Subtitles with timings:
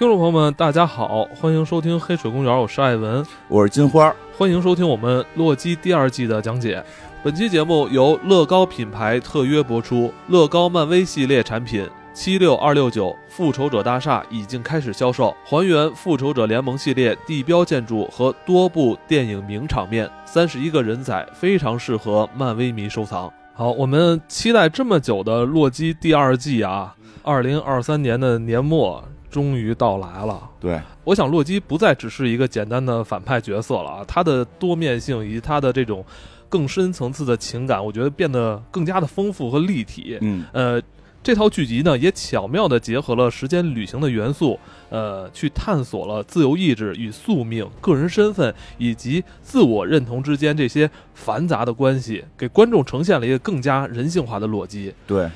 [0.00, 6.82] 听众朋友们，大家好，欢迎收听《黑水公园》，我是艾文，我是金花，欢迎收听我们《洛基》第二季的讲解。
[7.22, 23.30] 本期节目由乐高品牌特约播出，乐高漫威系列产品七六二六九复仇者大厦已经开始销售，还原复仇者联盟系列地标建筑和多部电影名场面，三十一个人仔，非常适合漫威迷收藏。
[23.52, 30.42] 好，我们期待这么久的《洛基》第二季啊，二零二三年的年末终于到来了。
[30.58, 36.04] 对，我想洛基不再只是一个简单的反派角色了啊，他的多面性以及他的这种
[36.48, 40.18] 更深层次的情感，我觉得变得更加的丰富和立体。
[40.20, 40.82] 嗯，呃，
[41.22, 44.58] 这套剧集呢，也巧妙地结合了时间旅行的元素，
[44.88, 54.92] 呃，去探索了自由意志与宿命、个人身份以及自我认同之间这些繁杂的关系，给观众呈现了一个更加人性化的洛基。
[55.06, 55.28] 对，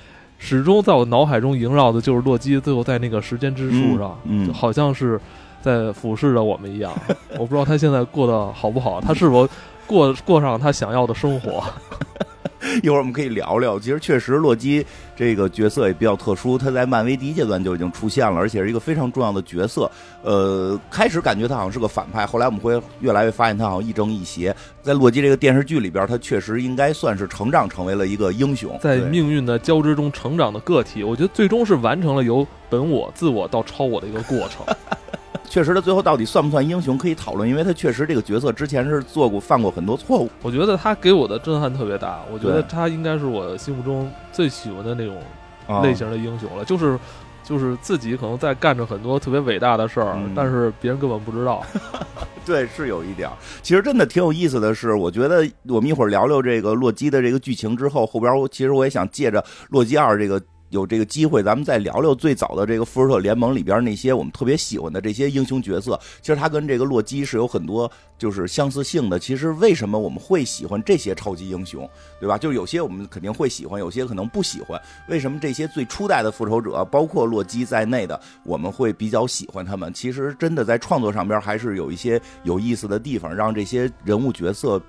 [0.45, 5.19] 始终在我脑海中萦绕的就是洛基最后在那个时间之树上，嗯嗯就好像是
[5.62, 6.92] 在俯视着我们一样。
[7.39, 9.48] 我不知道他现在过得好不好，他是否
[9.87, 11.65] 过过上他想要的生活。
[12.83, 13.79] 一会儿我们可以聊聊。
[13.79, 14.84] 其实确实，洛基
[15.15, 19.91] 这个角色也比较特殊，他在漫威第一阶段就已经出现了，而且是一个非常重要的角色。
[20.23, 24.55] 呃，开始感觉他好像是个反派，后来我们会越来越发现他好像亦正亦邪。
[24.83, 34.65] 在洛基这个电视剧里边，他确实应该算是成长成为了一个英雄，在命运的交织中成长的个体，我觉得最终是完成了由本我、自我到超我的一个过程。
[35.49, 40.31] 确实他最后到底算不算英雄可以讨论，因为他确实这个角色之前是做过犯过很多错误。
[40.43, 45.21] 我觉得他给我的震撼特别大，我觉得他应该是我心目中最喜欢的那种
[45.67, 46.99] 啊类型的英雄了，就是。
[47.47, 51.62] 就是自己可能在干着很多特别伟大的事儿，嗯但是别人根本不知道。
[52.43, 53.37] 对，是有一点儿。
[53.62, 60.41] 其实真的挺有意思的是，我觉得我们一会儿聊聊这个洛基的这个剧情之后，后边我其实我也想借着洛基二这个。
[60.70, 65.98] 有这个机会，咱们再聊聊最早的这个复仇者联盟里边那些我们特别喜欢的这些英雄角色。
[66.21, 69.19] 其实他跟这个洛基是有很多就是相似性的。
[69.19, 71.88] 其实为什么我们会喜欢这些超级英雄，
[72.19, 72.37] 对吧？
[72.37, 74.81] 就是有些我们肯定会喜欢，有些可能不喜欢。
[75.09, 79.93] 为什么这些最初代的复仇者，包括洛基在内的，我们会比较喜欢他们？
[79.94, 84.83] 其实真的在创作上边还是有一些有意思的地方，让这些人物角色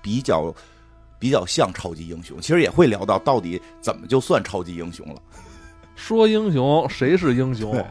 [0.00, 0.54] 比较
[1.18, 2.40] 比较像超级英雄。
[2.40, 5.20] 其实也会聊到到底怎么就算超级英雄了。
[5.96, 7.84] 说英雄，谁是英雄？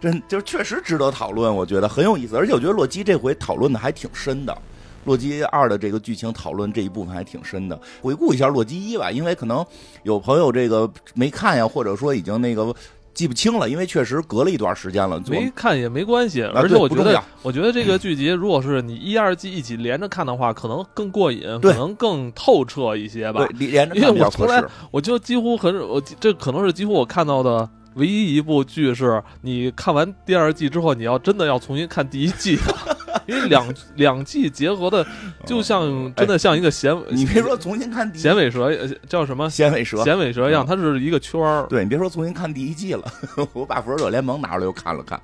[0.00, 4.56] 真就确实值得讨论，我觉得很有意思，而且我觉得洛基这回讨论的还挺深的。
[5.04, 7.80] 洛基二的这个剧情讨论这一部分还挺深的。
[8.00, 9.64] 回顾一下洛基一吧，因为可能
[10.02, 12.74] 有朋友这个没看呀，或者说已经那个
[13.14, 15.22] 记不清了，因为确实隔了一段时间了。
[15.28, 23.68] 没看也没关系，啊而且我觉得我觉得这个剧集，如果是你一二季一起连着看的话，可能更过瘾，可能更透彻一些吧对。
[23.68, 24.64] 连着因为看比较我从来。
[24.90, 32.96] 我就几乎很，我这可能是几乎我看到的唯一一部剧，是你看完第二季之后，你要真的要重新看第一季的，
[33.32, 35.06] 因为两 两季结合的
[35.46, 35.82] 就像
[36.14, 43.04] 真的像一个衔哦你别说重新看第一衔尾蛇，呃叫什么衔尾蛇，衔尾蛇一样，嗯它是一个圈儿，对你别说重新看第一季了，
[43.52, 45.20] 我把复仇者联盟拿出来又看了看，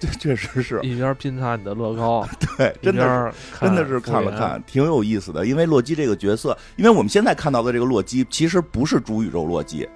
[0.00, 2.26] 这确实是一边拼插你的乐高，
[2.58, 3.32] 对，真的是。
[3.60, 5.46] 真的是看了看，挺有意思的。
[5.46, 9.88] 因为洛基这个角色，因为我们现在看到的这个洛基，其实不是主宇宙洛基，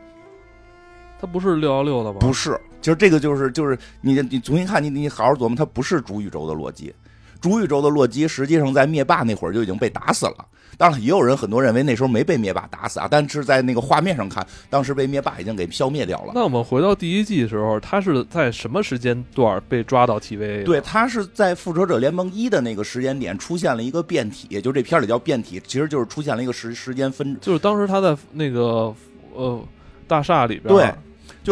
[1.21, 2.19] 他不是六幺六的吧？
[2.21, 2.59] 不是。
[2.81, 6.95] 其实这个就是就是你你重新看，你你好好琢磨，他不是主宇宙的洛基。
[7.41, 10.47] 主宇宙的洛基实际上在灭霸那会儿就已经被打死了。
[10.79, 16.33] 当然，也有人很多认为那时候没被灭霸打死啊，但是在那个画面上看，当时被灭霸已经给消灭掉了。
[16.35, 20.65] 那我们回到第一季的时候，他是在什么时间段被抓到 TVA？
[20.65, 27.35] 对，他是在复仇者联盟一的那个时间点出现了一个变体，就这片儿里叫变体，其实就是出现了一个时时间分。
[27.41, 28.95] 就是当时他在那个
[29.35, 29.59] 呃
[30.07, 30.95] 大厦里边，对，就是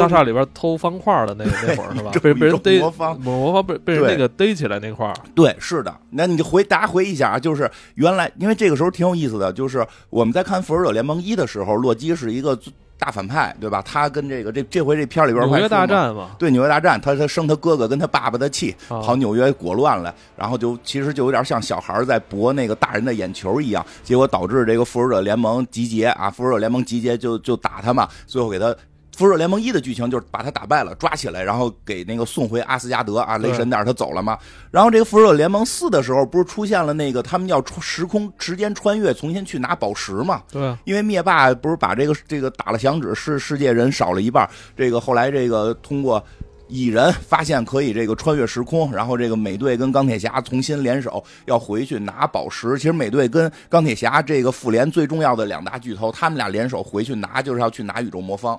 [0.00, 2.20] 大厦里边偷方块的那那会儿 是吧这？
[2.20, 5.94] 被被人逮魔方魔方被被人那个逮起来那块儿，对，是的。
[6.10, 12.58] 那你就回大家回忆一下啊，就是原来因为这个时候挺有意思的，就是我们在看复仇者联盟一的时候，洛基是一个
[12.96, 13.82] 大反派，对吧？
[13.82, 15.86] 他跟这个这这回这片里边纽约大。
[15.86, 28.74] 战嘛，对纽约大战，他他生他哥哥跟他爸爸的气，啊跑纽约裹乱了，然后就其实就有点像小孩在博那个大人的眼球一样，结果导致这个复仇者联盟集结啊，复仇者联盟集结就就打他嘛，最后给他。
[29.16, 34.36] 复仇者联盟一的剧情就是把他打败了，抓起来，然后给那个送回阿斯加德啊，雷神带着他走了嘛。
[34.70, 40.42] 然后这个复仇者联盟四的时候，不是出现了那个他们要穿时空时间穿越，重新去拿宝石嘛？
[40.50, 46.22] 对啊，因为灭霸不是把这个这个打了响指，世世界人少了一半，这个后来这个通过
[46.66, 52.76] 蚁人发现可以这个穿越时空，然后这个美队跟钢铁侠重新联手要回去拿宝石。
[52.76, 58.58] 其实美队跟钢铁侠这个复联最重要的两大巨头，他们俩联手回去拿，就是要去拿宇宙魔方。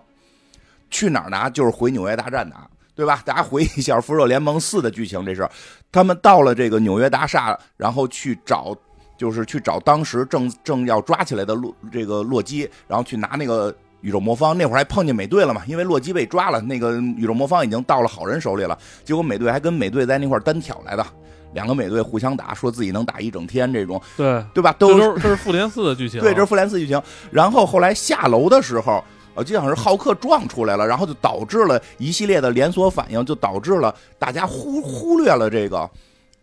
[0.96, 1.50] 去哪儿拿？
[1.50, 2.56] 就是回纽约大战拿。
[2.98, 3.22] 对吧？
[3.26, 5.46] 大家回忆一下《复仇者联盟四》的剧情，这是
[5.92, 8.74] 他们到了这个纽约大厦，然后去找，
[9.18, 14.58] 就是去找当时正正要抓起来的洛这个洛基，然后去拿那个宇宙魔方。
[14.58, 15.62] 那会儿还碰见美队了嘛？
[15.68, 18.78] 因为洛基被抓了，那个宇宙魔方已经到了好人手里了。
[19.04, 21.06] 结果美队还跟美队在那块单挑来的，
[21.52, 24.74] 两个美队互相打，说自己能打一整天，这种对对吧？
[24.80, 27.02] 都是这是复联四的剧情，对，这是复联四剧情。
[27.30, 29.04] 然后后来下楼的时候，
[29.36, 35.90] 呃，就像是浩克撞出来了，然后就导致了一系列的连锁反应，就导致了大家忽忽略了这个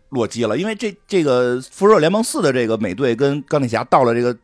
[0.09, 0.57] 洛基了。
[0.57, 4.37] 因为这这个复仇者联盟四的这个美队跟钢铁侠到了这个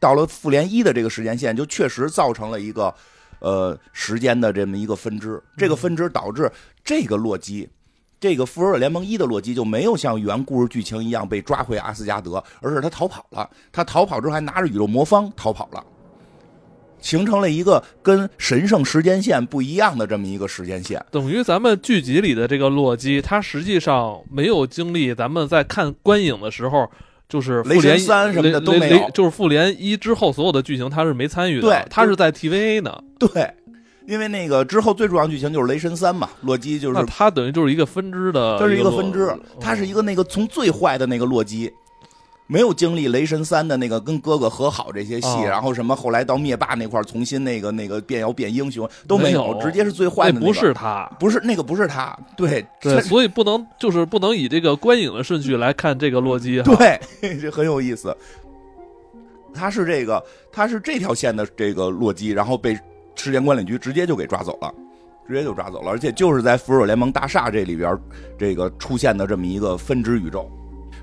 [0.00, 2.92] 到了复联一的这个时间线，就确实造成了一个
[3.38, 5.42] 呃时间的这么一个分支。
[5.56, 6.50] 这个分支导致
[6.82, 7.68] 这个洛基。
[8.18, 13.48] 这个复仇者联盟一的洛基就没有像原故事剧情一样被抓回阿斯加德，而是他逃跑了。
[13.72, 15.82] 他逃跑之后还拿着宇宙魔方逃跑了，
[17.00, 21.04] 形成了一个跟神圣时间线不一样的这么一个时间线。
[21.10, 26.90] 等于咱们剧集里的这个洛基，他实际上没有经历咱们在看观影的时候，
[27.28, 33.48] 就是复雷神联三什么的都没有就是复联一之后所有的剧情他是没参与的，对他是在 TVA 呢，对，
[34.06, 41.70] 因为那个之后最重要的剧情就是雷神三嘛，洛基就是那他等于就是一个分支的，它是一一个分支洛，它是一个那个从最坏的那个洛基。
[42.50, 50.46] 没有经历雷神三的那个跟哥哥和好这些戏，哦然后什么后来到灭霸那块儿重新那个那个变妖变英雄都没没有直接是最坏的、那个。
[50.46, 51.08] 那不是他。
[51.20, 56.74] 不是那个不是他，对对，所以不能就是不能以这个观影的顺序来看这个洛基哈。
[56.74, 58.16] 对，这很有意思。
[59.54, 60.20] 他是这个，
[60.50, 62.76] 他是这条线的这个洛基，然后被
[63.14, 64.74] 时间管理局直接就给抓走了，
[65.28, 67.96] 直接就抓走了，而且就是在复仇者联盟大厦这里边
[68.36, 70.50] 这个出现的这么一个分支宇宙。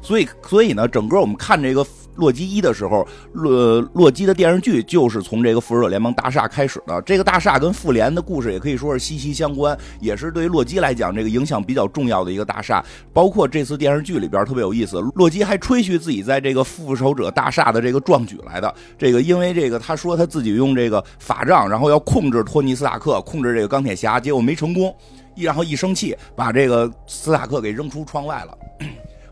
[0.02, 1.86] 所以，所以呢，整个我们看这个
[2.16, 7.00] 洛基一的时候，洛洛基的电视剧就是从这个复仇者联盟大厦开始的。
[7.04, 12.84] 这个大厦跟复联的故事也可以说是息息相关，也是对于洛基来讲这个影响比较重要的一个大厦。
[13.14, 18.74] 包括这次电视剧里边特别有意思，洛基还吹嘘自己在这个复仇者大厦的这个壮举来的。
[18.98, 24.96] 这个因为这个他说他自己用这个法杖，然后要控制托尼斯塔克，控制这个钢铁侠，结果没成功，
[25.36, 28.58] 然后一生气把这个斯塔克给扔出窗外了。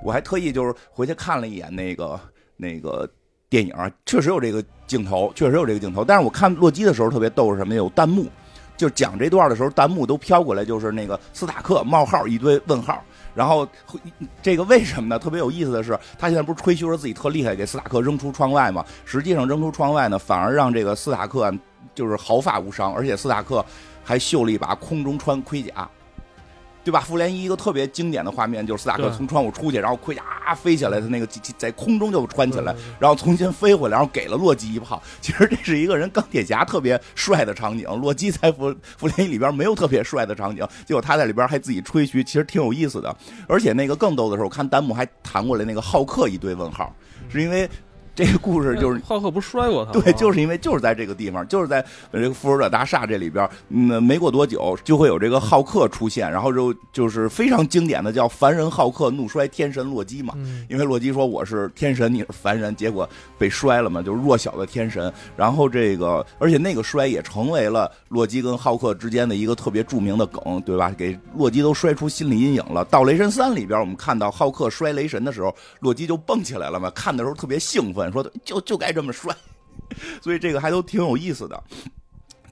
[0.05, 2.19] 我还特意就是回去看了一眼那个
[2.55, 3.09] 那个
[3.49, 3.73] 电影，
[4.05, 6.05] 确实有这个镜头，确实有这个镜头。
[6.05, 7.73] 但是我看洛基的时候特别逗是什么？
[7.73, 8.27] 有弹幕，
[8.77, 13.03] 就讲这段的时候，弹幕都飘过来，就是那个斯塔克冒号一堆问号。
[13.33, 13.67] 然后
[14.43, 15.17] 这个为什么呢？
[15.17, 18.85] 特别有意思的是，他现在不是吹嘘说自己特厉害，给斯塔克扔出窗外吗？
[19.05, 21.51] 实际上扔出窗外呢，反而让这个斯塔克
[21.95, 23.65] 就是毫发无伤，而且斯塔克
[24.03, 25.89] 还秀了一把空中穿盔甲。
[26.85, 26.99] 对吧？
[26.99, 31.25] 复联一一个特别经典的画面就是斯塔克从窗户出去，然后盔甲啊飞起来，他那个
[31.57, 35.01] 在空中就穿起来然后重新飞回来，然后给了洛基一炮。
[35.19, 43.15] 其实这是一个人钢铁侠特别帅的场景，洛基在复复联一里边没有特别帅的场景，结果他在里边还自己吹嘘，其实挺有意思的。
[43.47, 46.95] 而且那个更逗的是，我看弹幕还弹过来那个浩克一堆问号，
[47.27, 47.67] 是因为
[48.15, 50.01] 这个故事就是浩克不是摔过他吗？
[50.01, 51.81] 对，就是因为就是在这个地方，就是在
[52.12, 63.07] 呃这个复仇者大厦这里边，嗯，没过多久就会有这个浩克出现，然后就就是非常经典的叫凡人浩克怒摔天神洛基嘛，嗯因为洛基说我是天神，你是凡人，结果
[63.38, 65.12] 被摔了嘛，就是弱小的天神。
[65.35, 70.93] 然后这个，而且那个摔也成为了洛基跟浩克之间的一个特别著名的梗，对吧？
[70.98, 72.86] 给洛基都摔出心理阴影了。
[72.86, 79.35] 到雷神三里边，我们看到浩克摔雷神的时候，洛基就蹦起来了嘛，看的时候特别兴奋，说就就该这么帅。
[80.21, 81.63] 所以这个还都挺有意思的。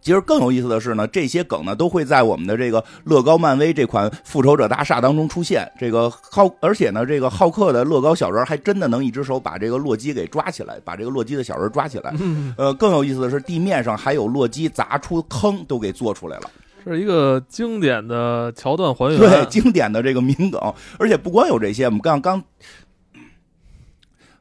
[0.02, 5.66] 其实更有意思的是呢，这些梗呢都会在我们的这个乐高漫威这款复仇者大厦当中出现。
[5.80, 12.14] 这个浩，而且呢，这个浩克的乐高小人还真的能一只手把这个洛基给抓起来，把这个洛基的小人抓起来。
[12.20, 16.52] 嗯 呃，更有意思的是，地面上还有洛基砸出坑都给做出来了。
[16.84, 19.18] 是一个经典的桥段还原。
[19.18, 20.62] 对，经典的这个名梗，
[21.00, 22.44] 而且不光有这些，我们刚刚。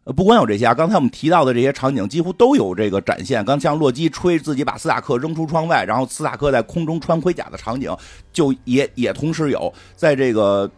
[0.04, 3.44] 不光有这些啊，刚才我们提到的这些场景几乎都有这个展现。
[3.44, 7.94] 刚像洛基吹自己把斯塔克扔出窗外，然后斯塔克在空中穿盔甲的场景，
[8.32, 10.70] 就也也同时有在这个。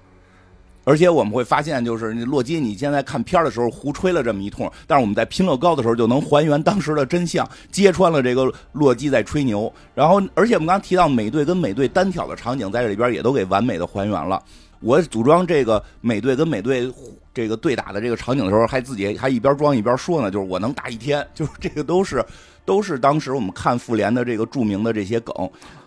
[0.86, 9.72] 而且我们会发现，就是洛基，你现在看片儿的时候胡吹了这么一通，但是我们在拼乐高的时候就能还原当时的真相，揭穿了这个洛基在吹牛。
[9.94, 14.42] 然后，而且我们刚刚提到美队跟美队单挑的场景，在这里边也都给完美的还原了。
[14.84, 16.92] 我组装这个美队跟美队
[17.32, 22.24] 这个对打的这个场景的时候，还自己还一边装一边说呢，就是我能打一天， 就是这个都是
[22.64, 25.34] 都是当时我们看复联的这个著名的这些梗，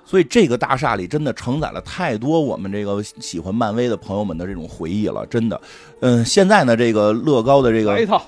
[0.03, 5.61] 所以这个大厦里真的承载了太多我们这个喜欢漫威的朋友们的这种回忆了，真的。
[6.01, 8.21] 嗯，现在呢，这个乐高的这个一套，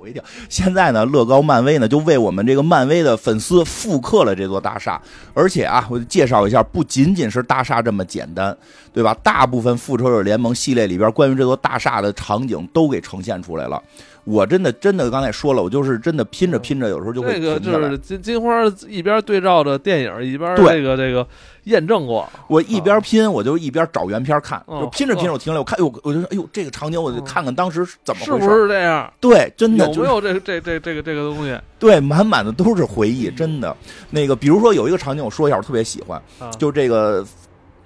[0.00, 0.22] 我一定。
[0.48, 5.00] 现在呢，乐高漫威呢就为我们这个漫威的粉丝复刻了这座大厦，
[5.34, 8.56] 而且啊，我介绍一下，不仅仅是大厦这么简单，
[8.92, 9.14] 对吧？
[9.22, 13.82] 大部分复仇者联盟系列里边关于这座大厦的场景都给呈现出来了。
[14.28, 21.26] 我真的真的刚才说了，我就是真的拼着拼着，有时候就会这个就是金金花一边对照着电影，一边对这个这个
[21.64, 22.28] 验证过。
[22.46, 28.46] 我一边拼，我就一边找原片看，哦就拼着拼着我停了，我看，哎呦，我就说，哎呦，这个场景我就哦看看当时怎么是回事。
[28.46, 29.10] 不是这样？
[29.18, 33.74] 对，真的有就是没有这这这这个这个东西对，满满的都是回忆，真的。
[34.10, 36.50] 那个，比如说有一个场景，我说一下，我特别喜欢，啊？
[36.58, 37.24] 就这个。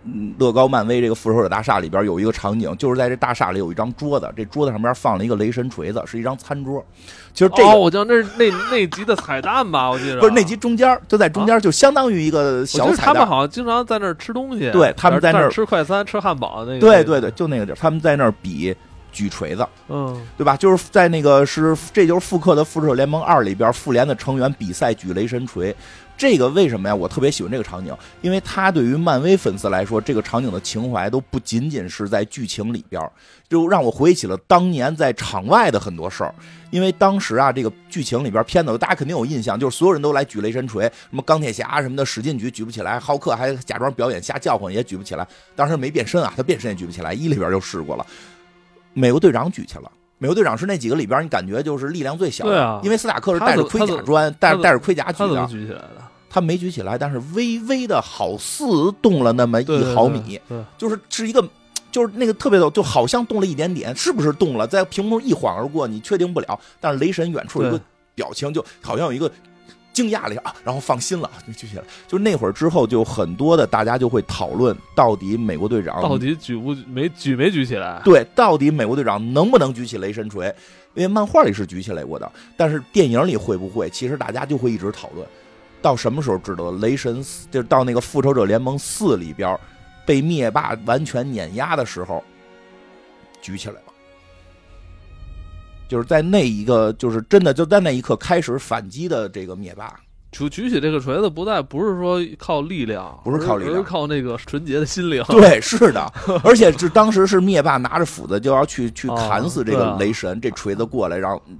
[0.05, 6.85] 嗯，乐高漫威这个复仇者大厦里边有一个场景，就是在这大厦里有一张桌子，这桌子上边放了一个雷神锤子，是一张餐桌。
[7.33, 9.89] 其实这个、哦，我记得那是那那集的彩蛋吧？
[9.89, 12.97] 我记得不是那集中间，就在中间，就相当于一个小彩蛋。
[12.97, 16.81] 得他们好像经常在那儿吃东西，对他们在那儿吃快餐、吃汉堡那个。
[16.81, 18.75] 对对对，，就那个地儿，他们在那儿比
[19.13, 19.67] 举锤子。
[19.89, 20.57] 嗯，对吧？
[20.57, 25.75] 就是在那个是，这就是复刻的《复仇者联盟二》里边，复联的成员比赛举雷神锤。
[26.23, 26.95] 这个为什么呀？
[26.95, 33.03] 我特别喜欢这个场景，因为它对于漫威粉丝来说，这个场景的情怀都不仅仅是在剧情里边，
[33.49, 36.33] 就让我回忆起了当年在场外的很多事儿。
[36.71, 45.27] 因为当时啊，这个剧情里边片子大家肯定有印象，就是所有人都来举雷神锤，什么钢铁侠什么的使劲举举不起来，浩克还假装表演瞎叫唤也举不起来。
[45.57, 48.07] 当时没变身啊，他变身也举不起来，一里边就试过了。
[48.93, 49.91] 美国队长举去了。
[50.19, 56.12] 美国队长是那几个里边，你感觉就是力量最小的，对啊因为斯塔克是带着盔甲砖，带着带着盔甲举的，举起来的？
[56.33, 58.65] 他没举起来，但是微微的好似
[59.03, 61.47] 动了那么一毫米，对对就是是一个，
[61.91, 64.67] 就是那个特别的，就好像动了一点点，是不是动了？
[64.67, 66.59] 在屏幕一晃而过，你确定不了。
[66.81, 67.79] 但是雷神远处有一个
[68.15, 69.31] 表情，就好像有一个
[69.93, 71.83] 惊讶了一下啊，然后放心了，就举起来。
[72.09, 78.01] 就那会儿之后，就很多的大家就会讨论，到底美国队长到底举不没举没举起来？
[78.03, 80.47] 对，到底美国队长能不能举起雷神锤？
[80.95, 83.91] 因为漫画里是举起来过的，但是电影里会不会？
[83.91, 85.27] 其实大家就会一直讨论。
[85.83, 86.79] 到什么时候知道的？
[86.79, 89.59] 雷神四就是到那个复仇者联盟四里边
[90.07, 92.23] 被灭霸完全碾压的时候，
[93.43, 93.93] 举起来了。
[95.89, 99.95] 就是在那一个，就是真的就在那一刻开始反击的这个灭霸，
[100.31, 105.23] 举举起这个锤子，不但不是说靠力量，不是靠力量而是靠那个纯洁的心灵。
[105.29, 106.11] 对，是的，
[106.43, 111.59] 而且是当时是灭霸拿着斧子就要去去哦砍死这个雷神，这锤子过来让嗯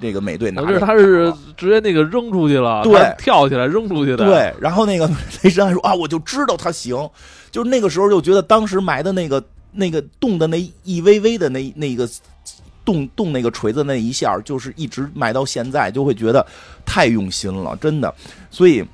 [0.00, 5.10] 这个美队拿我着打这他是直接那个扔出去了，对跳起来扔出去的。，对，然后那个
[5.42, 6.96] 雷神还说啊，我就知道他行，
[7.50, 12.08] 就是那个时候就觉得当时埋的那个那个动的那一微微的那那个
[12.84, 16.46] 动动那个锤子那一下，就是一直埋到现在，就会觉得
[16.84, 18.14] 太用心了，真的。
[18.50, 18.84] 所以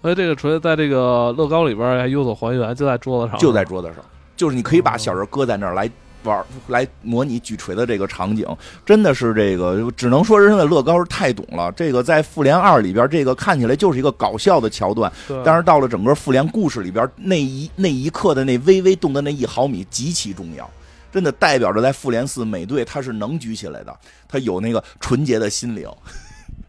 [0.00, 3.96] 所以这个锤子在这个乐高里边还有所还原，就在桌子上，就在桌子上，
[4.36, 5.90] 就是你可以把小人搁在那儿来。
[6.24, 8.46] 玩来模拟举锤的这个场景，
[8.84, 11.72] 真的是这个，只能说人的乐高是太懂了。
[11.72, 15.10] 这个在复联二里边，这个看起来就是一个搞笑的桥段，
[15.44, 20.68] 但是到了整个复联故事里边，那一那一刻的那微微动的那一毫米极其重要，
[21.12, 23.96] 真的代表着在复联四美队他是能举起来的，
[24.28, 25.88] 他有那个纯洁的心灵。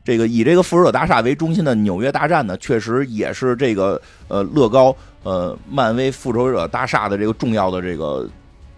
[0.04, 8.28] 这个以这个复仇者大厦为中心的纽约大战呢，确实也是这个呃乐高呃漫威复仇者大厦的这个重要的这个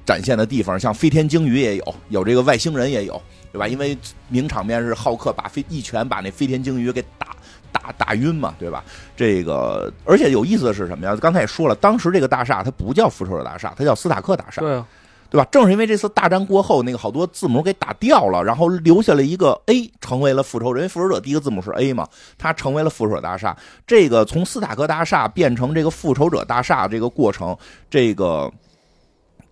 [0.05, 3.67] 展现的地方，像飞天鲸鱼也有，有这个外星人也有，对吧？
[3.67, 7.36] 因为名场面是浩克把飞一拳把那飞天鲸鱼给打
[7.72, 8.83] 打打晕嘛，对吧？
[9.15, 11.15] 这个而且有意思的是什么呀？
[11.15, 14.86] 刚才也说了，当时这个大厦它不叫复仇者大厦，它叫斯塔克大厦，对啊，
[15.29, 15.48] 对吧？
[15.51, 20.79] 正是因为这次大战过后，那个好多字母给打掉了，然后留下了一个 A，成为了复仇者。
[20.79, 22.07] 因为复仇者第一个字母是 A 嘛，
[22.38, 23.55] 它成为了复仇者大厦。
[23.88, 27.57] 这个从斯塔克大厦变成这个复仇者大厦这个过程，
[27.89, 28.51] 这个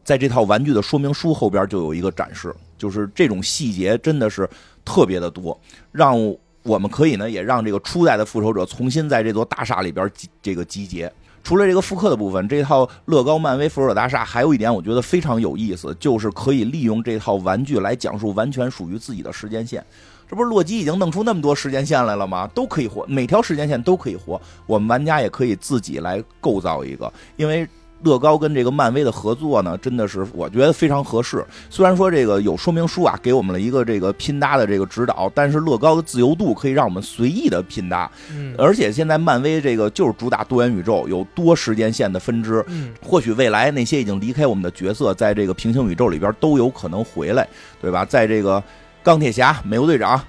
[0.04, 4.50] 在这套玩具的说明书后边就有一个展示，就是这种细节真的是
[4.84, 5.60] 特别的多，
[5.92, 6.18] 让
[6.64, 11.12] 我们可以呢也让这个初代的复仇者重新在这座大厦里边集这个集结。
[11.44, 19.84] 除了这个复刻的部分，这套乐高漫威复仇者大厦还有一点我觉得非常有意思，就是可以利用这套玩具来讲述完全属于自己的时间线。
[20.30, 22.48] 这不是洛基已经弄出那么多时间线来了吗？
[22.54, 24.40] 都可以活，每条时间线都可以活。
[24.68, 27.68] 我们玩家也可以自己来构造一个，因为
[28.04, 31.46] 乐高跟这个漫威的合作呢，真的是我觉得非常合适。
[31.70, 38.10] 虽然说这个有说明书啊，给我们了一个这个拼搭的这个指导，但是乐高的自由度可以让我们随意的拼搭。
[38.34, 42.64] 嗯而且现在漫威这个就是主打多元宇宙，有多时间线的分支。
[42.68, 47.48] 嗯，或许未来那些已经离开我们的角色，在这个平行宇宙里边都有可能回来，
[47.82, 48.04] 对吧？
[48.06, 48.62] 在这个
[49.04, 50.22] 钢铁侠、美国队长、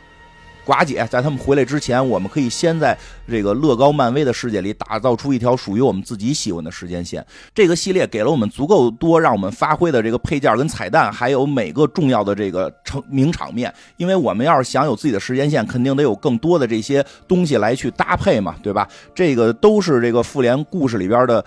[0.64, 2.96] 寡姐在他们回来之前，我们可以先在
[3.28, 7.24] 这个乐高、漫威的世界里打造出一条属于我们自己喜欢的时间线。
[7.54, 13.72] 这个系列给了我们足够多让我们发挥的这个配件跟彩蛋，还有每个重要的这个成名场面。
[13.96, 18.88] 因为我们要是想有自己的时间线，肯定得有更多的这些东西来去搭配嘛，对吧？
[19.14, 21.44] 这个都是这个复联故事里边的。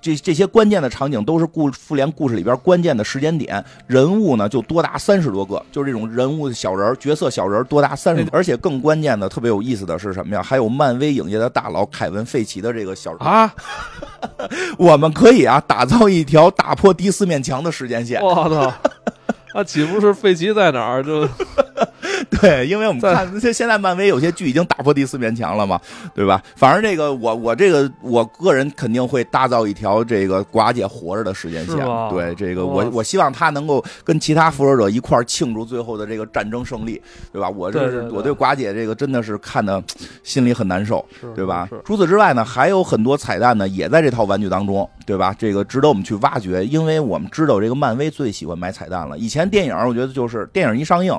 [0.00, 10.42] 这这些关键的场景都是故复联故事里边关键的时间点，人物呢就多达三十多个，就是这种人物小人角色小人多达三十，而且更关键的、特别有意思的是什么呀？
[10.42, 13.52] 还有漫威影业的大佬凯文·费奇的这个小人啊，
[14.78, 18.22] 我们可以啊打造一条打破第四面墙的时间线。
[18.22, 18.72] 我操，
[19.54, 21.28] 那岂不是费奇在哪儿就？
[22.40, 25.80] 对，因为我们看现现在漫威有些剧已经打破第四面墙了嘛，
[26.14, 26.42] 对吧？
[26.56, 31.76] 反正这个我我这个我个人肯定会搭造一条这个寡姐活着的时间线。
[32.10, 37.00] 对，这个我我希望她能够跟其他复仇者一块庆祝最后的这个战争胜利，
[37.32, 37.48] 对吧？
[37.50, 39.82] 我这是我对寡姐这个真的是看的
[40.22, 41.04] 心里很难受，
[41.34, 41.68] 对吧？
[41.84, 45.34] 除此之外呢，还有很多彩蛋呢，也在这套玩具当中，对吧？
[45.38, 49.18] 这个值得我们去挖掘，因为我们知道这个漫威最喜欢买彩蛋了。
[49.18, 51.18] 以前电影我觉得就是电影一上映。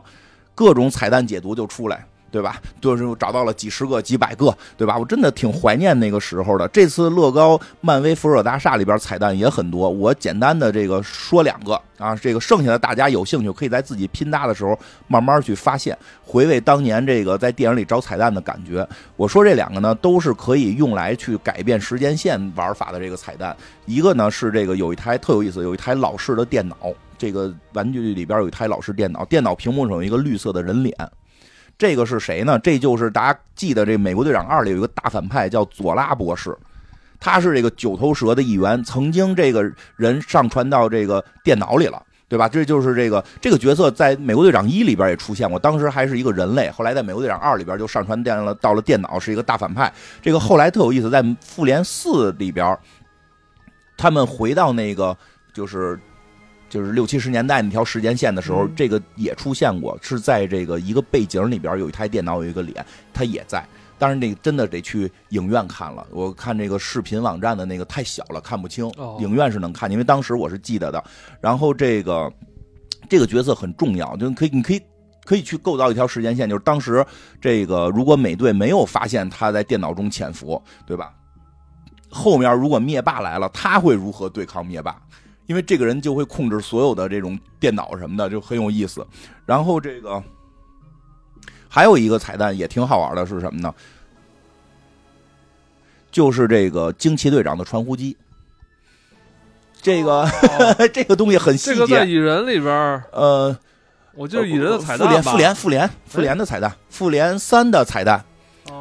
[0.53, 2.61] 各种彩蛋解读就出来，对吧？
[2.79, 4.97] 就是找到了几十个、几百个，对吧？
[4.97, 6.67] 我真的挺怀念那个时候的。
[6.69, 14.77] 这次乐高漫威复仇大厦里边彩蛋也很多，我简单的这个说两个啊，这个剩下的大家有兴趣可以在自己拼搭的时候
[15.07, 18.87] 慢慢去发现，回味当年这个在电影里找彩蛋的感觉。
[19.15, 23.55] 我说这两个呢，都是可以用来去改变时间线玩法的这个彩蛋。
[23.85, 26.75] 一个呢是这个有一台特有意思，有一台老式的电脑。
[27.21, 30.91] 这个玩具里边有一台老式电脑，电脑屏幕上有一个绿色的人脸，
[31.77, 32.57] 这个是谁呢？
[32.57, 36.57] 这就是大家记得这《美国队长二》里有一个大反派叫佐拉博士，
[37.19, 42.49] 他是这个九头蛇的一员，曾经这个人上传到这个电脑里了，对吧？
[42.49, 49.93] 这就是这个这个角色在《美国队长一》里边也出现过，当时还是一个人类，后来在《美国队长二》里边就上传电了到了电脑，是一个大反派。
[50.23, 52.75] 这个后来特有意思，在《复联四》里边，
[53.95, 55.15] 他们回到那个
[55.53, 55.99] 就是。
[56.71, 63.61] 就是六七十年代那条时间线的时候，这个也出现过，是在这个一个背景里边有一台电脑，有一个脸，他也在。
[63.99, 66.07] 当然，那个真的得去影院看了。
[66.11, 68.89] 我看这个视频网站的那个太小了，看不清。
[69.19, 71.03] 影院是能看，因为当时我是记得的。
[71.41, 72.31] 然后这个
[73.09, 74.81] 这个角色很重要，就可以你可以
[75.25, 77.05] 可以去构造一条时间线，就是当时
[77.41, 81.13] 这个如果美队没有发现他在电脑中潜伏，对吧？
[82.09, 84.99] 后面如果灭霸来了，他会如何对抗灭霸？
[85.47, 89.05] 因为这个人就会控制所有的这种电脑什么的，就很有意思。
[89.45, 90.21] 然后这个
[91.67, 93.73] 还有一个彩蛋也挺好玩的，是什么呢？
[96.11, 98.15] 就是这个惊奇队长的传呼机。
[99.81, 100.27] 这个
[100.93, 101.75] 这个东西很细节。
[101.75, 103.57] 这个在蚁人里边呃，
[104.13, 108.23] 我就是蚁人的彩蛋复联复联复联复联的彩蛋，复联三的彩蛋。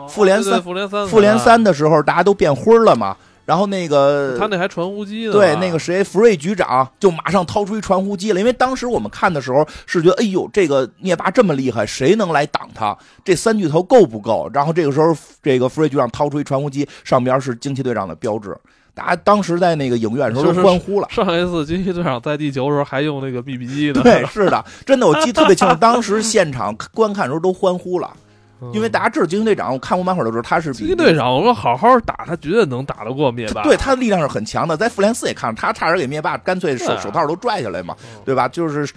[0.08, 3.16] 复联三复联三复联三的时候，大家都变灰了嘛。
[3.50, 12.96] 然后那个他那还传呼机呢，对，那个谁，福瑞局长就马上掏出一传呼机了，因为当时我们看的时候是觉得，哎呦，这个灭霸这么厉害，谁能来挡他？
[13.24, 14.48] 这三巨头够不够？
[14.54, 18.56] 然后这个时候，这个福瑞局长掏出一传呼机，上边是惊奇队长的标志，
[18.94, 21.08] 大家当时在那个影院时候都欢呼了。
[21.10, 28.08] 上一次惊奇队长在地球的时候还用那个 BB 机呢，对，是的，真的，我记得特别清楚，当时现场观看的时候都欢呼了。
[28.72, 31.34] 因为大家知道惊奇队长，我看过漫画的时候，他是惊奇队长。
[31.34, 33.62] 我说好好打，他绝对能打得过灭霸。
[33.62, 38.46] 对，他的力量是很强的，在复联四也看，他差点给灭霸干脆手手套都拽下来嘛，对吧？
[38.48, 38.88] 就是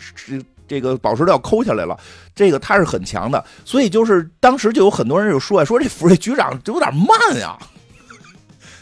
[0.67, 1.97] 这个宝石都要抠下来了。
[2.36, 7.58] 这个他是很强的，所以就是当时就有很多人就说说这福瑞局长就有点慢呀，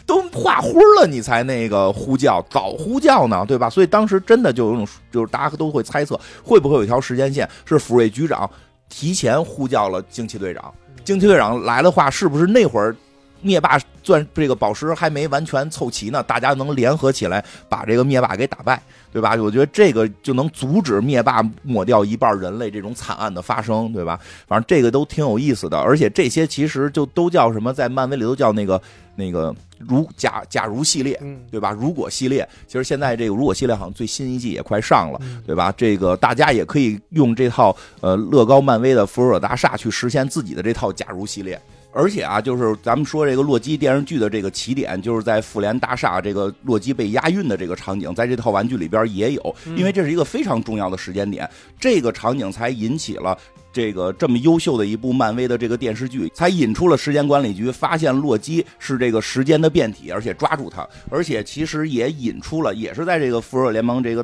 [0.04, 3.70] 都画灰了你才那个呼叫，早呼叫呢，对吧？
[3.70, 8.50] 所以当时真的就有种，就是大家都会猜测，会不会有一条时间线是福瑞局长。
[8.92, 12.94] 提前呼叫了惊奇队长，惊奇队长来的话，是不是那会儿
[13.42, 16.22] 灭霸钻这个宝石还没完全凑齐呢？
[16.22, 18.80] 大家能联合起来把这个灭霸给打败，
[19.12, 19.34] 对吧？
[19.34, 24.18] 我觉得这个就能阻止灭霸抹掉一半人类这种惨案的发生，对吧？
[24.46, 28.80] 反正这个都挺有意思的，而且这些其实就都叫什么，在漫威里都叫那个
[29.16, 29.54] 那个。
[29.88, 31.72] 如假假如系列，对吧？
[31.72, 35.74] 如果系列，其实现在这个如果系列好像最新一季也快上了，对吧？
[35.76, 41.60] 这个大家也可以用这套呃乐高漫威的复仇者大厦去实现自己的这套假如系列。
[41.92, 53.36] 而且啊，就是咱们说这个洛基电视剧的这个起点，就是在复联大厦这个洛基被押运的这个场景，在这套玩具里边也有，因为这是一个非常重要的时间点，这个场景才引起了。
[53.74, 64.22] 这个这么优秀的一部漫威的这个电视剧，才引出了时间管理局，发现洛基是这个时间的变体，而且抓住他，而且其实也引出了，也是在这个复仇者联盟这个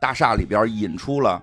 [0.00, 1.42] 大厦里边引出了，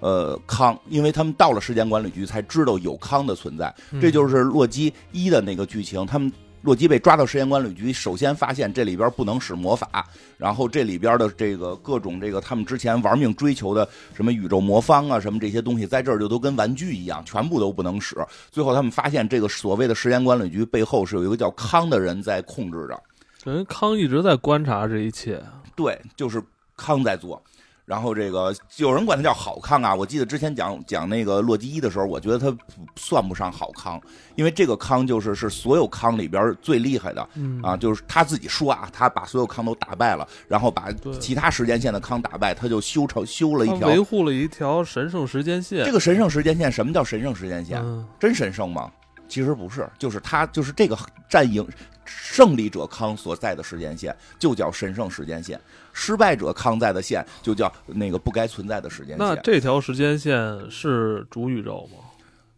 [0.00, 6.32] 呃康，因为他们到了时间管理局才知道有康的存在，嗯这就是洛基一的那个剧情，他们。
[6.62, 10.04] 洛基被抓到时间管理局，首先发现这里边不能使魔法，
[10.36, 18.16] 然后这里边的这个各种这个他们之前玩命追求的什么宇宙魔方啊，什么这些东西，在这儿就都跟玩具一样，全部都不能使。
[18.50, 23.00] 最后他们发现这个所谓的时间管理局背后是有一个叫康的人在控制着，
[23.44, 25.40] 人康一直在观察这一切，
[25.76, 26.42] 对，就是
[26.76, 27.40] 康在做。
[27.86, 32.58] 然后这个有人管他叫好康啊，我记得之前讲讲那个洛基一的时候，我觉得他不
[32.96, 33.98] 算不上好康，
[34.34, 45.84] 因为这个康就是是所有康里边最厉害的，嗯啊，就是他自己说啊，他把所有康都打败了，然后把其他时间线的康打败，他就修成修了一条维护了一条神圣时间线。
[45.84, 46.66] 这个神圣时间线。
[46.70, 47.80] 什么叫神圣时间线？
[47.80, 48.90] 嗯真神圣吗？
[49.28, 51.66] 其实不是，就是他就是这个战赢
[52.04, 55.60] 胜利者康所在的时间线就叫神圣时间线，
[55.98, 59.18] 失败者康在的线就叫那个不该存在的时间线。
[59.18, 60.36] 那这条时间线
[60.70, 62.04] 是主宇宙吗？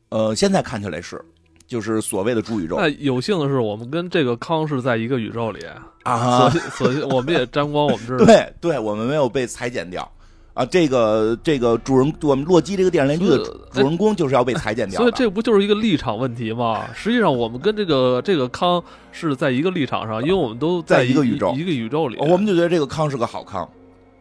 [0.08, 1.24] 呃，现在看起来是，
[1.68, 5.64] 就是所谓的主宇宙那有幸的是，我们跟这个康是在一个宇宙里，
[6.02, 8.24] 啊所，所以我们也沾光，我们知道。
[8.26, 10.10] 对对，我们没有被裁剪掉。
[10.58, 13.38] 啊，这个这个主人，我们洛基这个电视连续的
[13.70, 15.04] 主人公就是要被裁剪掉的。
[15.04, 16.84] 所以这不就是一个立场问题吗？
[16.92, 22.16] 实际上，我们跟这个这个康是在一个立场上，因为我们都在一一个宇宙一个宇宙里。
[22.18, 23.68] 我们就觉得这个康是个好康。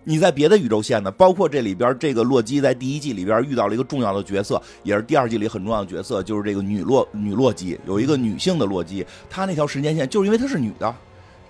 [0.04, 10.96] 你在别的宇宙线呢，包括这里边这个洛基在第一季里边遇到了一个重要的角色，也是第二季里很重要的角色，就是这个女洛女洛基，有一个女性的洛基，她那条时间线就是因为她是女的，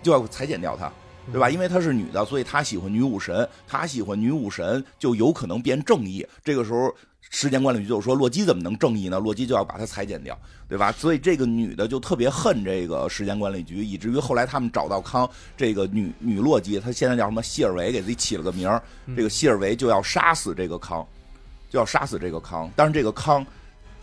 [0.01, 0.89] 就要裁剪掉她。
[1.31, 1.49] 对吧？
[1.49, 6.25] 因为她是女的，所以她喜欢女武神，她喜欢女武神就有可能变正义。
[6.43, 6.93] 这个时候，
[7.29, 9.19] 时间管理局就说洛基怎么能正义呢？
[9.19, 10.37] 洛基就要把她裁剪掉，
[10.69, 10.91] 对吧？
[10.91, 18.81] 所以这个女的就特别恨这个时间管理局，以至于后来他们找到康这个女女洛基，她现在叫什么希尔维，给自己起了个名儿，
[19.15, 21.05] 这个希尔维就要杀死这个康，
[21.69, 22.71] 就要杀死这个康。
[22.75, 23.45] 但是这个康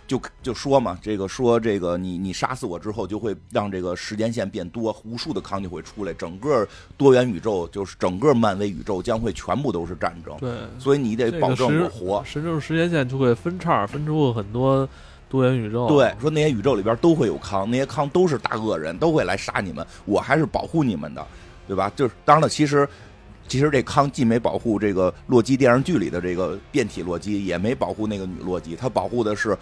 [0.07, 12.23] 就就说嘛，这个说这个你你杀死我之后，就会让这个时间线变多，无数的康就会出来，整个多元宇宙就是整个漫威宇宙将会全部都是战争，对，所以你得保证我活。
[12.25, 14.87] 神圣时间线就会分叉，分出很多
[15.31, 15.89] 多元宇宙。
[15.89, 21.27] 对，说那些宇宙里边都会有康，那些康都是大恶人，都会来杀你们，我还是保护你们的，
[21.67, 21.91] 对吧？
[21.97, 22.87] 就是当然了，其实
[23.49, 29.57] 其实这康既没保护这个洛基电视剧里的这个变体洛基，也没保护那个女洛基，他保护的是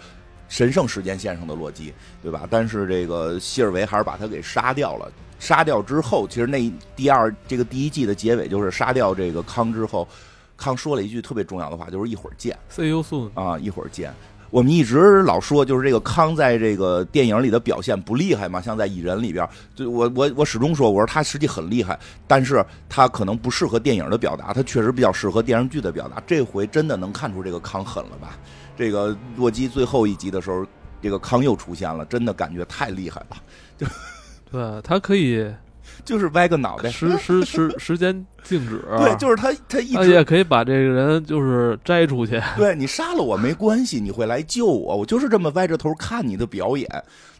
[0.53, 2.45] 神圣时间线上的洛基，对吧？
[2.47, 5.11] 但是这个希尔维还是把他给杀掉了。
[5.39, 10.07] 杀掉之后，其实那第二这个第一季的结尾就是杀掉这个康之后，
[10.55, 12.55] 康说了一句特别重要的话，就是一会儿见。
[12.71, 13.31] ，See you soon。
[13.33, 14.13] 啊，一会儿见。
[14.51, 26.21] 我们一直老说，就是这个康在这个电影里的表现不厉害嘛，像在《蚁人》里边，就我我我始终说，我说他实际很厉害，但是他可能不适合电影的表达，他确实比较适合电视剧的表达。
[26.27, 28.37] 这回真的能看出这个康狠了吧？
[28.75, 30.65] 这个洛基最后一集的时候，
[31.01, 33.37] 这个康又出现了，真的感觉太厉害了，
[33.77, 33.85] 就
[34.51, 35.45] 对，他可以
[36.05, 38.83] 就是歪个脑袋，时时时时间静止。
[38.99, 42.41] 对，就是他他一他直也可以把这个人就是摘出去。
[42.55, 46.89] 对你杀了我没关系，你会来救我，我就是这么歪着头看你的表演。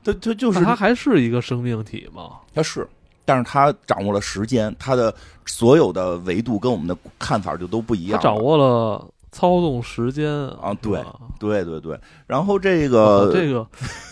[0.03, 2.31] 他他就是他还是一个生命体吗？
[2.53, 2.87] 他是，
[3.23, 5.13] 但是他掌握了时间，他的
[5.45, 8.19] 所有的维度跟我们的看法就都不一样。
[8.19, 11.03] 他掌握了操纵时间啊对
[11.39, 13.67] 对对对，然后这哦个这个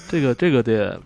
[0.09, 0.99] 这个这个得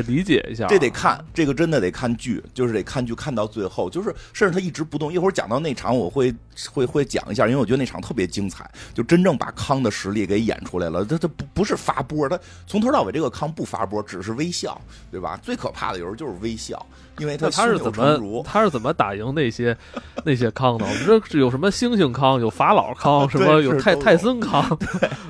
[0.00, 5.12] 得理解一下，这得看，这个真的得看剧，就是得看剧看到最后，就是甚至他一直不动。
[5.12, 6.32] 一会儿讲到那场，我会
[6.70, 11.04] 会会讲一下，因为我觉得那场特别精彩，就真正把康的实力给演出来了。
[11.04, 15.38] 他他不不是发波，他从头到尾这个康不发波，只是微笑，对吧？
[15.42, 16.86] 最可怕的有时候就是微笑，
[17.18, 18.42] 因为他他是怎么。
[18.44, 19.76] 他是怎么打赢那些
[20.24, 20.84] 那些康的？
[20.84, 24.78] 我们这是有什么星星康，有法老康， 什么有有泰泰森康，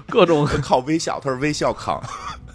[0.09, 2.03] 各种 靠微笑，他是微笑康。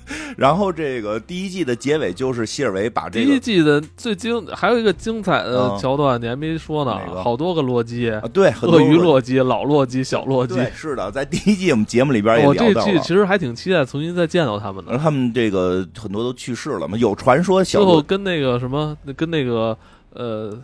[0.38, 10.56] 然后这个第一季的结尾就是希尔维把这个第一季的最精，还有一个精彩的嗯桥段，你还没说呢好多个洛基，啊，对，鳄鱼洛基、老洛基、小洛基。
[10.56, 12.93] 对，是的，在第一季我们节目里边也我这聊到了。
[12.93, 14.91] 季其实还挺期待重新再见到他们的。
[14.91, 19.78] 而他们这个很多都去世了嘛，有传说小洛最后跟那个什么，跟那个
[20.13, 20.58] 呃，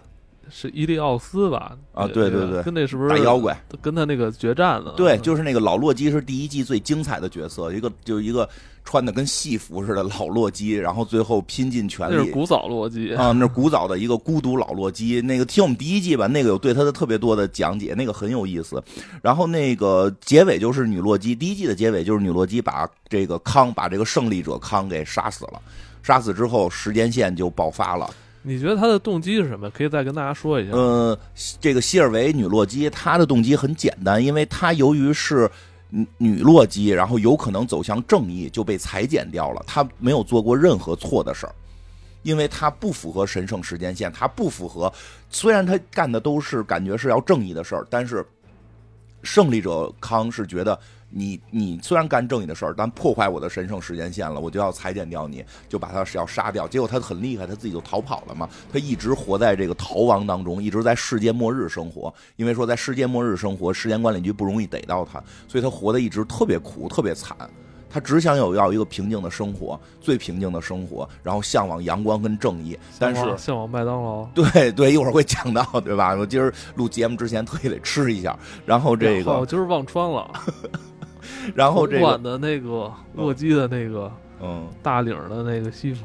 [0.49, 1.77] 是伊利奥斯吧？
[1.93, 4.93] 啊对对对跟那是不是大妖怪，跟他那个决战了？
[4.97, 8.47] 对，就是那个老洛基是第一季最精彩的角色，一个就一个
[8.84, 12.15] 穿的跟戏服似的老洛基，然后最后拼尽全力。
[12.15, 13.13] 那是古早洛基。
[13.13, 15.21] 啊，那是古早的一个孤独老洛基。
[15.21, 18.84] 那个听我们第一季吧，那个有对他的特别多的讲解，那个很有意思。
[19.21, 25.62] 然后那个结尾就是女洛基，第一季的结尾就是女洛基把这个康，把这个胜利者康给杀死了。
[26.01, 28.10] 杀死之后，时间线就爆发了。
[28.45, 29.69] 你觉得他的动机是什么？
[29.69, 30.73] 可以再跟大家说一下。
[30.73, 31.17] 呃，
[31.62, 35.49] 这个希尔维女洛基，她的动机很简单，因为她由于是
[36.17, 39.63] 女洛基，然后有可能走向正义，就被裁剪掉了。
[39.65, 41.56] 她没有做过任何错的事儿，
[42.23, 44.91] 因为她不符合神圣时间线，她不符合。
[45.29, 48.25] 虽然她干的都是感觉是要正义的事儿，但是
[49.23, 50.77] 胜利者康是觉得。
[51.15, 56.67] 你你虽然干正义的事儿，但破坏我的神圣时间线了，我就要裁剪掉你，就把他是要杀掉。
[56.67, 58.49] 结果他很厉害，他自己就逃跑了嘛。
[58.71, 62.13] 他一直活在这个逃亡当中，一直在世界末日生活。
[62.36, 67.38] 因为说在世界末日生活，时间管理局不容易逮到他，所以他活得一直特别苦，特别惨。
[67.93, 72.75] 他只想有要一个平静的生活，最平静的生活，然后向往阳光跟正义。
[72.97, 76.15] 但是向往麦当劳， 对对，一会儿会讲到，对吧？
[76.15, 80.32] 我今儿录节目之前特意得吃一下，然后这个我今儿忘穿了。
[81.53, 86.03] 然后这个的那个洛基的那个嗯大领的那个西服，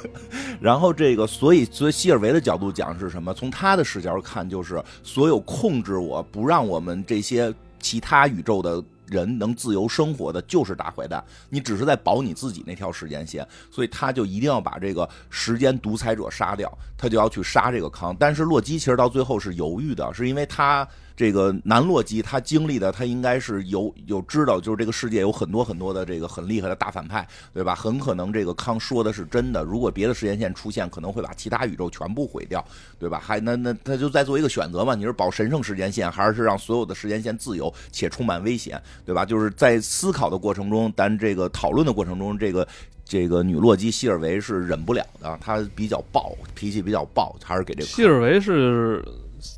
[0.60, 3.34] 然后这个所以所以希尔维的角度讲是什么？
[3.34, 8.82] 从他的视角看，就是所有控制我不让我们这些其他宇宙的
[9.14, 11.22] 人能自由生活的，就是大坏蛋。
[11.48, 18.14] 你只是在保你自己那条时间线，所以他就一定要把这个时间独裁者杀掉，他就要去杀这个康。
[18.18, 20.86] 但是洛基其实到最后是犹豫的，是因为他。
[21.16, 27.72] 这个南洛基他经历的，他应该是有有知道，就是这个世界有很多很多的这个很厉害的大反派，对吧？
[27.74, 29.62] 很可能这个康说的是真的。
[29.62, 32.64] 如果别的时间线出现，可能会把其他宇宙全部毁掉，
[32.98, 33.20] 对吧？
[33.22, 34.96] 还那那他就在做一个选择嘛？
[34.96, 39.24] 你是保神圣时间线，还是让所有的时间线自由且充满危险，对吧？
[39.24, 42.66] 就是在思考的过程中，但这个讨论的过程中，这个
[43.04, 49.04] 这个女洛基希尔维是忍不了的，她比较暴，脾气比较暴，还是给这个希尔维是。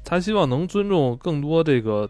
[0.05, 2.09] 他希望能尊重更多这个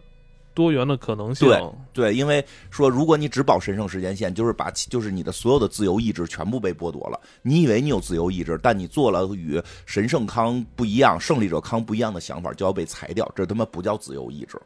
[0.53, 1.47] 多元的可能性。
[1.47, 1.61] 对
[1.93, 7.19] 对，因为说如果你只保神圣时间线，就是把就是你的所有的自由意志全部被剥夺了。
[7.41, 13.31] 你以为你有自由意志，但你做了与神圣康不一样、胜利者康不一样的想法，就要被裁掉。
[13.35, 14.59] 这他妈不叫自由意志。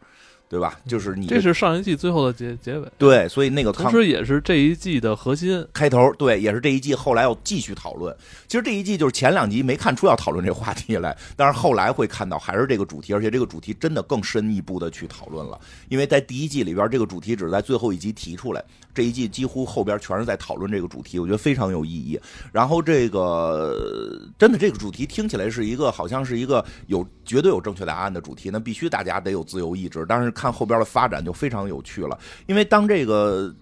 [0.52, 0.78] 对吧？
[0.86, 2.86] 就是你，这是上一季最后的结结尾。
[2.98, 6.14] 对，所以那个同时也是这一季的核心开头。
[6.16, 8.14] 对，也是这一季后来要继续讨论。
[8.50, 15.58] 其实这一季就是前两集没看出要讨论这话题来，但是后来会看到还是这个主题，而且这个主题真的更深一步的去讨论了。
[15.88, 18.62] 因为在第一季里边，这个主题只是在最后一集提出来，
[18.94, 22.20] 这一季几乎后边全是在讨论这个主题，我觉得非常有意义。
[22.52, 30.32] 然后这个真的这个主题听起来是一个好像是一个有绝对有正确答案的主题，那必须大家得有自由意志，但是。
[30.32, 33.54] 看后边的发展就非常有趣了，因为当这个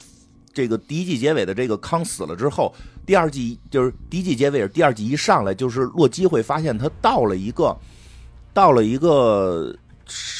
[0.54, 2.74] 这个第一季结尾的这个康死了之后，
[3.08, 7.76] 第二季就是第一季结尾，第二季一上来就是洛基会发现他到了一个
[8.54, 9.76] 到了一个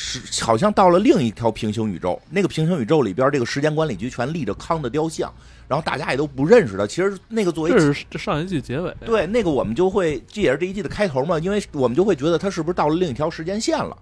[0.10, 5.32] 是好像到了另一条平行宇宙，那个平行宇宙里边这个时间管理局全立着康的雕像，
[5.68, 6.88] 然后大家也都不认识他。
[6.88, 13.96] 其实那个作为这是这上一季结尾，对那个我们就会这也是这一季的开头嘛，因为我们就会觉得他是不是到了另一条时间线了。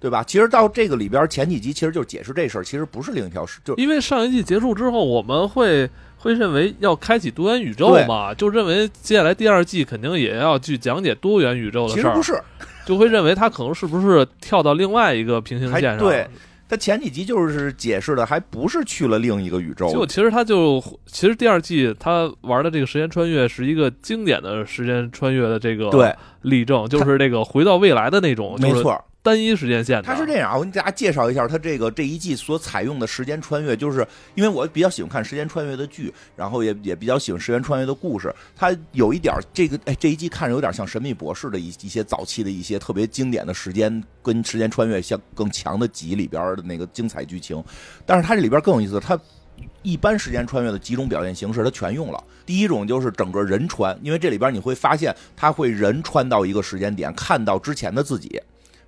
[0.00, 0.24] 对吧？
[0.24, 12.42] 其实到这个里边前几集，其实就是解释这事儿，其实不是另一条事，就因为上一季结束之后，我们会会认为要开启多元宇宙嘛，就认为接下来第二季肯定也要去讲解多元宇宙的事儿，其实不是，
[12.84, 15.98] 就会认为他可能是不是跳到另外一个平行线上？
[15.98, 16.26] 对，
[16.68, 19.90] 他前几集就是解释的，还不是去了另一个宇宙。
[19.92, 29.04] 就其实他就其实第二季他玩的这个时间穿越是一个经典的时间穿越的这个对例证，就是这个回到未来的那种，没错。
[29.22, 34.04] 单一时间线，它是这样啊，我给大家介绍一下，它这个这一季所采用的时间穿越，就是
[34.34, 38.34] 因为我比较喜欢看时间穿越的剧，然后也也比较喜欢时间穿越的故事。
[38.56, 47.62] 它有一点这个，哎，这一季看着有点像《神秘博士》的一一些早期的一些特别经典的时间跟时间穿越相更强的集里边的那个精彩剧情。
[48.04, 49.16] 但是它这里边更有意思，它
[49.82, 52.20] 一般时间穿越的几种表现形式它全用了。
[52.44, 58.40] 第一种就是整个人穿，因为这里边你会发现，它会人穿到一个时间点，看到之前的自己。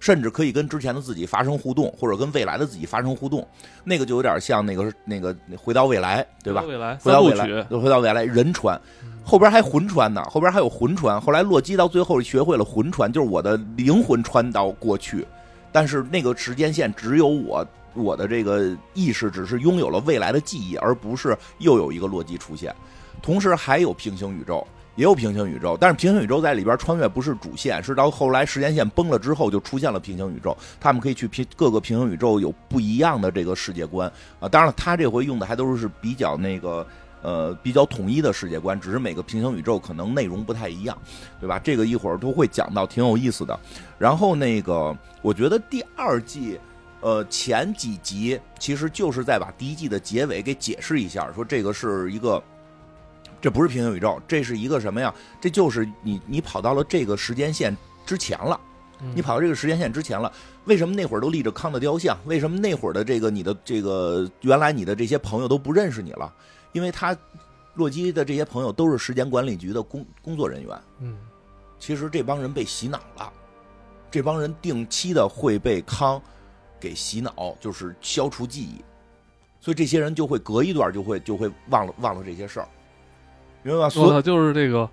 [0.04, 3.48] 甚至可以跟之前的自己发生互动，或者跟未来的自己发生互动，
[3.84, 6.62] 那个就有点像那个那个回到未来，对吧？
[6.68, 8.78] 未来，回到未来，回到未来，人传，
[9.24, 11.18] 后边还魂传呢，后边还有魂传。
[11.18, 15.26] 后来洛基到最后学会了魂传，就是我的灵魂穿到过去，
[15.72, 22.74] 但是那个时间线只有我，我的这个意识只是拥有了未来的记忆，而不是又有一个洛基出现。
[23.22, 24.66] 同时还有平行宇宙。
[24.96, 34.48] 也有平行宇宙，但是平行宇宙在里边穿越不是主线，是到后来时间线崩了之后就出现了平行宇宙，他们可以去平各个平行宇宙有不一样的这个世界观啊。
[34.48, 36.86] 当然了，他这回用的还都是比较那个
[37.22, 40.96] 呃比较统一的世界观，只是每个平行宇宙可能内容不太一样，
[41.40, 41.58] 对吧？
[41.58, 43.58] 这个一会儿都会讲到，挺有意思的。
[43.98, 46.56] 然后那个我觉得第二季
[47.00, 52.40] 呃前几集其实就是在把第一季的结尾给解释一下，说这个是一个。
[53.44, 55.14] 这不是平行宇宙，这是一个什么呀？
[55.38, 57.76] 这就是你你跑到了这个时间线
[58.06, 58.58] 之前了，
[59.14, 60.32] 你跑到这个时间线之前了，
[60.64, 62.18] 为什么那会儿都立着康的雕像？
[62.24, 66.32] 为什么那会儿的这个你的这个原来你的这些朋友都不认识你了？
[66.72, 67.14] 因为他
[67.74, 70.80] 洛基的这些朋友都是时间管理局的工工作人员。
[71.00, 71.14] 嗯，
[71.78, 73.30] 其实这帮人被洗脑了，
[74.10, 76.18] 这帮人定期的会被康
[76.80, 78.82] 给洗脑，就是消除记忆，
[79.60, 82.68] 所以这些人就会隔一段就会就会忘了忘了这些事儿，
[83.64, 83.88] 明白吧？
[83.88, 84.88] 所我操，就是这个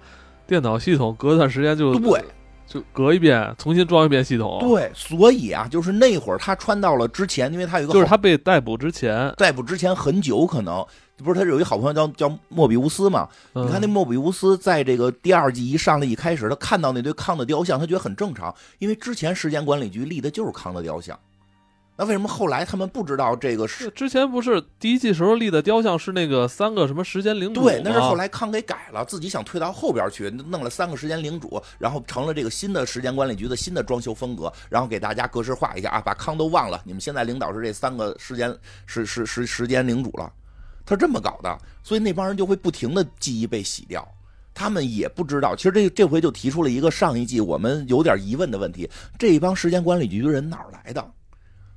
[0.48, 2.24] 电脑系统隔一段时间就对
[2.66, 10.86] 就隔一遍，重新装一遍系统。，对，所以啊，就是那会儿他穿到了之前，因为他有一个就是他被逮捕之前，逮捕之前很久，可能
[11.18, 13.28] 不是他有一个好朋友叫叫莫比乌斯嘛？
[13.54, 21.20] 嗯、你看那莫比乌斯在这个第二季一上来一开始，他看到那堆康的雕像，他觉得很正常，因为之前时间管理局立的就是康的雕像。
[22.02, 23.88] 那为什么后来他们不知道这个是？
[23.92, 38.52] 之前不是第一季时候立的雕像是那个三个什么时间领主对，那是后来康给改了，自己想退到后边去，弄了三个时间领主，然后成了这个新的时间管理局的新的装修风格，然后给大家格式化一下啊，把康都忘了，你们现在领导是这三个时间
[38.88, 40.34] 时时时时间领主了，
[40.84, 44.04] 他是这么搞的，所以那帮人就会不停的记忆被洗掉。
[44.56, 51.12] 他们也不知道，其实这这回就提出了一个上一季我们有点疑问的问题：这一帮时间管理局的人哪儿来的？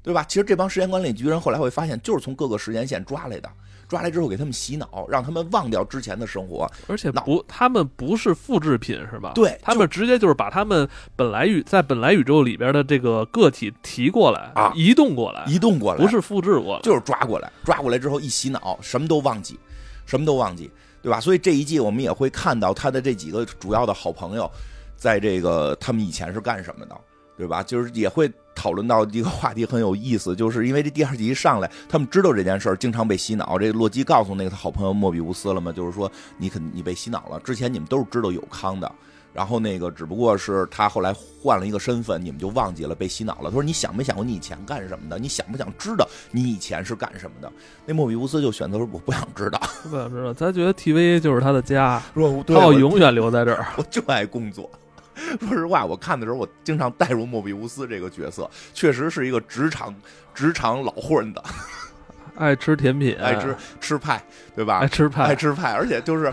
[0.04, 0.22] 对吧？
[0.28, 3.48] 其实这帮时间管理局人后来会发现，就是从各个时间线抓来的，
[3.88, 6.70] 抓来之后给他们洗脑，让他们忘掉之前的生活。
[6.86, 9.32] 而且脑不，他们不是复制品是吧？
[9.34, 10.86] 对他们直接就是把他们
[11.16, 16.82] 本来宇在本来宇宙里边的这个个体提过来啊移动过来，移动过来，不是复制过来。
[16.82, 19.58] 就是抓过来，抓过来之后一洗脑，什么都忘记，
[20.04, 21.18] 什么都忘记，对吧？
[21.18, 24.50] 所以这一季我们也会看到他的这几个主要的好朋友，
[24.98, 26.94] 在这个他们以前是干什么的，
[27.36, 27.62] 对吧？
[27.62, 33.58] 就是也会讨论到一个话题很有意思，就是因为这第二集一上来，他们知道这件事儿，经常被洗脑。
[33.58, 38.90] 这个洛基告诉那个他好朋友莫比乌斯了嘛，就是说你肯你被洗脑了，之前你们都是知道有康的。
[39.32, 43.50] 然后那个只不过是他后来换了一个身份，你们就忘记了被洗脑了。
[43.50, 45.18] 他说：“你想没想过你以前干什么的？
[45.18, 47.52] 你想不想知道你以前是干什么的？”
[47.84, 53.66] 那莫比乌斯就选择说：“我不想知道，不想知道，他觉得 TVA 就是他的家， 说他要永远留在这儿。
[53.76, 54.70] 我就爱工作。”
[55.40, 59.94] 说实话，我看的时候，我经常带入莫比乌斯这个角色，确实是一个职场
[60.34, 61.42] 职场老混的，
[62.36, 64.22] 爱吃甜品，爱吃吃派，
[64.56, 64.78] 对吧？
[64.78, 66.32] 爱吃派，爱吃派，而且就是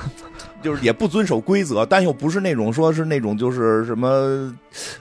[0.61, 4.07] 就是也不遵守规则，但又不是那种说是那种就是什么，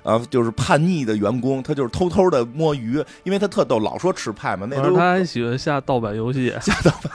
[0.02, 7.12] 呃，就是叛逆的员工，他就是偷偷的摸鱼，因为他特逗，老说吃派嘛，那都反正他还喜欢下盗版游戏， 下盗版，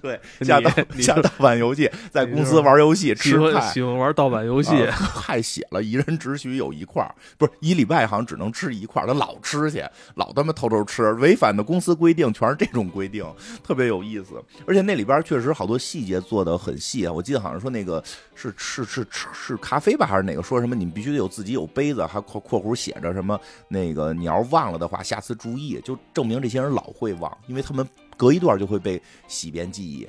[0.00, 0.60] 对，下
[1.00, 3.30] 下盗版游戏，在公司玩游戏吃
[3.72, 13.24] 喜欢玩盗版游戏，啊太写了，一人只许有一块儿，不是一礼拜好像只能吃一块儿，他老吃去，老他妈偷偷吃，违反的公司规定全是这种规定，
[13.64, 14.42] 特别有意思。
[14.66, 18.02] 而且那里边确实好多细节做的很细啊，我记得好像说那个
[18.34, 30.06] 是是是是是咖啡吧，还是哪个说什么你们必须得有自己有杯子，还括括弧写着什么那个你要是忘了的话，下次注意，就证明这些人老会忘，因为他们隔一段就会被洗遍记忆。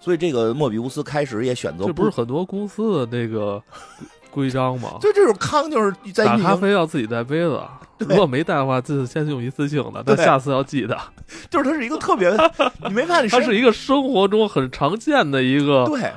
[0.00, 3.62] 所以这个莫比乌斯开始也选择这不是很多公司的那个
[4.30, 4.96] 规章吗？
[5.00, 7.60] 就这种康就是在打咖啡要自己带杯子，
[7.98, 10.96] 如果没带的话，这先用一次性的，但下次要记得。
[11.50, 12.30] 就是它是一个特别，
[12.86, 16.12] 你没发现 它是一个生活中很常见的一个对。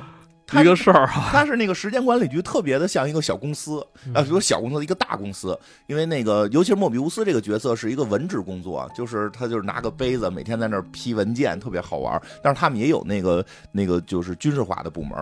[0.52, 3.80] 它一个事儿啊，它是那个时间管理局特别的像一个小公司
[4.14, 12.20] 啊，比如小公司一个大公司，因为那个尤其是莫比乌斯这个角色是一个文职工作，就是他就是拿个杯子每天在那儿批文件，特别好玩。
[12.42, 15.12] 但是他们也有那个那个就是军事化的部门。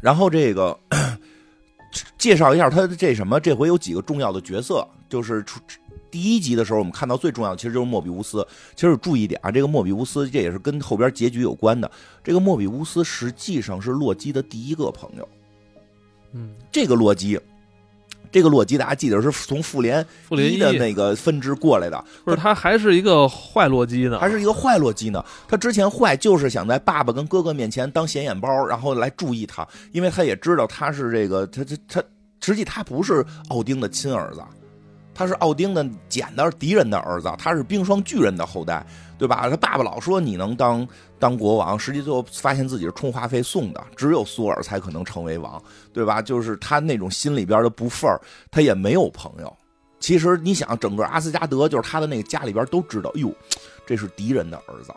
[0.00, 0.76] 然后这个
[2.18, 5.60] 介绍一下他的这什么，这回有几个重要的角色，就是出
[6.14, 8.46] 第一集的时候，我们看到最重要的其实就是莫比乌斯。
[8.76, 11.90] 其实注意一点啊，这个莫比乌斯这也是跟后边结局有关的。
[12.22, 15.28] 这个莫比乌斯实际上是洛基的第一个朋友。
[16.30, 17.36] 嗯，这个洛基，
[18.30, 25.24] 这个洛基大家记得是从复联复联一的那个分支过来的，不是他还是一个坏洛基呢，还是一个坏洛基呢。
[25.48, 32.04] 他之前坏就是想在爸爸跟哥哥面前当显眼包，然后来注意他，因为他也知道他是这个他他他，
[32.40, 34.40] 实际他不是奥丁的亲儿子。
[35.14, 38.84] 他是奥丁的捡的敌人的儿子，他是冰霜巨人的后代，
[39.16, 39.48] 对吧？
[39.48, 40.86] 他爸爸老说你能当
[41.18, 46.20] 当国王，实际最后发现自己是充话费送的，只有索尔才可能成为王，对吧？
[46.20, 49.56] 就是他那种心里边的不忿儿，他也没有朋友。
[50.00, 53.32] 其实你想，整个阿斯加德就是他的那个家里边都知道，哟，
[53.86, 54.92] 这是敌人的儿子，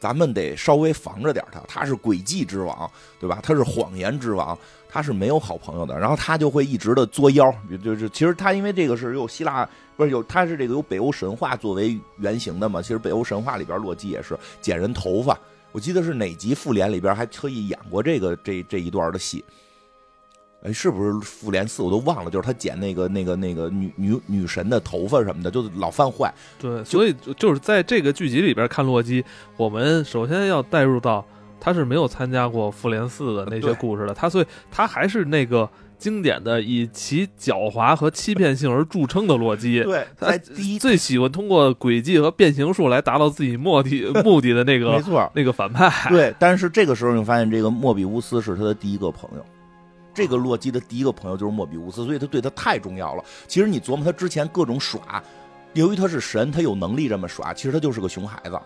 [0.00, 1.60] 咱们得稍微防着点他。
[1.68, 2.90] 他是诡计之王，
[3.20, 3.38] 对吧？
[3.40, 4.58] 他是谎言之王。
[4.92, 7.48] 他是没有好朋友的，然后他就会一直的作妖，
[7.80, 9.64] 就是其实他因为这个是有希腊
[9.96, 15.38] 不是有他是这个有北欧神话作为原型的嘛，其实北欧神话里边洛基也是剪人头发，
[15.70, 19.44] 我记得是哪集复联里边还特意演过这个这这一段的戏。
[20.62, 26.32] 哎，是不是复联四我都忘了，就是他剪那个那个那个女女女神的头发什么的，就老犯坏。
[26.58, 29.24] 对，所以就是在这个剧集里边看洛基，
[29.56, 31.24] 我们首先要带入到
[31.58, 39.82] 他是没有参加过复联四的那些故事的，他所以他还是那个经典的以其狡猾和欺骗性而著称的洛基。
[39.82, 46.10] 对，他第一最喜欢通过诡计和变形术来达到自己目的 目的的那个，没错，那个反派。
[46.10, 49.44] 对，但是这个时候你发现，这个莫比乌斯是他的第一个朋友。
[50.20, 53.24] 这个洛基的第一个朋友就是莫比乌斯，所以他对他太重要了。
[53.48, 55.24] 其实你琢磨他之前各种耍，
[55.72, 58.60] 由于他是神，他有能力这么耍，其实他就是个熊孩子。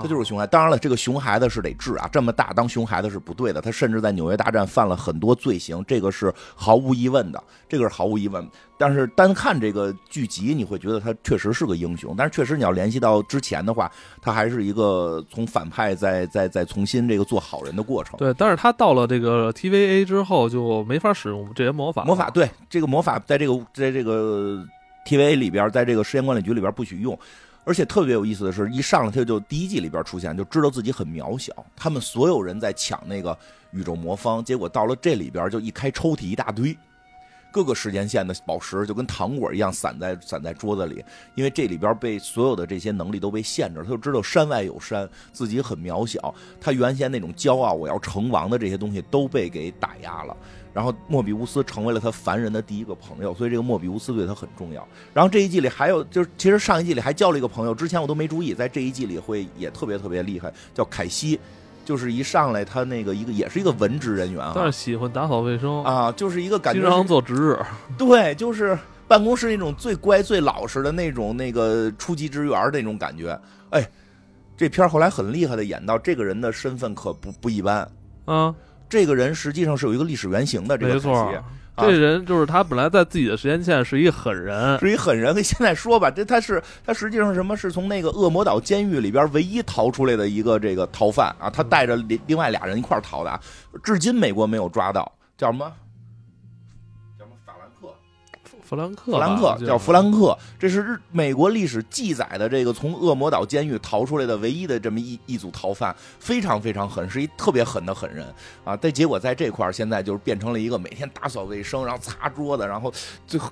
[0.00, 3.60] 他就是熊孩，当然了，这个熊孩子是得治啊，这么大当熊孩子是不对的。
[3.60, 8.48] 他甚至在纽约大战犯了很多罪行，这个是毫无疑问的，这个是毫无疑问。
[8.78, 12.14] 但是单看这个剧集，你会觉得他确实是个英雄。
[12.16, 13.90] 但是确实你要联系到之前的话，
[14.20, 18.18] 他还是一个从反派再再再重新这个做好人的过程。
[18.18, 22.04] 对，但是他到了这个 TVA 之后就没法使用这些魔法。
[22.04, 24.64] 魔法对这个魔法在这个在这个
[25.06, 27.16] TVA 里边，在这个实验管理局里边不许用。
[27.64, 31.52] 而且特别有意思的是，一上来他就第一季里边出现，就知道自己很渺小。
[31.76, 33.36] 他们所有人在抢那个
[33.70, 36.76] 宇宙魔方，结果到了这里边就一开抽屉一大堆，
[37.52, 41.04] 各个时间线的宝石就跟糖果一样散在散在桌子里。
[41.36, 46.34] 因为这里边被所有的这些能力都被限制，他就知道山外有山，自己很渺小。
[46.60, 50.36] 他原先那种骄傲，我要成王的这些东西都被给打压了。
[50.72, 54.86] 然后莫比乌斯成为了他凡人的第一个朋友，所以这个莫比乌斯对他很重要。
[55.12, 61.38] 然后这一季里还有，就是其实上一季里还交了一个朋友，之前我都没注意，在这一季里会也特别特别厉害，叫凯西，
[61.84, 67.58] 就是一上来他那个一个也是一个文职人员啊，但是喜欢打扫卫生啊，就是一个感觉经常做值日，
[67.98, 73.38] 对，就是办公室那种最乖最老实的那种那个初级职员那种感觉。
[73.70, 73.86] 哎，
[74.56, 77.86] 这片后来很厉害的演到这个人的身份可不不一般
[78.24, 78.54] 啊。
[78.92, 81.32] 这个人实际上是有一个历史原型的，这个没错。
[81.78, 85.42] 这人就是他，本来在自己的时间线是一狠人，是一狠人。
[85.42, 87.56] 现在说吧，这他是他实际上什么？
[87.56, 91.48] 是从那个恶魔岛监狱里边唯一逃出来的一个这个逃犯啊！
[91.48, 93.40] 他带着另另外俩人一块逃的啊，
[93.82, 95.72] 至今美国没有抓到，叫什么？
[98.72, 108.26] 弗兰克，弗兰克叫弗兰克，这是日美国历史记载的这个从恶魔岛监狱逃出来的唯一的这么一一组逃犯，非常非常狠，是一特别狠的狠人
[108.64, 108.74] 啊！
[108.74, 112.90] 但结果在这块儿现在就是变成了一个每天打扫卫生，然后擦桌子，然后
[113.26, 113.50] 最后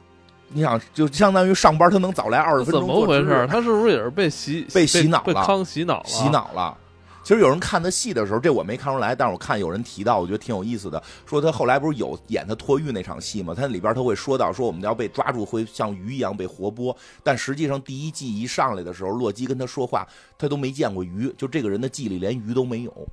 [0.48, 3.46] 你想就相当于上班他能早来二十分钟，怎么回事？
[3.46, 5.24] 他是不是也是被洗被洗脑了？
[5.24, 6.06] 被康洗脑了？
[6.06, 6.74] 洗脑了。
[7.22, 11.00] 其实有人看他戏的时候，这我没看出来，但是我看有人提到，我觉得挺有意思的。
[11.26, 13.54] 说他后来不是有演他脱狱那场戏吗？
[13.54, 20.06] 他里边他会说到，说我们要被抓住会像鱼一样被活剥，但实际上第一季一上来的时候，洛基跟他说话，
[20.38, 23.08] 他都没见过鱼，就这个人的记忆里连鱼都没有。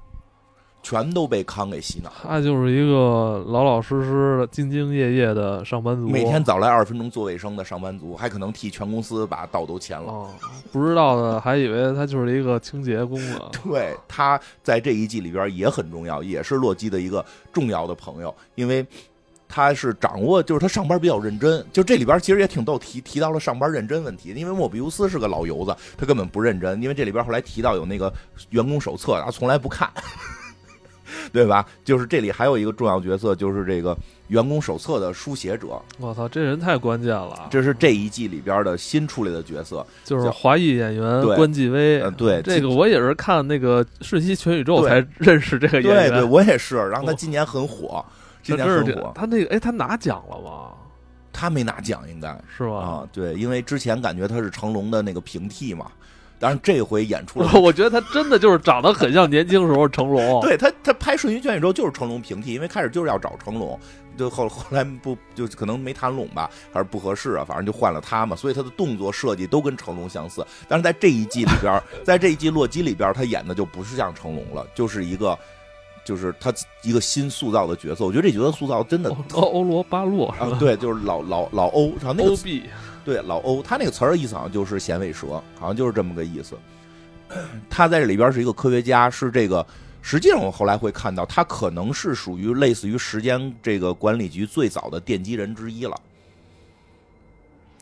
[0.89, 10.09] 全都被康给洗脑，他就是一个老老实实的、兢兢业业的上班族，每天早来二十分钟做卫生的上班族，还可能替全公司把道都签了。
[10.09, 10.29] 哦，
[10.71, 13.41] 不知道的还以为他就是一个清洁工呢。
[13.65, 18.85] 对，他在这一季里边也很重要，也是洛基的一个重要的朋友，因为
[19.45, 21.65] 他是掌握，就是他上班比较认真。
[21.73, 24.29] 就这里边其实也挺逗，提提到了上班认真问题。
[24.33, 26.81] 因为莫比乌斯是个老油子，他根本不认真。
[26.81, 28.13] 因为这里边后来提到有那个
[28.51, 29.91] 员工手册，他从来不看。
[31.31, 31.65] 对吧？
[31.83, 33.97] 就是这里还有一个重要角色，就是这个
[34.27, 35.81] 员工手册的书写者。
[35.99, 37.47] 我操，这人太关键了！
[37.49, 41.99] 这是这一季里边的新出来的角色，就是华裔演员关继威。
[42.11, 46.09] 对，这个我也是看那个《瞬息全宇宙》才认识这个演员。
[46.09, 46.75] 对，对我也是。
[46.89, 48.03] 然后他今年很火，
[48.43, 49.11] 今年很火。
[49.15, 50.71] 他那个，哎，他拿奖了吗？
[51.31, 52.77] 他没拿奖，应该是吧？
[52.77, 55.91] 啊，对，因为之前感觉他是成龙的那个平替嘛。
[56.39, 60.39] 但是这回演出了， 我觉得他真的就是长得很像年轻时候成龙。
[60.45, 63.79] 对他，他拍《瞬息全宇宙》就是成龙平替，因为开始就是要找成龙，
[64.15, 68.35] 就后后来不就可能没谈拢吧，还是不合适啊，反正就换了他嘛。
[68.35, 70.45] 所以他的动作设计都跟成龙相似。
[70.67, 75.35] 但是在这一季里边， 在这一季洛基里边，他演的就不是像成龙了，就是一个，
[76.05, 78.05] 就是他一个新塑造的角色。
[78.05, 82.37] 我觉得这角色塑造真的欧欧罗巴洛啊，对，就是老老老欧，然后那个。
[83.07, 86.57] 对老欧，他那个词儿的意思好像就是响尾蛇，好像就是这么个意思。
[87.69, 89.65] 他在这里边是一个科学家，是这个。
[90.01, 95.97] 实际上，我后来会看到，他可能是属于类似于时间这个管理局最早的奠基人之一了。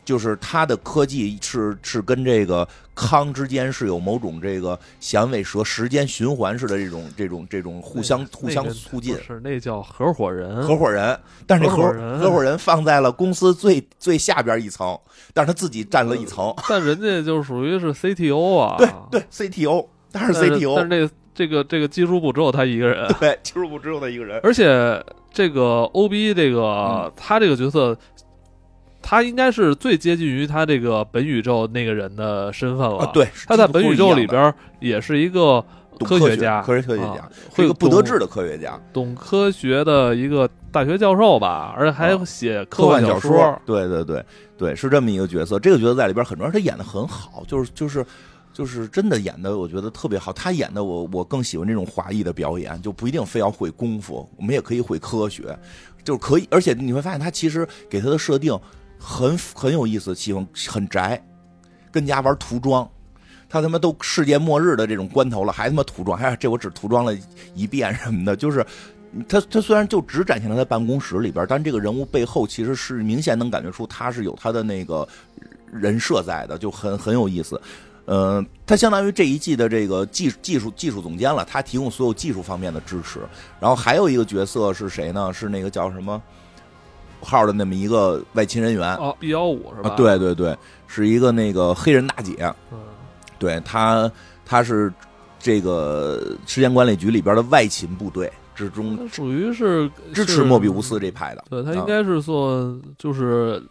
[0.06, 11.18] 就是他的科技是是跟这个康之间是有某种这个响尾蛇时间循环式的这种这种这种互相互相促进，是那叫合伙人，合伙人。
[11.44, 12.20] 但是合伙人。
[12.20, 14.96] 合伙人放在了公司最最下边一层，
[15.34, 16.54] 但是他自己占了一层。
[16.68, 18.76] 但人家就属于是 CTO 啊，
[19.10, 25.04] 对对 CTO，但是 CTO，但是这这个这个技术部只有他一个人， 对技术部只有他一个人，而且。
[25.36, 27.12] 这个 O B 这个、嗯。
[27.14, 27.94] 他这个角色，
[29.02, 32.98] 他应该是最接近于他这个本宇宙那个人的身份了。
[32.98, 35.64] 啊，，对，他在本宇宙里边也是一个
[36.00, 43.58] 科学家，科学科学家啊，是一个不得志的科学家，懂科学的一个大学教授吧，而且还啊写科幻小说。
[43.64, 44.24] 对对对
[44.58, 45.58] 对，是这么一个角色。
[45.58, 48.04] 这个角色在里边很多人他演的很好，就是就是
[48.52, 50.32] 就是真的演的，我觉得特别好。
[50.32, 55.56] 他演的我我更喜欢这种华裔的表演，就不一定非要会功夫，我们也可以会科学，
[56.02, 56.46] 就是可以。
[56.50, 58.58] 而且你会发现他其实给他的设定
[58.98, 61.22] 很很有意思，喜欢很宅，
[61.90, 62.88] 跟家玩涂装。
[63.48, 67.16] 他他妈都世界末日的这种关头了，还他妈涂装，还这我只涂装了
[67.54, 68.66] 一遍什么的，就是
[69.28, 75.06] 他他虽然就只展现了在办公室里边，但这个人物背后其实是明显能感觉出他是有他的那个
[75.72, 77.60] 人设在的，就很很有意思。
[78.06, 83.20] 呃，他相当于这一季的这个技技术技术总监了，他提供所有技术方面的支持。
[83.60, 85.32] 然后还有一个角色是谁呢？
[85.32, 86.20] 是那个叫什么
[87.26, 89.90] 号的那么一个外勤人员哦，B 幺五是吧？
[89.90, 90.56] 啊，对对对，
[90.86, 92.36] 是一个那个黑人大姐。
[92.72, 92.78] 嗯，
[93.38, 94.10] 对她
[94.44, 94.92] 她是
[95.38, 103.62] 这个时间管理局里边的外勤部队之中他属于是支持莫比乌斯这派的对他啊应该是做就是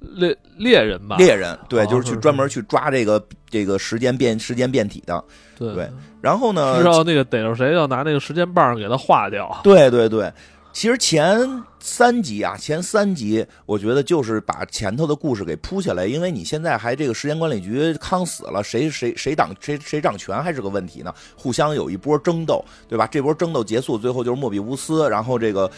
[0.00, 1.16] 猎猎人吧？
[1.16, 5.22] 猎人，对，哦就是去专门去抓这个这个时间变时间变体的。
[5.58, 5.90] 对对
[6.22, 9.60] 然后呢知，道那个逮着谁要拿那个时间棒给他化掉。
[9.62, 10.32] 对对对，
[10.72, 23.06] 其实前三集啊，前三集我觉得就是把前头的故事给铺下来，因为你现在还这个时间管理局康死了，谁谁谁挡谁谁掌权还是个问题呢，互相有一波争斗，对吧？
[23.06, 25.70] 这波争斗结束，最后就是莫比乌斯，然后这个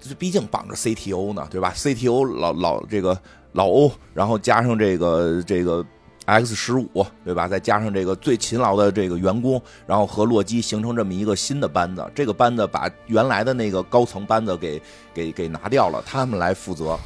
[0.00, 3.20] 这毕竟绑着 CTO 呢，对吧？CTO 老老这个
[3.52, 5.84] 老欧，然后加上这个这个。
[6.28, 7.48] X 十五对吧？
[7.48, 12.04] 再加上这个最勤劳的这个员工，然后和洛基形成这么一个新的班子。
[12.14, 14.80] 这个班子把原来的那个高层班子给
[15.14, 16.98] 给给拿掉了，他们来负责，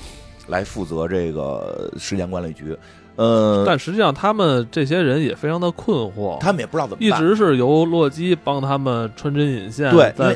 [0.49, 2.77] 来负责这个时间管理局。
[3.14, 7.20] 呃，但实际上，他们这些人也非常的困惑，他们也不知道怎么办。
[7.20, 10.35] 一直是由洛基帮他们穿针引线，对因为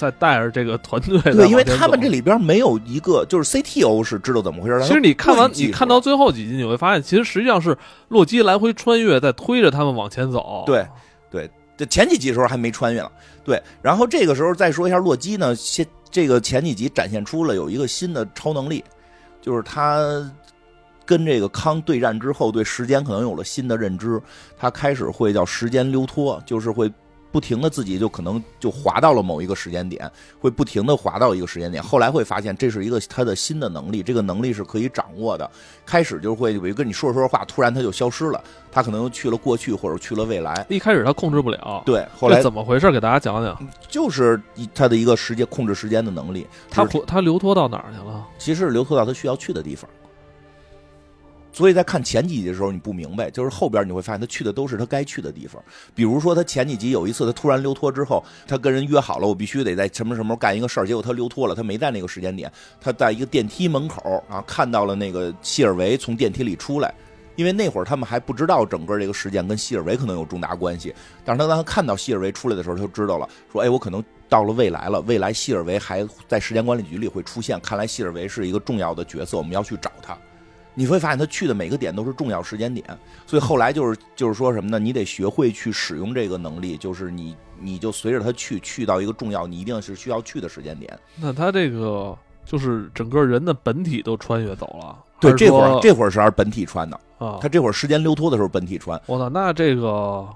[0.00, 1.20] 再带着这个团队。
[1.20, 4.82] 对，因为他们这里边没有一个，就是 CTO 是知道怎么回事。
[4.82, 7.76] 其实你看完，你看到最后几集，你会发现，其实实际上是
[8.08, 10.62] 洛基来回穿越，在推着他们往前走。
[10.64, 10.86] 对
[11.30, 13.10] 对这前几集的时候还没穿越呢。
[13.44, 18.82] 对，然后这个时候再说一下洛基呢，先这个前几集展现出了有一个新的超能力，
[19.42, 20.00] 就是他
[21.04, 24.18] 跟这个康对战之后，对时间可能有了新的认知，
[24.56, 26.90] 他开始会叫时间溜脱，就是会。
[27.32, 31.82] 不停的自己就可能就滑到了某一个时间点，会不停的滑到一个时间点。
[31.82, 35.48] 后来会发现这是一个他的新的能力，这个能力是可以掌握的。
[35.86, 40.66] 开始就会比如跟你说着说着话，突然他就消失了，他可能又去了过去或者去了未来。
[40.68, 42.90] 一开始他控制不了，对，后来怎么回事？
[42.90, 43.56] 给大家讲讲。
[43.88, 48.26] 就是一他的一个时间控制时间的能力，他活他流脱到哪儿去了？
[48.38, 49.88] 其实是流脱到他需要去的地方。
[51.52, 55.62] 所以在看前几集的时候，你不明白，就是后边你会发现他去的都是他该去的地方。
[55.94, 66.94] 比如说，他前几集有一次他突然溜脱之后，他跟人约好了，我必须得在什么什么干一个事儿，结果他溜脱了，他没在那个时间点，他在一个电梯门口啊看到了那个希尔维从电梯里出来。
[67.36, 70.94] 因为那会儿他们还不知道整个这个事件跟希尔维可能有重大关系，
[71.24, 80.14] 但是他当他看到希尔维出来的时候，他就知道了，说：“哎，我可能到了未来了，未来希尔维还在时间管理局里会出现，看来希尔维是一个重要的角色，我们要去找他。”
[80.74, 82.86] 你会发现他去的每个点都是重要时间点，
[83.26, 84.78] 所以后来就是就是说什么呢？
[84.78, 90.98] 你得学会去使用这个能力，就是你你就随着他去，去到一个重要你一定是需要去的时间点。
[91.20, 94.96] 那他这个就是整个人的本体都穿越走了。
[95.20, 98.98] 对，这会儿这会儿是按本体穿的，啊，他这会儿时间溜脱的时候本体穿。
[99.04, 100.26] 我操，那这个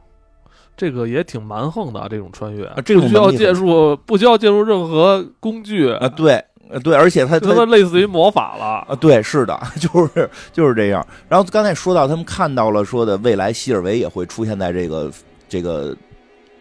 [0.76, 8.64] 这个也挺蛮横的啊，这种穿越，啊这种不需要借助不需要借助任何工具啊，对，呃对，而且他他他类似于魔法了。
[8.88, 11.06] 啊，对，是的， 就是就是这样。
[11.28, 15.12] 然后刚才说到他们看到了说的未来希尔维也会出现在这个
[15.48, 15.96] 这个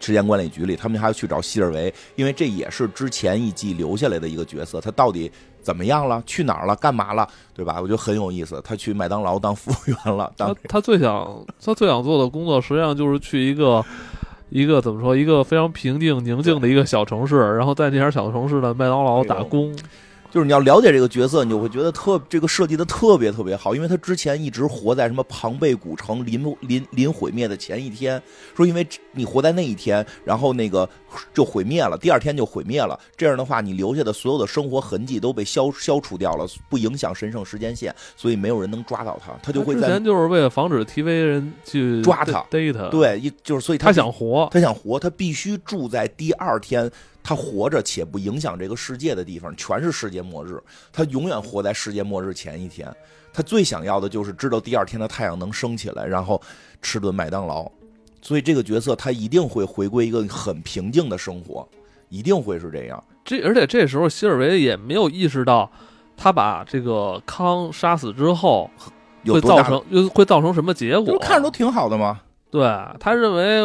[0.00, 5.32] 时间管理局里，他们还要去找希尔维，因为这也是之前一季留下来的一个角色，他到底
[5.62, 7.78] 怎么样了，去哪儿了，干嘛了，对吧？
[7.80, 8.60] 我觉得很有意思。
[8.62, 13.82] 他去麦当劳当服务员了，当他他最想他最想做的工作，实际上就是去一个
[14.54, 19.74] 一个怎么说，一个非常平静宁静的一个小城市，然后在那点小城市的麦当劳打工。
[20.34, 28.20] 就是你要了解这个角色，你就会觉得特这个设计的特别特别好，因为他之前一直活在什么庞贝古城临临临毁灭的前一天，
[28.56, 30.90] 说因为你活在那一天，然后那个
[31.32, 46.90] 就毁灭了，第二天就毁灭了，这样的话你留下的所有的生活痕迹都被消消除掉了，不影响神圣时间线，所以没有人能抓到他，他就会在之前就是为了防止 TV 人去抓他逮他，对一就是所以他想活，他想活，他必须住在第二天
[47.24, 50.62] 他活着且不影响这个世界的地方，全是世界末日。
[50.92, 52.94] 他永远活在世界末日前一天。
[53.32, 56.40] 他最想要的就是知道第二天的太阳能升起来，然后
[56.82, 57.68] 吃顿麦当劳。
[58.20, 61.66] 所以这个角色他一定会回归一个很平静的生活，
[62.10, 63.02] 一定会是这样。
[63.24, 65.70] 这而且这时候希尔维也没有意识到，
[66.16, 68.70] 他把这个康杀死之后
[69.26, 71.18] 会造成又会造成什么结果？
[71.18, 72.20] 看着都挺好的吗。
[72.50, 72.62] 对
[73.00, 73.62] 他认为，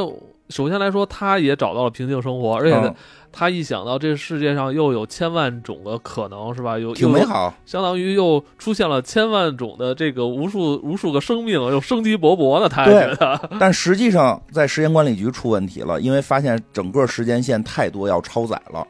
[0.49, 2.93] 首先来说，他也找到了平静生活，而且。
[3.31, 6.79] 他一想到这世界上又有千万种的可能，是吧？
[6.79, 12.67] 有挺美好，相当于又出现了千万种的这个无数无数个生命，又生机勃勃的。
[12.67, 18.83] 他觉得， 但实际上在时间管理局出问题了，因为发现整个时间线太多要超载了，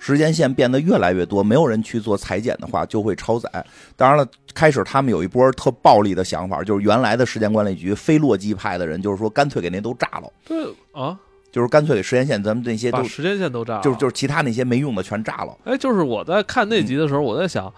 [0.00, 3.48] 时间线变得越来越多，没有人去做裁剪的话就会超载。
[3.94, 10.32] 当然了，开始他们有一波特暴力的想法，就是原来的时间管理局非洛基派的人，就是说干脆给那都炸了。
[10.44, 11.18] 对啊。
[11.52, 15.56] 就是干脆给时间线，咱们这些都时间线都炸了，就是就是其他那些没用的全炸了。
[15.62, 17.72] 哎，就是我在看那集的时候，我在想，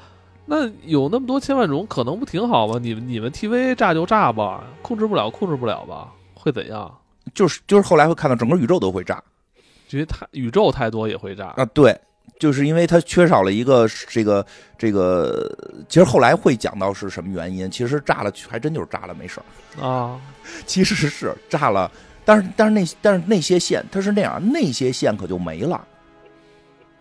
[0.47, 2.79] 那有那么多千万种可能，不挺好吗？
[2.81, 6.91] 你们你们 TV 炸就炸吧，控制不了控制不了吧，会怎样？
[7.35, 9.23] 就是就是后来会看到整个宇宙都会炸，
[9.91, 11.65] 因为太宇宙太多也会炸啊。
[11.67, 11.95] 对，
[12.39, 14.45] 就是因为它缺少了一个这个
[14.79, 15.51] 这个，
[15.89, 17.71] 其实后来会讲到是什么原因。
[17.71, 20.21] 其实炸了还真就是炸了，没事儿啊。
[20.67, 21.91] 其实是炸了。
[22.25, 25.87] 但是但是那但是那些线它是那样，那些线可就没了，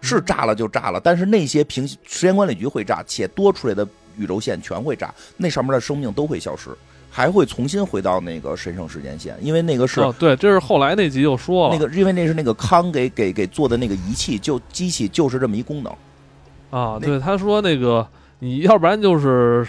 [0.02, 1.00] 是炸了就炸了。
[1.00, 6.70] 但是那些平时间管理局会炸，且多出来的宇宙线全会炸，那上面的生命都会消失，
[7.16, 15.93] 还会重新回到那个神圣时间线，因为那个是对，这是后来那集又说了，那个因为那是那个康给给给做的那个仪器，就机器就是这么一功能
[16.70, 16.99] 啊。
[16.99, 18.05] 对，他说那个
[18.39, 19.66] 你要不然就是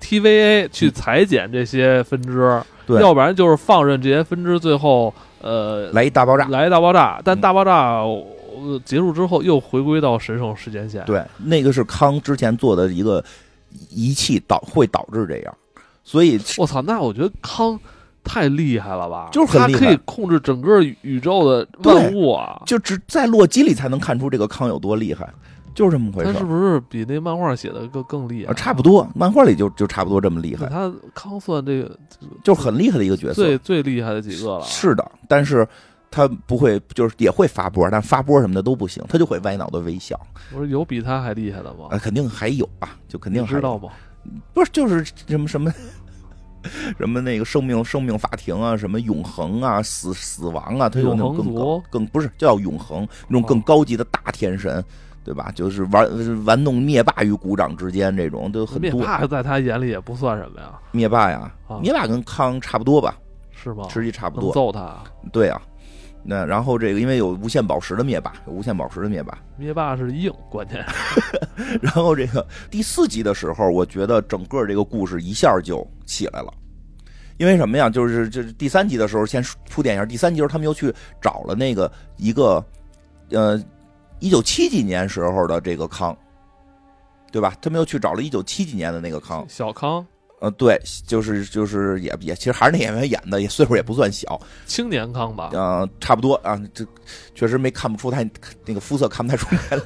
[0.00, 2.62] TVA 去裁剪这些分支。
[2.86, 7.20] 对要不然就是放任这些分支，最后呃来一大爆炸，来一大爆炸。
[7.24, 8.04] 但大爆炸
[8.84, 11.04] 结束之后，又回归到神圣时间线。
[11.04, 13.24] 对，那个是康之前做的一个
[13.90, 15.52] 仪器导会导致这样。
[16.06, 17.78] 所以我操，那我觉得康
[18.22, 19.28] 太厉害了吧？
[19.32, 22.62] 就是他可以控制整个宇宙的万物啊！
[22.64, 25.28] 就只在洛基里才能看出这个康有多厉害。
[25.74, 26.32] 就是这么回事。
[26.32, 28.54] 他是不是比那漫画写的更更厉害？
[28.54, 30.66] 差不多，漫画里就就差不多这么厉害。
[30.68, 31.98] 他康算这个
[32.44, 34.64] 就是很厉害的一个角色，最最厉害的几个了。
[34.64, 35.66] 是的，但是
[36.10, 40.18] 他不会，就是也会发波，但发波什么的都不行，他就会歪脑袋微笑。
[40.52, 41.88] 我说有比他还厉害的吗？
[41.98, 43.90] 肯定还有啊，就肯定知道吗？
[44.54, 45.72] 不是，就是什么什么
[46.98, 54.84] 什么那个生命生命法庭啊，什么永恒啊，死死亡啊，他有那种更高更不是叫永恒那种更高级的大天神。
[55.24, 55.50] 对吧？
[55.56, 56.08] 就是玩
[56.44, 58.92] 玩弄灭霸与鼓掌之间这种都很多。
[58.92, 60.78] 灭霸在他眼里也不算什么呀。
[60.92, 61.52] 灭霸呀，
[61.82, 63.16] 灭霸跟康差不多吧？
[63.50, 63.88] 是吗？
[63.88, 64.52] 实际差不多。
[64.54, 65.02] 揍他？
[65.32, 65.60] 对啊。
[66.28, 69.38] 那然后这个因为有无限宝石的灭霸，有无限宝石的灭霸。
[69.56, 70.84] 灭霸是硬，关键。
[71.80, 76.52] 然后这个第四集的时候，我觉得整个这个故事一下就起来了。
[77.38, 77.88] 因为什么呀？
[77.88, 82.64] 就是就是第三集的时候先铺垫一下，第三集时候他们又去找了那个一个
[83.30, 83.62] 呃。
[84.18, 86.16] 一九七几年时候的这个康，
[87.30, 87.54] 对吧？
[87.60, 90.02] 他们又去找了一九七几年的那个康，小康。
[90.38, 95.50] 呃，对，就是就是也也，其实还是那演员演的，也岁数也不算小，青年康吧？
[95.54, 96.84] 嗯，差不多啊，这
[97.34, 98.22] 确实没看不出他
[98.66, 99.82] 那个肤色看不太出来了。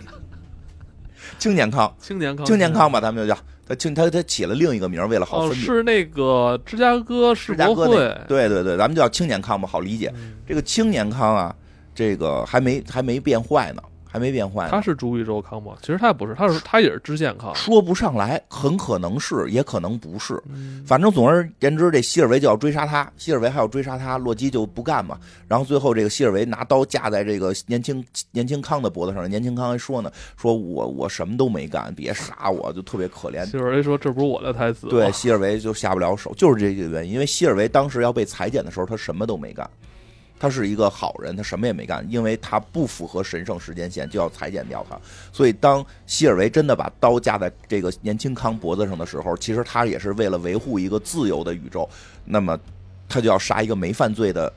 [1.39, 5.53] 青年康，青年康，青年康吧，咱们就叫他青他他起了另一个名，为了好。
[5.53, 7.97] 是那个芝加哥世博会，
[8.27, 10.13] 对对对，咱们就叫青年康吧，好理解。
[10.47, 11.55] 这个青年康啊，
[11.95, 13.83] 这个还没还没变坏呢。
[14.11, 15.75] 还没变坏，他是主宇宙康吗？
[15.81, 20.43] 其实他不是，他是他也是支线康，说不上来，很可能是，也可能不是。
[20.85, 25.17] 反正总而言之，这希尔维就要追杀他，希尔维还要追杀他，洛基就不干嘛。
[25.47, 33.47] 然后最后这个希尔维拿刀架在这个年轻年轻康的脖子上，年轻康还说呢，说我我什么都没干，别杀我，就特别可怜。
[33.47, 34.89] 希尔维说这不是我的台词。
[34.89, 39.69] 对，希尔维就下不了手，就是这个原因，因为希尔维当时要被裁剪的时候，他什么都没干。
[40.41, 44.99] 他是一个好人，他什么也没干，因为他不符合神圣时间线，就要裁剪掉他。
[45.31, 51.87] 所以，当希尔维真的把刀架在这个年轻康脖子上的时候，其实他也是为了维护一个自由的宇宙。
[52.25, 52.59] 那么，
[53.07, 54.51] 他就要杀一个没犯罪的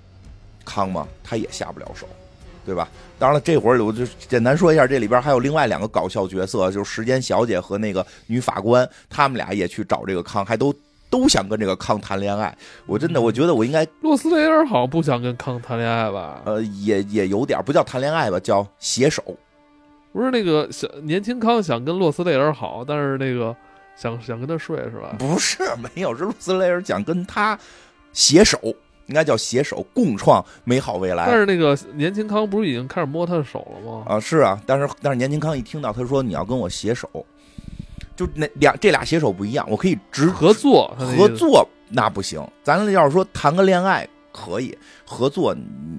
[0.64, 1.06] 康吗？
[1.22, 2.08] 他也下不了手，
[2.66, 2.88] 对吧？
[3.20, 10.74] 当然了，这会儿我就简单说一下，这里边还有另外两个搞笑角色，就是时间小姐和那个女法官，他们俩也去找这个康，还都。
[11.14, 12.58] 都想跟这个康谈恋爱，
[12.88, 13.88] 我真的我觉得我应该。
[14.02, 16.42] 洛斯雷尔好像不想跟康谈恋爱吧？
[16.44, 19.24] 呃，也也有点不叫谈恋爱吧，叫携手。
[20.12, 23.56] 不是那个小年轻康想跟洛斯雷尔好，但是那个
[23.96, 25.16] 想想跟他睡是吧？
[25.20, 27.56] 不是，没有，是洛斯雷尔想跟他
[28.12, 28.60] 携手。
[29.08, 31.26] 应该叫携手共创美好未来。
[31.28, 34.04] 但是那个年轻康不是已经开始摸他的手了吗？
[34.08, 37.08] 啊，是啊，但是但是年轻康一听到他说你要跟我携手，
[38.16, 45.56] 就那两这俩携手不一样，我可以直合作，合作那不行，咱要是说谈个恋爱可以合作，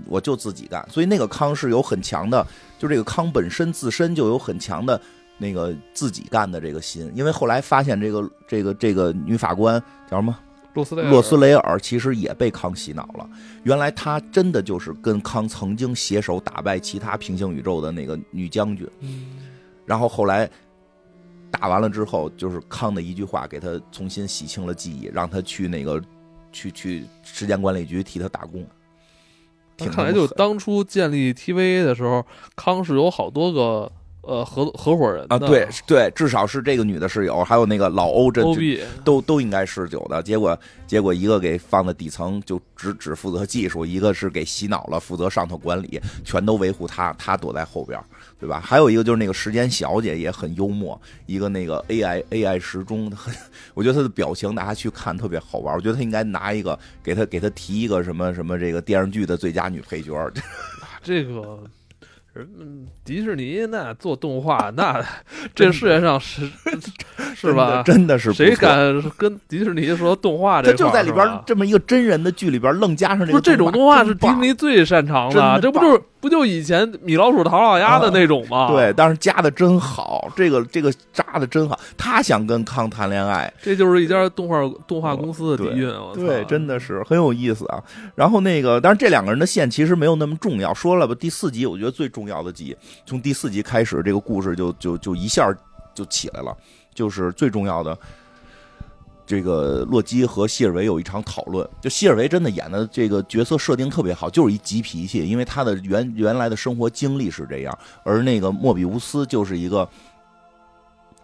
[0.06, 0.86] 我就自己干。
[0.90, 2.46] 所以那个康是有很强的，
[2.78, 5.00] 就这个康本身自身就有很强的
[5.38, 10.36] 那个自己干的这个心，因为后来发现这个这个这个女法官叫什么？
[10.74, 13.28] 洛斯雷洛斯雷尔其实也被康洗脑了，
[13.62, 18.84] 原来他真的就是跟康曾经携手打败其他平行宇宙的那个女将军，
[19.86, 20.50] 然后后来
[21.60, 26.02] 打完了之后，就是康的一句话给他重新洗清了记忆，让他去那个
[26.52, 28.66] 去去时间管理局替他打工。
[29.76, 32.24] 看来就当初建立 TVA 的时候，
[32.56, 33.90] 康是有好多个。
[34.26, 38.42] 呃，合合伙人啊，对对，至少是这个女的是有，还有那个老欧，这
[39.04, 40.22] 都都应该是有的。
[40.22, 48.02] 结果结果一个给放在底层，就只只负责技术；一个是给洗脑了，负责上头管理，全都维护他，他躲在后边，
[48.38, 48.60] 对吧？
[48.60, 53.34] 还有一个就是那个时间小姐也很幽默，一个那个 AI AI 时钟，很，
[53.74, 55.74] 我觉得她的表情大家去看特别好玩。
[55.74, 60.30] 我觉得她应该拿一个给她给她提一个什么什么这个电视剧的最佳女配角，
[61.02, 61.60] 这个。
[62.34, 65.00] 人们迪士尼那做动画，那
[65.54, 66.42] 这世界上是
[67.36, 67.80] 是吧？
[67.86, 68.76] 真的是谁敢
[69.16, 70.72] 跟迪士尼说动画这？
[70.72, 73.30] 他就在里边这么一个真人的剧里边愣加上这个。
[73.30, 78.68] 不是这种动画是迪士尼最擅长的，这不就是不就以前米老鼠、唐老鸭的那种吗？
[78.72, 81.78] 对，但是加的真好，这个这个扎的真好。
[81.96, 84.56] 他想跟康谈恋爱，这就是一家动画
[84.88, 85.88] 动画公司的底蕴。
[86.14, 87.80] 对，真的是很有意思啊。
[88.16, 90.74] 然后那个，但是这两个人的线其实没有那么重要。
[90.74, 92.24] 说了吧，第四集我觉得最重。
[92.24, 95.54] 重要的集，从第四集开始，这个故事就就就一下
[95.94, 96.56] 就起来了。
[96.94, 97.94] 就是最重要的，
[99.26, 101.68] 这个洛基和希尔维有一场讨论。
[101.80, 107.78] 就希尔维真的演的这个角色设定特别好，就是一急脾气，因为他的原原来的生活经历是这样。
[108.04, 109.88] 而那个莫比乌斯就是一个。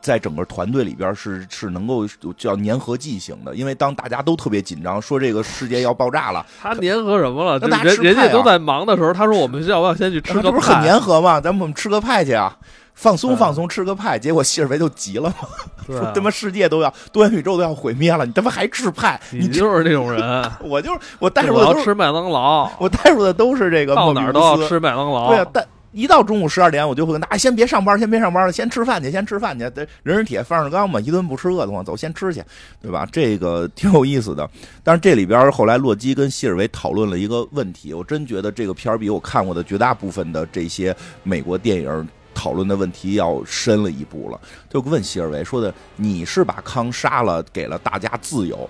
[0.02, 7.58] 在整个团队里边是是能够叫粘合剂型的，因为当大家都特别紧张，说这个世界要爆炸了，他粘合什么了？
[7.84, 10.56] 人人家都在忙的时候，他说我们要不要先去吃个 派？
[10.56, 11.38] 不是很粘合吗？
[11.38, 12.56] 咱们我们吃个派去啊，
[13.00, 14.18] 放松放松，吃个派。
[14.18, 15.48] 结果希尔维就急了嘛，
[15.88, 19.18] 说他妈世界都要多元宇宙都要毁灭了，你他妈还吃派？
[19.30, 20.20] 你就是这种人，
[20.60, 25.66] 我就是我带入的都是吃麦当劳，我带入的都是这个到哪都要吃麦当劳，对啊，但。
[25.92, 29.64] 一到中午十二点，我就会跟大家，先别上班，先别上班了，先吃饭去，先吃饭去。
[30.04, 32.40] 人是铁，饭是钢嘛，一顿不吃饿得慌，走，先吃去，
[32.80, 33.04] 对吧？
[33.10, 34.48] 这个挺有意思的。
[34.84, 40.94] 但是这里边后来洛基跟希尔维讨论了一个问题，我真觉得这个片儿比我看过的绝大部分的这些
[41.24, 42.08] 美国电影
[42.40, 44.40] 讨论的问题要深了一步了。
[44.70, 48.66] 就问希尔维说的：“你是把康杀了，给了大家自由，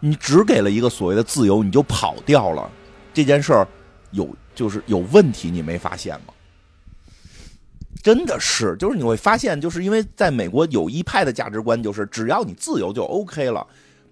[0.00, 2.68] 你只给了一个所谓的自由，你就跑掉了，
[3.12, 3.68] 这件事儿
[4.10, 6.34] 有？”就是有问题，你没发现吗？
[8.02, 13.64] 真的是，就是你会发现，就是因为在美国有一派的价值观，就是只要你自由就 OK 了，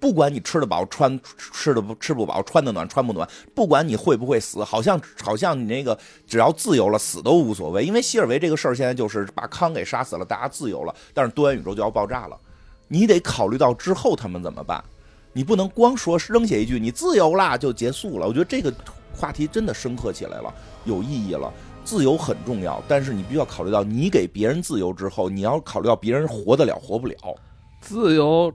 [0.02, 5.96] 不管你吃得饱穿吃的不吃不饱穿的暖穿不暖，不管你会不会死，好像好像你那个
[6.26, 7.84] 只要自由了，死都无所谓。
[7.84, 12.36] 因为希尔维这个事儿现在就是把康给杀死了，大家自由了，但是多元宇宙就要爆炸了，
[12.88, 14.82] 你得考虑到之后他们怎么办，
[15.32, 18.26] 你不能光说扔下一句你自由啦就结束了。
[18.26, 18.74] 我觉得这个。
[19.14, 20.52] 话题真的深刻起来了，
[20.86, 21.52] 有意义了。
[21.84, 27.16] 自由很重要，但是你必须要考虑到，你给别人自由之后，你要考虑到别人活得了活不了。
[27.82, 28.50] 自由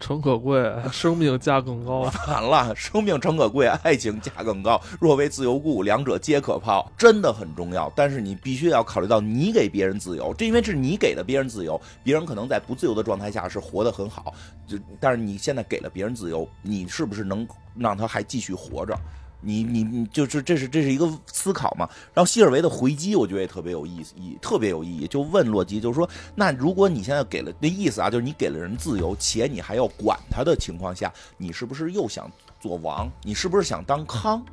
[0.00, 2.10] 诚可贵， 生命价更高。
[2.26, 4.80] 完了，生命诚可贵，爱情价更高。
[4.98, 6.90] 若为自由故，两者皆可抛。
[6.96, 14.34] 真的很重要，但是你必须要考虑到，你给别人自由，这因为是你给的别人自由，别人可能在不自由的状态下是活得很好。
[14.66, 17.46] 就但是你现在给了别人自由，你是不是能
[17.76, 18.98] 让他还继续活着？
[19.40, 21.88] 你你你就是这是这是一个思考嘛？
[22.12, 25.06] 然后希尔维的回击，我觉得也特别有意思，意特别有意义。
[25.06, 32.30] 就问洛基，就是说，那如果你现在给了那意思啊，就是你给了人自由，且你还要管他的情况下，你是不是又想
[32.60, 33.10] 做王？
[33.22, 34.44] 你是不是想当康？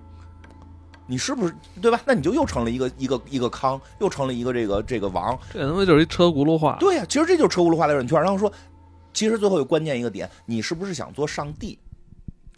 [1.09, 2.01] 你是不是对吧？
[2.05, 5.37] 那你就又成了一个一个一个康，又成了一个这个这个王。
[5.53, 6.75] 这他妈就是一车轱辘话。
[6.79, 8.21] 对呀，其实这就是车轱辘话的转圈。
[8.21, 8.51] 然后说，
[9.13, 11.79] 其实最后有关键一个点，你是不是想做上帝？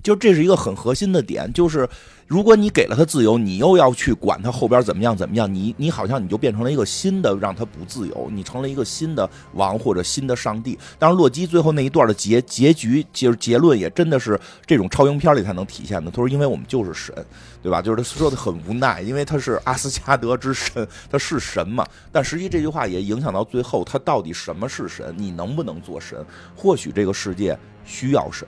[0.01, 1.87] 就这是一个很核心的点，就是
[2.25, 10.77] 如果你给了他自由，你又要去管他后边怎么样怎么样，你你好像你就变成了一个新的让他不自由，你成了一个新的王或者新的上帝。
[10.97, 16.09] 当然，洛基最后那一段的结结局就是结论也真的是这种超英片里才能体现的。
[16.09, 17.13] 他说：“因为我们就是神，
[17.61, 21.85] 对吧？”就是他说的很无奈，因为他是阿斯加德之神，他是神嘛。
[22.11, 25.13] 但实际这句话也影响到最后，他到底什么是神？
[25.17, 26.25] 你能不能做神？
[26.55, 28.47] 或许这个世界需要神。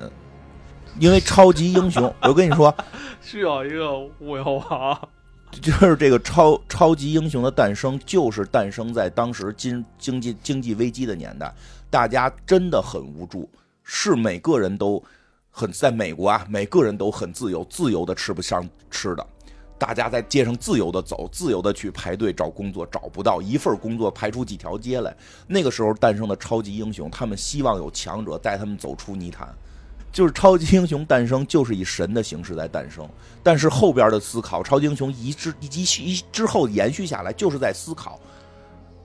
[0.99, 2.73] 因为超级英雄， 我跟你说，
[3.21, 5.09] 需要一个巫妖王。
[5.61, 11.53] 就是这个超超级英雄的诞生，就是诞生在当时经经济经济危机的年代，
[11.89, 13.49] 大家真的很无助，
[13.83, 15.03] 是每个人都
[15.49, 19.27] 很在美国啊，每个人都很自由，自由的吃不上吃的，
[19.77, 25.13] 大家在街上自由的走，自由的去排队找工作，找不到一份工作排出几条街来。
[25.47, 29.53] 那个时候诞生的超级英雄，他们希望有强者带他们走出泥潭。
[30.11, 33.07] 就是超级英雄诞生，就是以神的形式在诞生。
[33.41, 38.19] 但是后边的思考，超级英雄一之以及一之后延续下来，就是在思考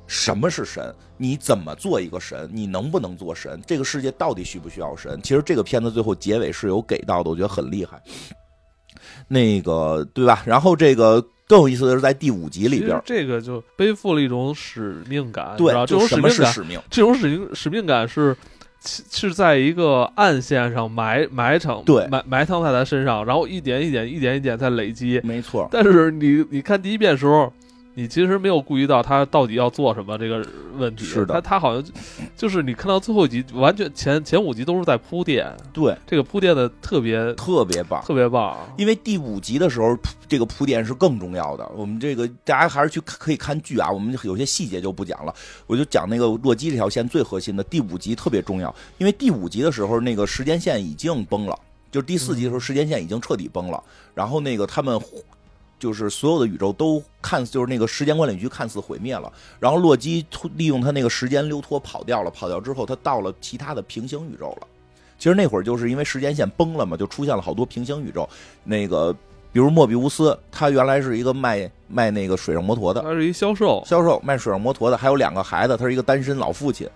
[0.07, 3.61] 什么是神，你怎么做一个神，你能不能做神？
[3.67, 5.21] 这个世界到底需不需要神？
[5.23, 8.03] 其实这个片子最后结尾是有给到的，我觉得很厉害。
[9.29, 10.43] 那个对吧？
[10.45, 15.55] 然后这个更有意思的是，在第五集里边，这个就背负了一种使命感。
[15.57, 16.81] 对，这种什么是使命？
[16.91, 18.37] 这种使命使命感是。
[18.87, 25.69] 是在一个暗线上埋埋藏，对，埋埋藏在他身上，然后一点一点、一点一点在累积，没错。
[25.71, 27.53] 但是你你看第一遍时候。
[27.99, 31.83] 你其实没有顾及到他到底要做什么这个问题，是的，他他好像
[32.37, 38.55] 就是你看到最后一集，完全前前五集都是在铺垫，对，这个铺垫的特别特别棒，特别棒。
[38.77, 39.97] 因为第五集的时候，
[40.29, 41.67] 这个铺垫是更重要的。
[41.75, 45.35] 我们这个大家还是去可以看剧啊，我们有些细节就不讲了，
[45.67, 51.59] 我就讲那个洛基这条线最核心的第五集特别重要，因为第五集的时候那个时间线已经崩了，
[51.91, 53.83] 就是第四集的时候时间线已经彻底崩了，
[54.15, 55.01] 然后那个他们。
[55.79, 60.25] 就是所有的宇宙都看似就是那个时间管理局看似毁灭了，然后洛基
[60.57, 64.67] 利用他那个时间溜脱跑掉了，跑掉之后他到了其他的平行宇宙了。
[65.19, 68.29] 其实那会儿就是因为时间线崩了嘛，就出现了好多平行宇宙。
[68.65, 69.13] 那个
[69.53, 76.89] 比如莫比乌斯，他原来是一个卖卖那个水上摩托的，他是一销售，销售卖水上摩托的，还有两个孩子，他是一个单身老父亲，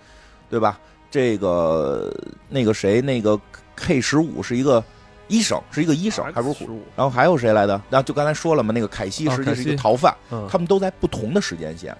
[0.49, 0.81] 对吧？
[1.11, 2.11] 这个
[2.49, 3.39] 那个谁，那个
[3.76, 4.83] K 十五是一个。
[5.31, 6.83] 医生是一个医生，还不是虎。
[6.97, 7.81] 然后还有谁来的？
[7.89, 10.14] 然后就刚才说了嘛，那个凯西实际是一个逃犯。
[10.49, 11.97] 他们都在不同的时间线，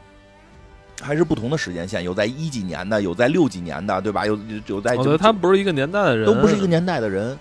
[1.01, 4.27] 还是不同的时间线，有在一几年的，有在六几年的，对吧？
[4.27, 4.97] 有有在。
[4.97, 7.39] 我觉得他们不是一个年代的人，都不是一个年代的人。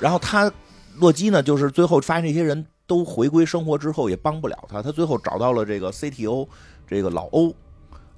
[0.00, 0.50] 然后他
[0.96, 6.48] 洛基呢，就是最后发现这些人都回归生活之后也帮不了他，他最后找到了这个 CTO，
[6.88, 7.54] 这个老欧。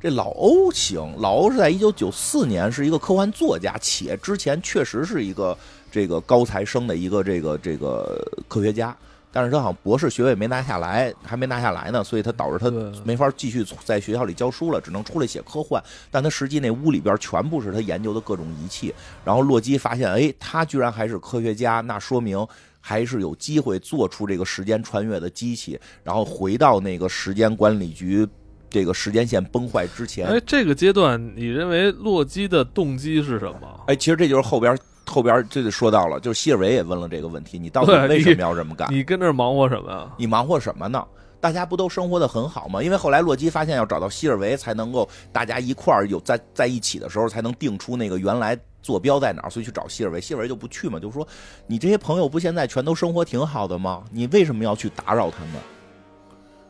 [0.00, 5.58] 这老欧行，老欧是在一九九四年是一个科幻作家，且之前确实是一个。
[5.90, 8.96] 这个高材生的一个这个这个科学家，
[9.32, 12.70] 但是他好像博士学位没拿下来，还没拿下来呢，所以他导致他
[13.04, 15.82] 没法继续在学校里教书了，只能出来写科幻。
[16.10, 18.94] 但他实际那屋里边全部是他研究的各种仪器。
[19.24, 22.46] 然后洛基发现，哎，他居然还是科学家，那说明
[22.80, 28.26] 还是有机会做出这个时间穿越的机器，然后回到那个时间管理局
[28.70, 30.26] 这个时间线崩坏之前。
[30.26, 33.84] 哎，这个阶段你认为洛基的动机是什么？
[33.86, 34.76] 哎，其实这就是后边。
[35.08, 38.88] 后边这就说到了，就是希尔维也问了这个问题：你到底为什么要这么干？
[38.92, 40.08] 你跟这忙活什么呀？
[40.16, 41.04] 你忙活什么呢？
[41.40, 42.82] 大家不都生活的很好吗？
[42.82, 50.20] 因为后来洛基发现要找到希尔维，才能够大家一块儿有在在一起的时候，才能定出那个原来坐标在哪儿，所以去找希尔维。
[50.20, 51.26] 希尔维就不去嘛，就说
[51.66, 54.02] 你这些朋友不现在全都生活挺好的吗？
[54.10, 55.62] 你为什么要去打扰他们？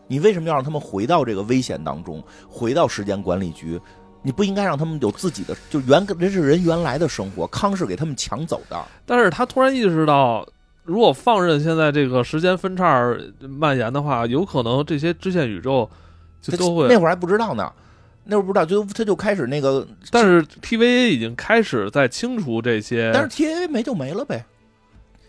[0.07, 3.81] 你为什么要让他们回到这个危险当中，回到时间管理局？
[4.23, 8.85] 你不应该让他们有自己的，就原这是人原来的生活，康是给他们抢走的。
[9.07, 10.47] 但是他突然意识到，
[10.83, 15.89] 如果放任现在这个时间分叉蔓延的话，有可能这些支线宇宙
[16.43, 16.89] 就都会。
[16.89, 17.73] 那会儿还不知道呢，
[18.25, 19.87] 那会儿不知道，就他就开始那个。
[20.11, 23.11] 但是 TVA 已经开始在清除这些。
[23.15, 24.45] 但是 TVA 没就没了呗。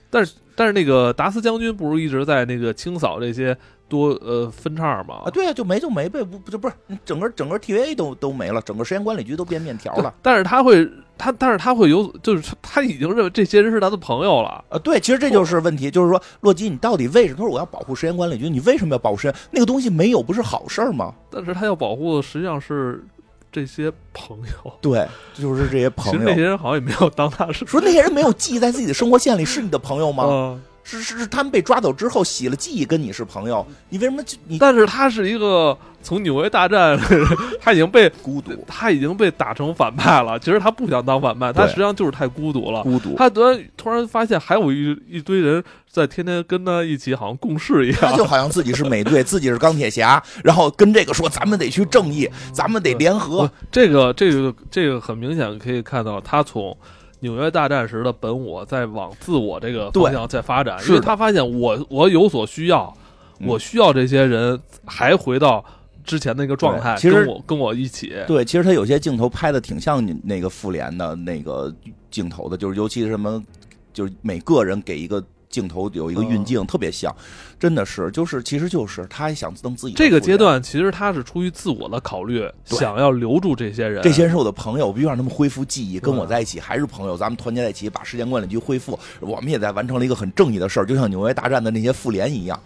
[0.10, 3.56] 但是但是那个达斯将军不是一直在那个清扫这些。
[3.90, 6.74] 多呃分叉嘛啊对啊就没就没呗不不就不是
[7.04, 10.88] 整个整个 TVA 都都没了整个时间管理局都变面条了但是他会
[11.18, 21.14] 他但是他会有就是他已经认为这些人是他的朋友了啊对其实这就是问题就是说洛基你到底为什么他说我要保护时间管理局你为什么要保护时间那个东西没有不是好事吗？
[21.32, 23.04] 但是他要保护的实际上是
[23.52, 30.24] 这些朋友对就是这些朋 友那些人好像也没有当他是说那些人没有记忆在自己的生活线里是你的朋友吗？
[30.24, 30.60] 是
[30.90, 34.58] 是是是，他们被抓走之后洗了记忆，跟你是朋友，你为什么就你？
[34.58, 37.00] 但是他是一个从纽约大战，
[37.62, 40.40] 他已经被孤独，他已经被打成反派了。
[40.40, 42.82] 其实他不想当反派，他实际上就是太孤独了。
[42.82, 43.16] 孤独。
[43.16, 48.00] 他突然突然发现还有一一堆人在天天跟他一起，好像共事一样。
[48.02, 56.76] 他就好像自己是美队，自己是钢铁侠，然后跟这个说：“咱们得去正义，咱们得联合。”这个这个这个很明显可以看到，他从。
[57.20, 62.93] 纽约大战时的本我在往自我这个方向在发展，因为他发现我我有所需要，
[63.41, 65.63] 我需要这些人还回到
[66.03, 68.13] 之前那个状态，其实我跟我一起。
[68.28, 71.74] 对，其实他有些镜头拍的挺像你那个复联的那个
[72.09, 73.43] 镜头的，就是尤其是什么。
[73.91, 77.14] 就是每个人给一个镜头有一个运镜，特别像，
[77.60, 92.62] 真的是，就是其实就是他想当自己这个阶段，其实他是出于自我的考虑，想要留住这些人，这些人是我的朋友，我必须让他们恢复记忆，跟我在一起还是朋友，咱们团结在一起，把时间管理局恢复，我们也在完成了一个很正义的事儿，就像纽约大战的那些复联一样，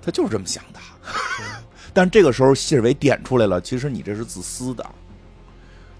[0.00, 0.80] 他就是这么想的。
[1.92, 4.84] 但这个时候，谢尔维点出来了，其实你这是自私的，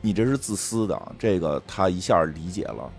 [0.01, 2.91] 你这是自私的，这个他一下理解了。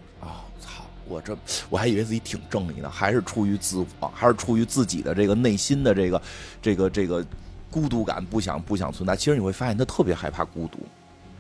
[1.08, 1.38] 我这
[1.70, 6.22] 我还以为自己挺正义呢，还是出于自我，还是出于自己的这个内心的这个
[6.62, 7.26] 这个这个
[7.72, 9.16] 孤独感，不想不想存在。
[9.16, 10.80] 其实你会发现，他特别害怕孤独。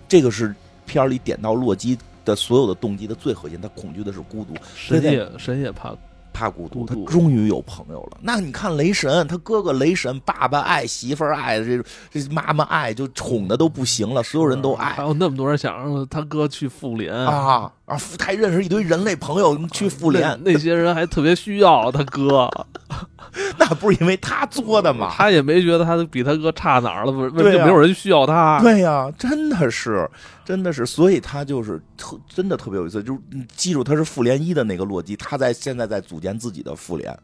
[0.07, 0.55] 这个是
[0.85, 4.53] 片里点到洛基的所有的动机的最核心，他恐惧的是孤独。
[4.75, 5.95] 神也神也怕。
[6.37, 8.17] 怕孤独，他终于有朋友了。
[8.21, 14.89] 那你看雷神，他哥哥雷神，爸爸爱，媳妇儿爱，这这妈妈爱，就宠的都不行了，所有人都爱。
[14.89, 17.99] 还有那么多人想让他哥去复联啊啊！
[18.19, 22.49] 还认识一堆人类朋友去复联，那些人还特别需要他哥。
[23.57, 25.11] 那不是因为他作的吗？
[25.13, 28.59] 他也没觉得他比他哥差哪儿了，为什么没有人需要他？
[28.61, 30.09] 对呀，真的是，
[30.45, 33.03] 真的是，所以他就是特真的特别有意思。
[33.03, 33.19] 就是
[33.55, 37.15] 记住，他是复联一的那个洛基，他在现在在组建自己的复联，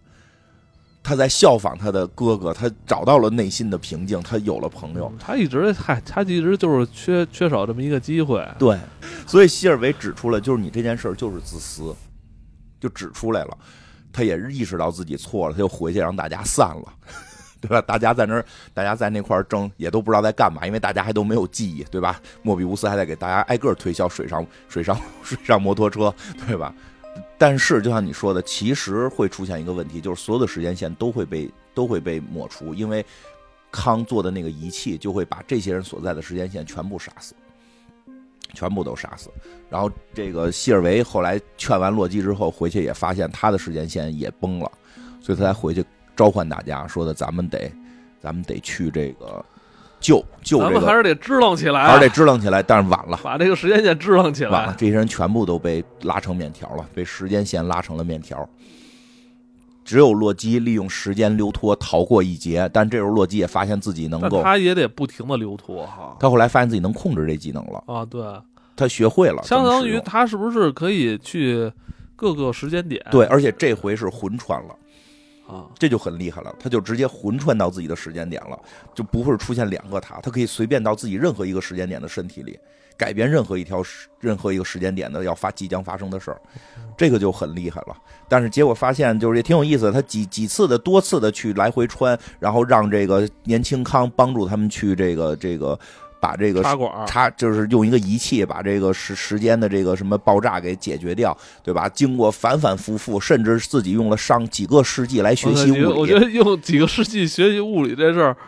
[1.03, 5.11] 他在效仿他的哥哥，他找到了内心的平静，他有了朋友。
[5.19, 8.47] 他一直嗨，他一直就是缺缺少这么一个机会。
[8.59, 8.77] 对，
[9.25, 11.95] 所以希尔维指出了，就是你这件事儿就是自私，
[12.79, 13.57] 就指出来了。
[14.13, 16.93] 他也意识到自己错了，他就回去让大家散了，
[17.61, 17.81] 对吧？
[17.81, 22.21] 大家在那儿，大家在那块儿争，也都不知道在干嘛，因为大家还都没有记忆，对吧？
[22.43, 26.13] 莫比乌斯还在给大家挨个推销水上、水上、 水上摩托车，
[26.45, 26.75] 对吧？
[27.41, 33.03] 但是就像你说的，其实会出现一个问题，就是所有的时间线都会被都会被抹除，因为
[33.71, 37.33] 康做的那个仪器就会把这些人所在的时间线全部杀死。
[38.53, 39.31] 全部都杀死，
[39.69, 44.71] 然后这个希尔维后来劝完洛基之后回去也发现他的时间线也崩了，
[45.21, 45.83] 所以他才回去
[46.15, 47.71] 召唤大家说的咱们得，
[48.19, 49.43] 咱们得去这个
[50.01, 58.49] 救救这个，咱们还是得支棱起来，还是得支棱起来，但是晚了，把这个时间线支棱起来，晚了这些人全部都被拉成面条了，被时间线拉成了面条。
[59.83, 66.15] 只有洛基利用时间溜脱逃过一劫，但这时候洛基也发现自己能够，他也得不停的溜脱哈。
[66.19, 68.23] 他后来发现自己能控制这技能了啊，对，
[68.75, 71.69] 他学会了，相当于他是不是可以去
[72.15, 73.03] 各个时间点？
[73.09, 74.75] 对，而且这回是魂穿了
[75.51, 78.57] 啊，这就很厉害了，他就直接魂穿到自己的时间点了，
[78.95, 82.57] 就不会出现两个他，他可以随便到自己任何一个时间点的身体里。
[82.97, 86.39] 改变任何一条时任何一个时间点的要发即将发生的事儿，
[86.95, 87.97] 这个就很厉害了。
[88.29, 95.79] 但是结果发现就是也挺有意思的，他几几次的多次的去来回穿，然后让这个年轻康帮助他们去这个这个
[96.21, 101.89] 把这个插管插就是用一个仪器把这个时时间的这个什么爆炸给解决掉，对吧？
[101.89, 105.85] 经过反反复复，甚至自己用了上几个世纪来学习物理。
[105.85, 108.37] 我觉得用几个世纪学习物理这事儿。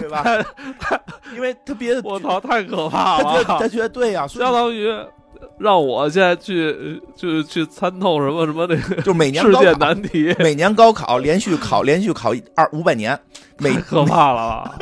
[0.00, 0.24] 对吧？
[1.32, 3.44] 因为他别，我操，太可怕了！
[3.44, 4.88] 他觉得对呀，相当于
[5.58, 13.16] 让我现在去去去参透什么什么那个，就每年世界难题，每年高考连续考连续考二五百年，
[13.58, 14.76] 每可怕了。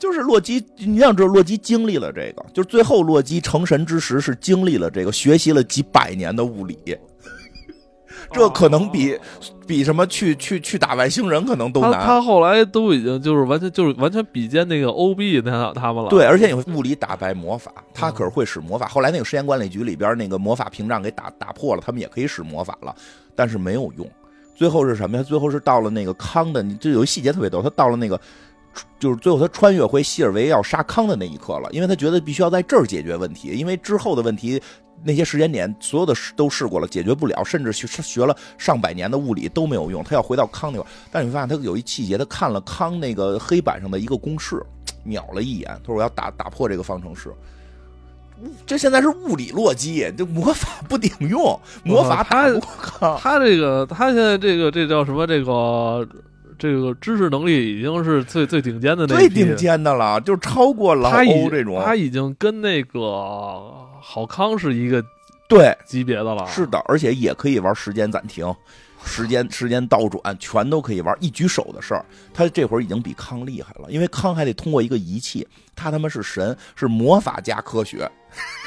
[0.00, 6.78] 就是洛基，你想知道洛基经历了这个，就是最后洛基成神之时是经历了这个，学习了几百年的物理。
[8.32, 9.18] 这可能比
[9.66, 11.94] 比什么去去去打外星人可能都难。
[11.94, 16.08] 他后来都已经就是完全就是完全比肩那个 O B 那他们了。
[16.10, 18.86] 对，而且你物理打败魔法，他可是会使魔法。
[18.86, 22.94] 后来那个时间管理局里边那个魔法屏障给打打破了，他们也可以使魔法了，
[23.34, 24.08] 但是没有用。
[24.54, 25.22] 最后是什么呀？
[25.22, 28.20] 最后是到了那个康的，你这有一细节特别逗，他到了那个
[28.98, 34.60] 就是最后他穿越回西尔维要杀康的那一刻了，因为他觉得必须要在这儿解决问题，因为之后的问题。
[35.02, 40.04] 那些时间点，所有的试都试过了，解决不了，甚至学学了上百年的物理都没有用。
[40.04, 44.62] 他要回到康那块但是你发现他有一细节，他看了康那个黑板上的一个公式，
[45.02, 47.32] 瞄了一眼，他说：“我要打打破这个方程式。”
[48.66, 52.50] 这现在是物理洛基，这魔法不顶用，魔法他
[53.18, 55.26] 他这个他现在这个这叫什么？
[55.26, 56.06] 这个
[56.60, 61.82] 这个知识能力已经是最最顶尖的那最顶尖的了，就超过老欧这种。
[61.82, 63.88] 他已经跟那个。
[64.02, 65.04] 郝康是一个
[65.46, 68.52] 对级别的了，是的，而且也可以玩时间暂停、
[69.04, 72.04] 时间时间倒转，全都可以玩，一举手的事儿。
[72.32, 75.46] 他这会儿已经比康厉害了，因为康还得通过一个仪器，
[75.76, 78.10] 他他妈是神，是魔法加科学，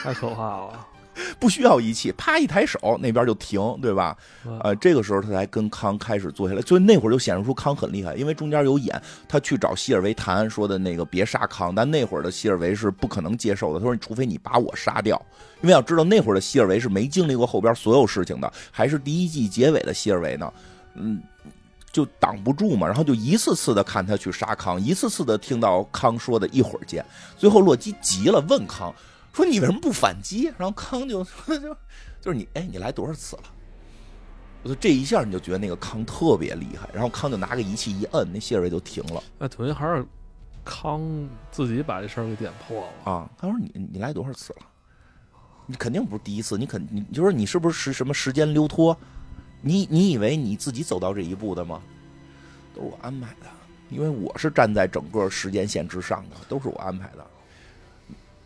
[0.03, 0.87] 太可怕了。
[1.39, 4.17] 不需要仪器，啪一抬手那边就停，对吧？
[4.61, 15.21] 呃，这个时候他才跟康开始坐下来，所以那会儿就显示出康很厉害，因为中间有演他去找希尔维谈说的那个别杀康，但那会儿的希尔维是不可能接受的，他说除非你把我杀掉，
[15.61, 20.53] 因为要知道那会儿的希尔维是没经历过后边所有事情的，还是第一季结尾的希尔维呢，
[20.95, 21.21] 嗯。
[21.91, 27.05] 就挡不住嘛，然后就一次次的看他去杀康，一次次的听到康说的一会儿见，
[27.37, 28.91] 最后洛基急了，问康
[29.33, 31.75] 说：“你为什么不反击？”然后康就说：“就
[32.21, 33.43] 就是你，哎，你来多少次了？”
[34.63, 39.21] 我说这一下你就觉得那个康特别厉害，然后康就拿个仪器一摁，那谢瑞就停了。
[39.37, 40.05] 那等于还是
[40.63, 41.01] 康
[41.51, 43.29] 自己把这事儿给点破了啊！
[43.37, 44.59] 他说：“你你来多少次了？
[45.65, 48.97] 你肯定不是第一次，你肯你就说你是不是时什么时间溜脱？”
[49.65, 51.81] 你你以为你自己走到这一步的吗？
[52.75, 53.47] 都是我安排的，
[53.89, 57.25] 因为我是站在整个时间线之上的，都是我安排的。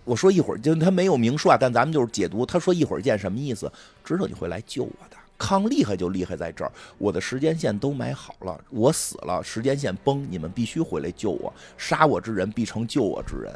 [0.08, 2.46] 我说一会儿就他没有明说啊，但咱们就是解读。
[2.46, 3.72] 他说一会儿见什么意思？
[4.06, 5.18] 知道你会来救我的。
[5.38, 11.54] 康厉害就厉害在这儿，我的时间线都买好了，我死了，时间线崩，你们必须回来救我。
[11.78, 13.54] 杀我之人必成救我之人。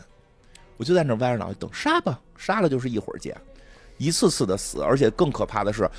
[0.78, 3.36] 我就在那歪着脑袋等杀吧，杀了就是一会儿见，
[3.97, 5.89] 一次次的死，而且更可怕的是。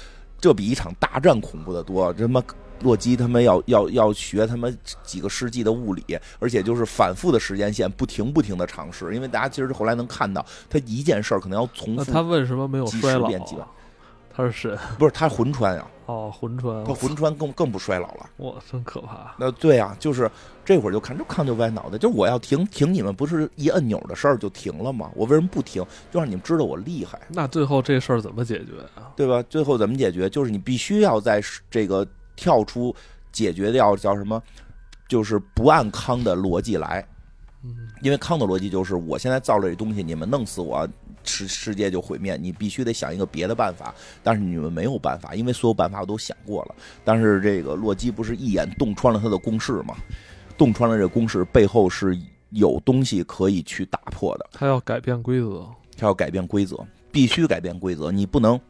[0.41, 2.13] 这比一场大战恐怖的多。
[2.17, 2.43] 什么
[2.83, 6.05] 洛基他们要要要学他们几个世纪的物理，
[6.39, 9.15] 而且就是反复的时间线，不停不停的尝试。
[9.15, 12.13] 因为大家其实后来能看到，他一件事儿可能要重复。
[12.13, 13.31] 他为什么没有衰老？
[14.35, 14.79] 他是神？
[14.99, 15.87] 不是他魂穿呀。
[16.07, 18.29] 哦，魂穿，他魂穿更更不衰老了。
[18.39, 19.35] 哇，真可怕！
[19.39, 20.29] 那对啊，就是
[20.65, 25.11] 这会儿就看就看就歪脑袋，就是我要停停，你们不是一按钮的事儿就停了吗？
[25.15, 25.83] 我为什么不停？
[26.11, 27.21] 就让你们知道我厉害。
[27.29, 29.13] 那最后这事儿怎么解决啊？
[29.15, 29.43] 对吧？
[29.49, 30.29] 最后怎么解决？
[30.29, 32.07] 就是你必须要在这个
[32.43, 32.95] 跳出
[33.31, 34.43] 解决掉叫什么？
[35.09, 37.07] 就是不按康的逻辑来。
[37.63, 40.89] 嗯，因为康的逻辑就是我现在造了这东西，你们弄死我。
[41.25, 46.75] 世世界就毁灭，你必须得想一个别的办法，但是你们没有办法，因为所有办法我都想过了。
[47.05, 49.95] 但是这个洛基不是一眼洞穿了他的公式吗？
[50.59, 52.19] 洞穿了这公式背后是
[52.51, 54.47] 有东西可以去打破的。
[54.51, 55.65] 他要改变规则，
[55.97, 56.77] 他要改变规则，
[57.13, 58.61] 必须改变规则，你不能。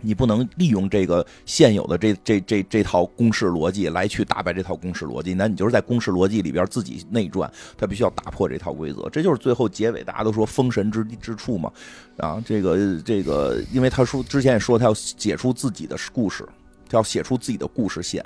[0.00, 11.72] 你不能利用这个现有的这这这这套公式逻辑来去打败这套公式逻辑，那你就是在公式逻辑里边自己内转，他必须要打破这套规则，这就是最后结尾大家都说封神之之处嘛。
[12.16, 16.46] 啊，这个这个，因为他说之前也说他要写出自己的故事，
[16.88, 18.24] 他要写出自己的故事线，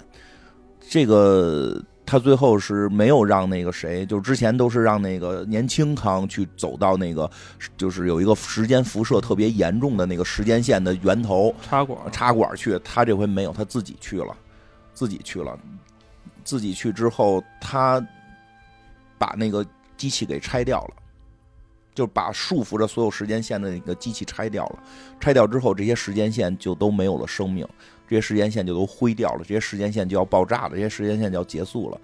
[0.88, 1.82] 这个。
[2.04, 7.30] 他最后是没有让那个谁，就之前都是让那个年轻康去走到那个，
[7.76, 12.78] 就是有一个时间辐射特别严重的那个时间线的源头插管插管去。
[12.84, 14.36] 他这回没有，他自己去了，
[14.92, 15.58] 自己去了，
[16.44, 18.04] 自己去之后，他
[19.16, 19.64] 把那个
[19.96, 20.94] 机器给拆掉了，
[21.94, 24.78] 就把束缚着所有时间线的那个机器拆掉了。
[25.20, 27.66] 拆掉之后，这些时间线就都没有了生命。
[28.12, 31.98] 这些时间线就都灰掉了，这些时间线就要爆炸了，这些时间线就要结束了。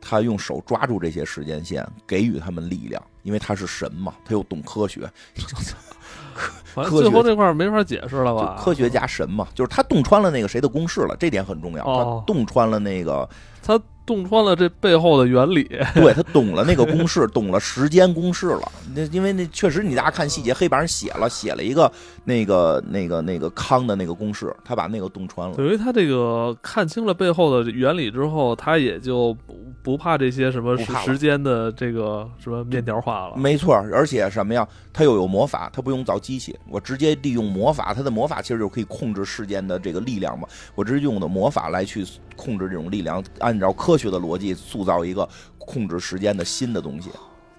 [0.00, 5.08] 他用手抓住这些时间线，给予他们力量，因为他是神嘛，他又懂科学。
[6.74, 8.60] 科最后这块没法解释了吧？
[8.60, 11.84] 科学家神嘛，就是他洞穿了那个谁的公式了，这点很重要。
[11.84, 13.28] 他洞穿了那个
[13.62, 13.80] 他。
[14.06, 18.70] 洞穿了这背后的原理，对他懂了那个公式，懂了时间公式了。
[18.94, 21.90] 那因为那确实，你大家看细节，黑板上写了，写了一个
[22.24, 25.56] 那个那个那个康的那个公式，他把那个洞穿了。
[25.56, 33.36] 等于他这个看清了背后的原理之后，他也就不不怕这些什么时间的这个什么面条化了。
[33.38, 40.46] 没错，而且什么呀，他又有魔法，他不用造机器，我直接利用魔法，他的魔法其实就可以控制世间的这个力量嘛。
[40.74, 42.04] 我直接用的魔法来去
[42.36, 43.94] 控制这种力量，按照科。
[43.94, 47.10] 科学的逻辑塑造一个控制时间的新的东西，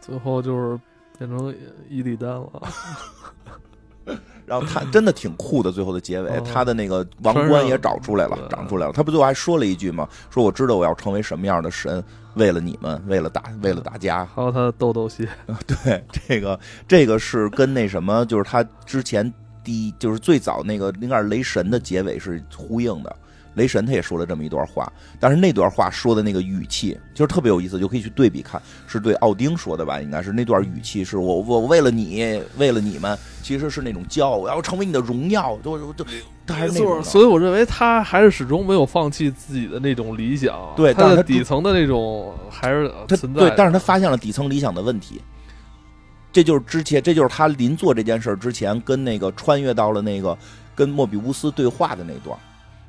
[0.01, 0.78] 最后就是
[1.18, 1.55] 变成
[1.89, 2.61] 伊利丹了。
[4.45, 8.93] 然后他真的挺酷的，最后的结尾，他的那个王冠也找出来了，长出来了。
[8.93, 10.07] 他不最后还说了一句吗？
[10.29, 12.03] 说我知道我要成为什么样的神，
[12.35, 14.25] 为了你们，为了大，为了大家。
[14.35, 15.27] 还有他的豆豆鞋，
[15.65, 19.33] 对，这个这个是跟那什么，就是他之前
[19.63, 23.15] 第一，就是最早那个应该是雷神的结尾是呼应的。
[23.56, 29.99] 雷神他也说了这么一段话，但是那段话说的那个语气就是特别有意思，就可以去对比看，是对奥丁说的吧？
[30.02, 36.06] 应该是那段语气是我我为了你，为了你们，其实是那种骄傲，我要成为你的荣耀，都都
[36.45, 37.03] 他还是那种。
[37.03, 43.40] 所以我认为他还是始终没有放弃自己的那种理想，对，但是他的底层的那种还是存在。
[43.40, 45.22] 对，但是他发现了底层理想的问题，
[46.32, 50.38] 这就是之前，这就是他临做这件事之前跟那个穿越到了那个
[50.76, 52.38] 跟莫比乌斯对话的那段。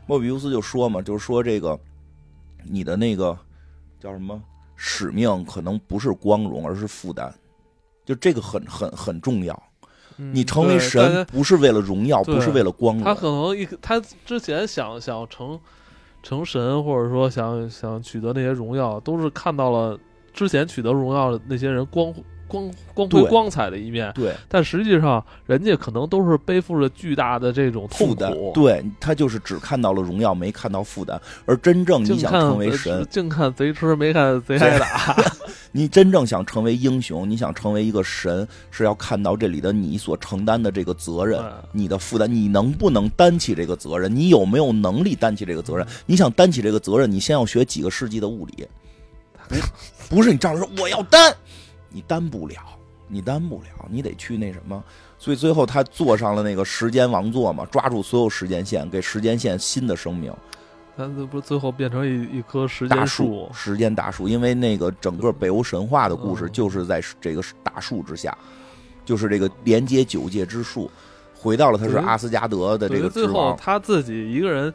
[0.06, 1.78] 莫比乌斯就说嘛，就是说这个，
[2.64, 3.36] 你的那个
[4.00, 4.40] 叫什么
[4.76, 7.32] 使命，可能不是光荣，而是负担。
[8.04, 9.54] 就这个很很很重要。
[10.18, 13.14] 嗯你成为神不是为了荣耀，对不是为了光荣他。
[13.14, 15.60] 可能一他之前想想成
[16.22, 19.98] 成神，或者说想想取得那些荣耀，都是看到了
[20.32, 22.14] 之前取得荣耀的那些人光
[22.48, 31.20] 光光辉光彩的一面，对，但实际上人家可能都是背负着巨大的这种痛负担苦。，对他就是只看到了荣耀，没看到负担。
[31.44, 35.16] 而真正你想成为神，净看贼吃没看贼挨打。
[35.72, 44.14] 你真正想成为英雄，你想成为一个神，是要看到这里的你所承担的这个责任，嗯你的负担，你能不能担起这个责任？
[44.14, 45.86] 你有没有能力担起这个责任？
[46.06, 48.66] 你想担起这个责任，你先要学几个世纪的物理，
[49.48, 51.34] 不不是你照着说我要担，
[51.96, 52.56] 你担不了，
[53.08, 54.84] 你担不了，你得去那什么。
[55.16, 60.30] 所以最后他坐上了那个时间王座嘛，抓住所有时间线，给时间线新的生命。
[60.94, 68.36] 咱这不最后变成一一棵时间树，时间大树，因为那个整个北欧神话的故事嗯就是在这个大树之下，
[69.06, 70.90] 就是这个连接九界之树，
[71.34, 73.56] 回到了他是阿斯加德的这个之最后王。
[73.56, 74.70] 他自己一个人，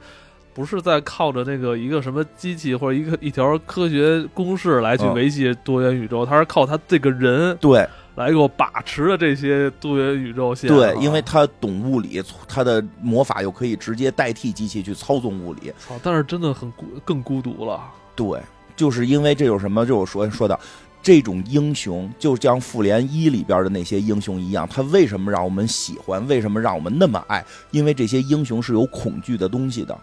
[0.54, 10.76] 不是在靠着那个一个什么机器或者一个一条科学公式来去嗯维系多元宇宙，他是靠他这个人对来给我把持着这些多元宇宙线啊。
[10.76, 15.72] 对，因为他懂物理，他的魔法又可以直接代替机器去操纵物理。
[15.80, 17.82] 操，但是真的很孤更孤独了。
[18.14, 18.40] 对，
[18.76, 19.86] 就是因为这有什么？
[19.86, 20.60] 就我说说的
[21.02, 26.28] 这种英雄，就像复联一里边的那些英雄一样，他为什么让我们喜欢？
[26.28, 27.44] 为什么让我们那么爱？
[27.72, 29.98] 因为这些英雄是有恐惧的东西的，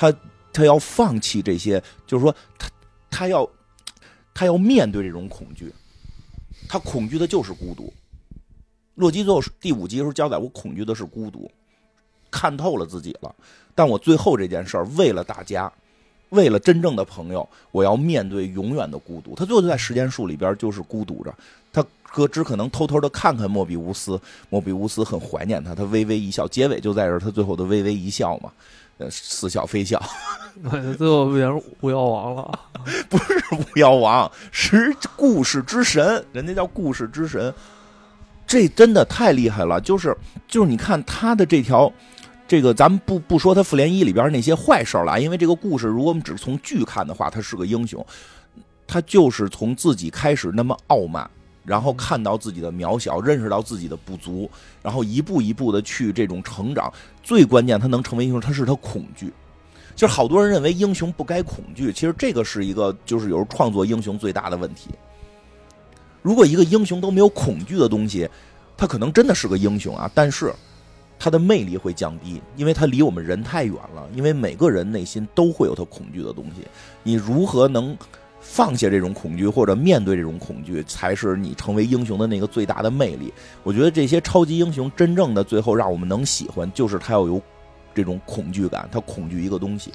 [0.00, 0.10] 他
[0.50, 2.70] 他要放弃这些，就是说他
[3.10, 3.46] 他要
[4.32, 5.70] 他要面对这种恐惧，
[6.66, 7.92] 他恐惧的就是孤独。
[8.94, 11.50] 洛基最后第五集的时候交代，我恐惧的是孤独，
[12.30, 13.34] 看透了自己了。
[13.74, 15.70] 但我最后这件事儿，为了大家，
[16.30, 19.34] 为了真正的朋友，我要面对永远的孤独。
[19.34, 21.34] 他最后就在时间树里边就是孤独着，
[21.70, 24.18] 他哥只可能偷偷的看看莫比乌斯，
[24.48, 28.50] 莫比乌斯很怀念他，他微微一笑，结尾就在这儿，他最后的微微一笑嘛，
[29.08, 30.02] 似笑非笑，
[30.98, 32.58] 最后变成巫妖王了。
[33.08, 37.54] 不是巫妖王，是故事之神，人家叫故事之神，
[38.46, 40.16] 这真的太厉害了，就是
[40.48, 41.92] 就是你看他的这条。
[42.48, 48.04] 这个咱们不不说他复联一里边那些坏事儿了，因为这个故事如果我们只从剧看的话，他是个英雄，
[48.88, 51.30] 他就是从自己开始那么傲慢，
[51.64, 54.50] 然后看到自己的渺小，认识到自己的不足，
[54.82, 56.92] 然后一步一步的去这种成长。
[57.22, 59.32] 最关键，他能成为英雄，他是他恐惧。
[59.94, 64.90] 就是好多人认为英雄不该恐惧，其实这个是一个就是有时候创作英雄最大的问题。
[66.22, 68.28] 如果一个英雄都没有恐惧的东西，
[68.76, 70.54] 他可能真的是个英雄啊，但是。
[71.22, 74.08] 他的魅力会降低，因为他离我们人太远了。
[74.14, 76.66] 因为每个人内心都会有他恐惧的东西，
[77.02, 77.94] 你如何能
[78.52, 83.32] 放下这种恐惧，或者面对这种恐惧，才是你成为英雄的那个最大的魅力。
[83.62, 87.40] 我觉得这些超级英雄真正的最后让我们能喜欢，就是他要有
[87.94, 89.92] 这种恐惧感，他恐惧一个东西，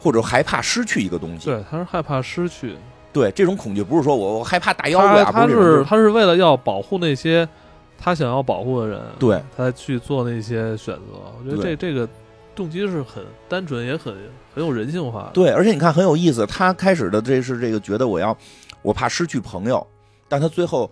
[0.00, 1.46] 或者害怕失去一个东西。
[1.46, 2.74] 对，他是害怕失去。
[3.12, 7.48] 对，这种恐惧不是说我我害怕打妖怪啊，他是他是为了要保护那些
[7.96, 11.02] 他想要保护的人，对，他去做那些选择。
[11.38, 12.08] 我觉得这这个
[12.54, 14.12] 动机是很单纯，也很
[14.56, 15.30] 很有人性化。
[15.34, 18.34] 对，而且你看很有意思，他开始的这是这个觉得我要
[18.80, 19.86] 我怕失去朋友，
[20.30, 20.90] 但他最后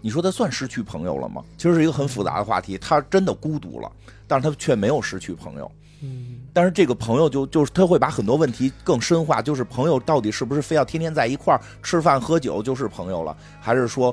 [0.00, 1.40] 你说他算失去朋友了吗？
[1.56, 3.88] 其实是一个很复杂的话题，他真的孤独了，
[4.26, 5.70] 但是他却没有失去朋友。
[6.02, 14.12] 嗯，但是这个朋友就就是他会把很多问题更深化，就是朋友到底是不是非要天天在一块儿吃饭喝酒就是朋友了，还是说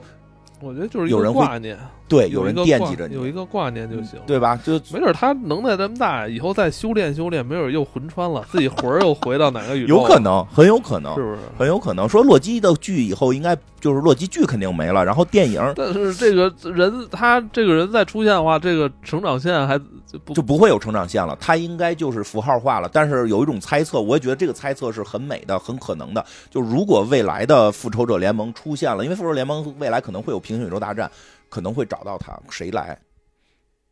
[0.60, 1.76] 我觉得就是有人会挂念，
[2.11, 4.19] 对有人惦记着你，有一个挂念就行。
[4.27, 4.59] 对吧？
[4.63, 11.38] 就没准他能耐这么大，以后再修炼修炼，没准又魂穿了，自己魂儿又回到哪个宇宙，有可，能，很有可能是，不是？
[11.57, 19.79] 很有可能说洛基的剧以后应该就是洛基剧肯定没了，然后电影但是这个人，他这个人再出现的话，这个成长线还
[20.25, 22.89] 不就不会有成长线了，他应该就是符号化了。
[22.91, 26.23] 但是有一种猜测，我也觉得这个猜测是很美的、很可能的。
[26.49, 31.09] 就如果未来的复仇者联盟出现了，因为复仇者联盟未来可能会有平行宇宙大战，
[31.52, 32.98] 可能会找到他，谁来？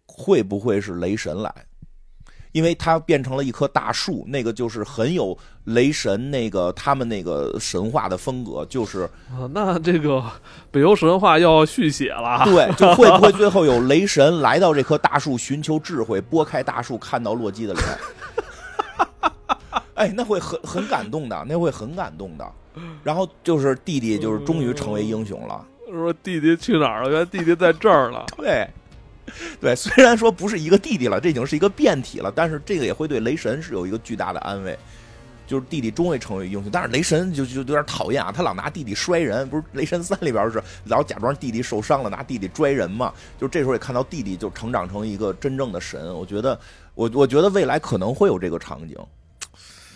[0.08, 1.54] 会不会是雷神来？
[2.52, 10.24] 因为他变成了一棵大树，那个就是很有雷神那个他们那个神话的风格，就是啊，那这个
[10.72, 12.44] 北欧神话要续写了。
[12.46, 17.86] 对，就会不会最后有雷神来到这棵大树寻求智慧，拨开大树看到洛基的脸？
[19.94, 22.52] 哎，那会很很感动的，那会很感动的。
[23.04, 25.64] 然后就是弟弟，就是终于成为英雄了。
[25.92, 27.10] 说弟弟去哪儿了？
[27.10, 28.26] 原来弟弟在这儿了。
[28.38, 28.68] 对，
[29.60, 34.78] 对，虽然说不是一个弟弟了，这已经是一个变体了，但是这个也会对雷神是有一个巨大的安慰。
[35.48, 36.70] 就是弟弟终会成为英雄。
[36.72, 43.12] 但是雷神就就有点讨厌啊，他老拿弟弟摔人，不是雷神三里边是老假装弟弟受伤了，拿弟弟摔人嘛。
[43.40, 46.60] 就这时候也看到弟弟就成长成一个真正的神，我觉得
[46.94, 48.96] 我我觉得未来可能会有这个场景。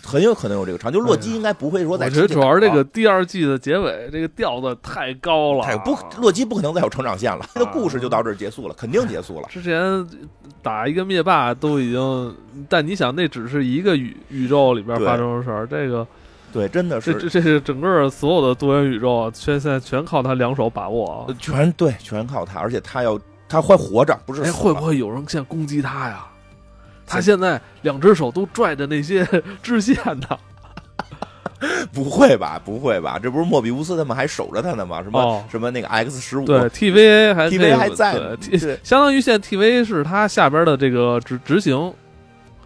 [0.04, 2.06] 很有可能有这个场，就洛基应该不会说在。
[2.06, 5.64] 我觉得主要是这个第二季的结尾，这个调子太高了。
[5.64, 9.48] 太不，洛基不可能再有成长线了，他的故事就到这儿结束了，肯定结束了。
[9.48, 10.06] 之前
[10.62, 12.36] 打一个灭霸都已经，
[12.68, 16.06] 但你想，那只是一个宇宇宙里边发生的事儿，这个
[16.52, 23.18] 对，真的是这这是整个所有的多元宇宙，全现在全靠他两手把握，全对，全靠他，而且他要
[23.48, 24.42] 他还活着，不是？
[24.42, 26.26] 哎，会不会有人现在攻击他呀？
[27.06, 29.26] 他现在两只手都拽着那些
[29.62, 30.38] 支线呢。
[31.94, 33.18] 不会吧，不会吧？
[33.22, 35.02] 这不是莫比乌斯他们还守着他呢吗？
[35.02, 36.44] 什么什么那个 X 十五？
[36.44, 38.12] 对，TVA 还 TVA 还在，
[38.82, 41.92] 相当于现在 TVA 是他下边的这个执执行。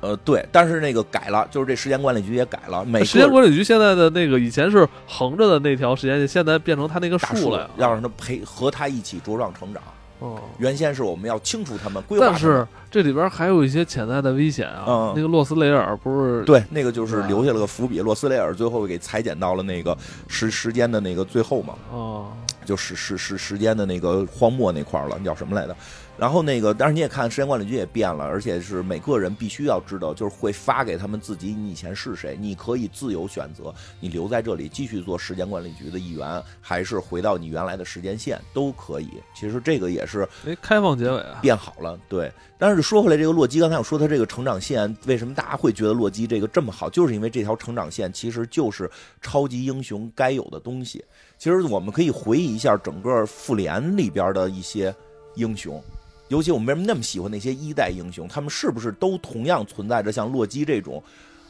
[0.01, 2.85] 呃，对，但是那个改了，就是这时间管理局也改了。
[2.85, 9.83] 每时间管理局现在的那个以前是横着的那条时间线，现在变成他那个树了，要让他陪和他一起茁壮成长。
[10.21, 15.13] 哦，原先是我们要清除他们规划，但是这里边还有一些潜在的危险啊。
[15.15, 18.01] 那个洛斯雷尔不是对，那个就是留下了个伏笔。
[18.01, 19.97] 洛斯雷尔最后给裁剪到了那个
[20.27, 21.75] 时时间的那个最后嘛。
[21.93, 22.33] 哦，
[22.65, 25.77] 就是时时时间的那个荒漠那块了，叫什么来着？
[26.19, 39.09] 然后那个，但是你也看，时间管理局也变了，而且是每个人必须要知道，就是会发给他们自己，你以前是谁，你可以自由选择，你留在这里继续做时间管理局的一员，还是回到你原来的时间线都可以。
[39.33, 42.33] 其实这个也是，哎，开放结尾啊，变好了，对。
[42.61, 48.91] 但是说回来，这个洛基，刚才我说他这个成长线，为什么大家会觉得洛基这个这么好，就是因为这条成长线其实就是
[49.23, 51.05] 超级英雄该有的东西。
[51.39, 54.93] 其实我们可以回忆一下整个复联里边的一些
[55.37, 55.81] 英雄。
[56.29, 58.29] 尤其我们为什么那么喜欢那些一代英雄？
[58.29, 61.03] 他们是不是都同样存在着像洛基这种，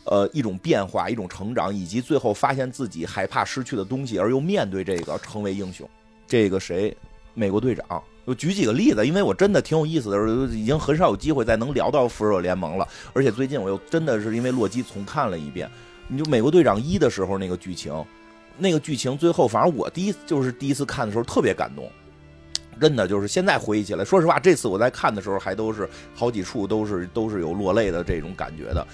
[0.04, 5.88] 呃，一种变化、一种成长，以及最后发现自己害怕失去的东西，而又面对这个成为英雄？
[6.26, 6.96] 这个谁？
[7.34, 8.02] 美国队长。
[8.24, 12.86] 我举几个例子，因为我真的挺有意思的，已经很少有机会再能聊到复仇者联盟了。
[13.14, 15.68] 而且最近我又真的是因为洛基重看了一遍。
[16.08, 18.04] 你就美国队长一的时候那个剧情，
[18.58, 21.90] 那个剧情最后，反正我第一就是第一次看的时候特别感动。
[22.80, 28.86] 真的就是现在回忆起来，说实话，这次我在看的时候还都是好几处都是都是有落泪的这种感觉的。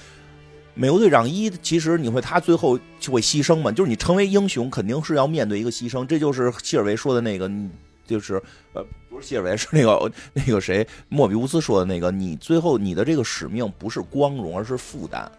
[0.77, 3.70] 美国队长一，其实你会他最后就会牺牲嘛？
[3.70, 6.05] 就是你成为英雄，肯定是要面对一个牺牲。
[6.05, 7.48] 这就是谢尔维说的那个，
[8.05, 8.43] 就是
[8.73, 15.31] 呃，不是谢尔维，是那个那个谁，莫比乌斯说的那个，你最后你的这个使命不是光荣，而是负担，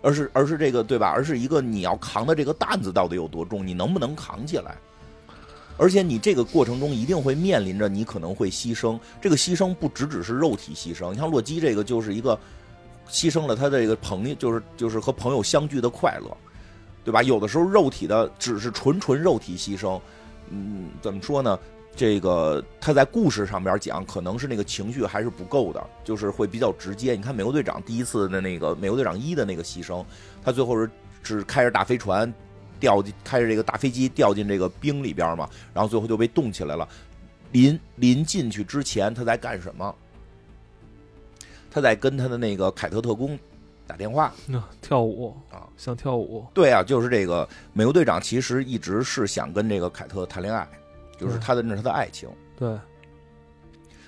[0.00, 1.10] 而是而是这个对吧？
[1.10, 4.74] 而是一个你要扛的这个担子到底有多重，你能不能扛起来？
[5.80, 11.10] 而且你这个过程中一定会面临着你可能会牺牲，这个牺牲不只只是肉体牺牲。
[11.10, 12.38] 你像洛基这个就是一个
[13.08, 16.36] 牺牲了他的这个朋友，就是就是和朋友相聚的快乐，
[17.02, 17.22] 对吧？
[17.22, 19.98] 有的时候肉体的只是纯纯肉体牺牲，
[20.50, 21.58] 嗯，怎么说呢？
[21.96, 27.14] 这个他在故事上边讲，可能是那个情绪还是不够的，就是会比较直接。
[27.14, 30.04] 你看美国队长第一次的那个美国队长一的那个牺牲，
[30.44, 30.90] 他最后是
[31.22, 32.30] 只开着大飞船。
[32.80, 36.88] 掉进开着这个大飞机掉进这个冰里边嘛，然后最后就被冻起来了。
[37.52, 39.94] 临临进去之前，他在干什么？
[41.70, 43.38] 他在跟他的那个凯特特工
[43.86, 46.44] 打电话，那跳舞啊，想跳舞。
[46.54, 50.66] 对啊，就是这个美国队长其实一直是想跟这个凯特谈恋爱，
[51.18, 52.28] 就是他的那是他的爱情。
[52.56, 52.76] 对，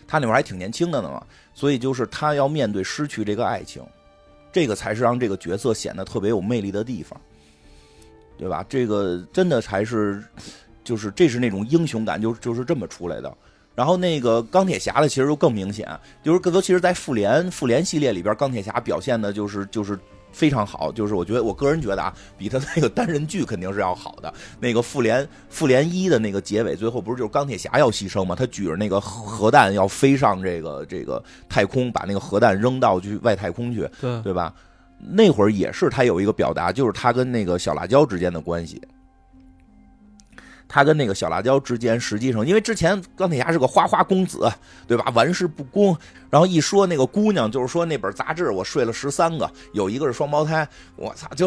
[0.06, 1.24] 他那会儿还挺年轻的呢嘛，
[1.54, 3.84] 所以就是他要面对失去这个爱情，
[4.52, 7.20] 这个才是让这个角色显得特别有魅力的地方。
[8.42, 8.66] 对吧？
[8.68, 10.20] 这个真的才是，
[10.82, 13.32] 就是这是那种英雄感，就就是这么出来的。
[13.76, 15.88] 然后那个钢铁侠的其实就更明显，
[16.24, 19.96] 就是更多其实，在复联复联系列里边，钢铁侠表现的就是就是
[20.32, 20.90] 非常好。
[20.90, 24.34] 就是我觉得我个人觉得啊，比他那个单人剧肯定是要好的。
[24.58, 28.34] 那个复联复联一的那个结尾，最后不是就是钢铁侠要牺牲吗？
[28.34, 34.52] 他举着那个核弹要飞上这个这个太空，把那个核弹扔到去外太空去，对对吧？
[35.04, 38.80] 那会儿也是他有一个表达，就是他跟那个小辣椒之间的关系。
[40.68, 44.50] 他跟那个小辣椒之间，实际上因为之前钢铁侠是个花花公子，
[44.86, 45.12] 对吧？
[45.14, 45.94] 玩世不恭。
[46.30, 50.66] 然后一说那个姑娘，就是说那本杂志我睡了十三个，有一个是双胞胎。
[50.96, 51.46] 我操，就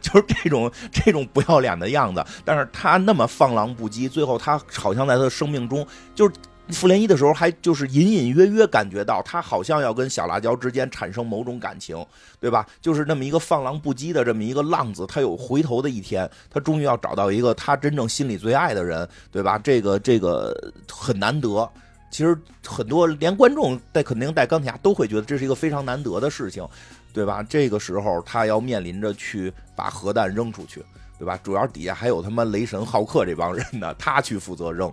[0.00, 2.24] 就是这种这种不要脸的样子。
[2.44, 6.34] 但是他那么放浪不羁，最后他好像在他的生命中就是。
[6.68, 12.04] 复联一的时候，还就是隐隐约约感觉到他好像要跟小辣椒之间产生某种感情，
[12.40, 12.66] 对吧？
[12.80, 19.58] 就是那么一个放浪不羁的这么一个浪子，他有回头的一天，他终于要找到一个他真正心里最爱的人，对吧？
[19.58, 20.54] 这个这个
[20.90, 21.68] 很难得。
[22.10, 26.66] 其实很多连观众带肯定带钢铁侠都会觉得这是一个非常难得的事情。
[27.12, 27.42] 对吧？
[27.42, 30.84] 这个时候他要面临着去把核弹扔出去，
[31.18, 31.40] 对吧？
[31.42, 34.92] 主要底下还有他妈雷神浩克这帮人呢，他去负责扔，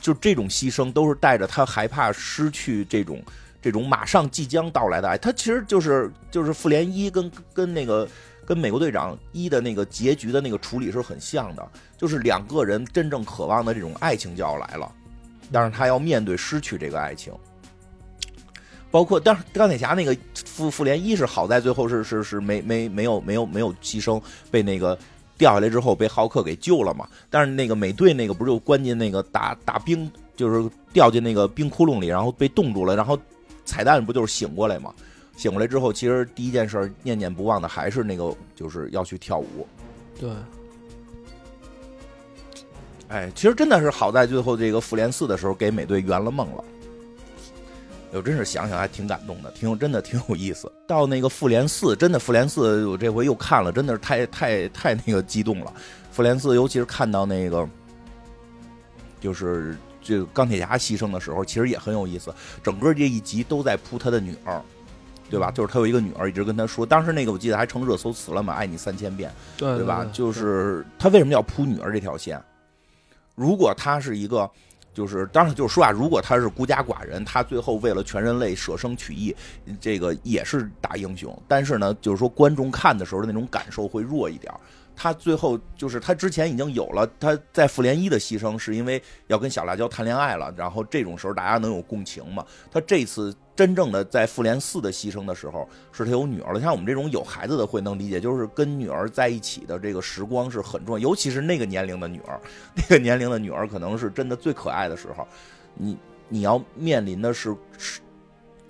[0.00, 3.22] 就这种牺牲都是带着他害怕失去这种
[3.60, 5.18] 这种马上即将到来的爱。
[5.18, 8.08] 他其实就是就是复联一跟跟那个
[8.46, 14.90] 跟美国队长一的那个结局的那个处理是很像的，就是两个人真正渴望的这种爱情就要来了，
[15.52, 17.32] 但是他要面对失去这个爱情。
[18.90, 20.16] 包括，但是钢铁侠那个
[20.46, 24.18] 复复联一是好在最后是是是没没没有没有没有牺牲，
[24.50, 24.98] 被那个
[25.38, 27.08] 掉下来之后被浩克给救了嘛。
[27.30, 33.18] 但是那个美队那个不是就关进那个大大冰，就是掉进那个冰窟窿里，然后被冻住了，然后
[33.64, 34.92] 彩蛋不就是醒过来嘛？
[35.36, 39.66] 醒过来之后，其实第一件事念念不忘的还是那个就是要去跳舞。
[40.18, 40.30] 对，
[43.06, 46.64] 哎，其实真的是好在最后这个复联四的时候给美队圆了梦了。
[48.10, 50.70] 我真是想想还挺感动的，挺有真的挺有意思。
[50.86, 55.72] 到那个复联四，真的复联四，我这回又看了，真的是太太太那个激动了。
[56.10, 57.68] 复联四，尤其是看到那个，
[59.20, 62.34] 就是这个钢铁侠牺牲的时候，其实也很有意思。
[62.62, 64.62] 整个这一集都在扑他的女儿，
[65.28, 65.50] 对吧？
[65.50, 70.04] 就是他有一个女儿，一直跟他说，当时那个我记得还成热搜词了嘛，“爱你三千遍”，对吧？
[70.12, 72.42] 就是他为什么要扑女儿这条线？
[73.34, 74.50] 如果他是一个。
[74.98, 79.32] 就是当然，就是说啊，如果他是孤家寡人，他最后为了全人类舍生取义，
[79.80, 81.40] 这个也是大英雄。
[81.46, 84.52] 但是呢，就是说观众看的时候的那种感受会弱一点。
[85.00, 92.44] 他最后就是他之前已经有了他在复联一的牺牲，是因为要跟小辣椒谈恋爱了，然后这种时候大家能有共情嘛？
[92.72, 93.32] 他这次。
[93.58, 96.60] 真正的在复联四的牺牲的时候，是他有女儿了。
[96.60, 102.40] 像我们这种有孩子的会能理解，就是跟女儿在一起的这个时光是很重要，尤其是那个年龄的女儿，
[102.76, 105.26] 那个年龄的女儿可能是真的最可爱的时候。
[105.74, 105.98] 你
[106.28, 108.00] 你要面临的是是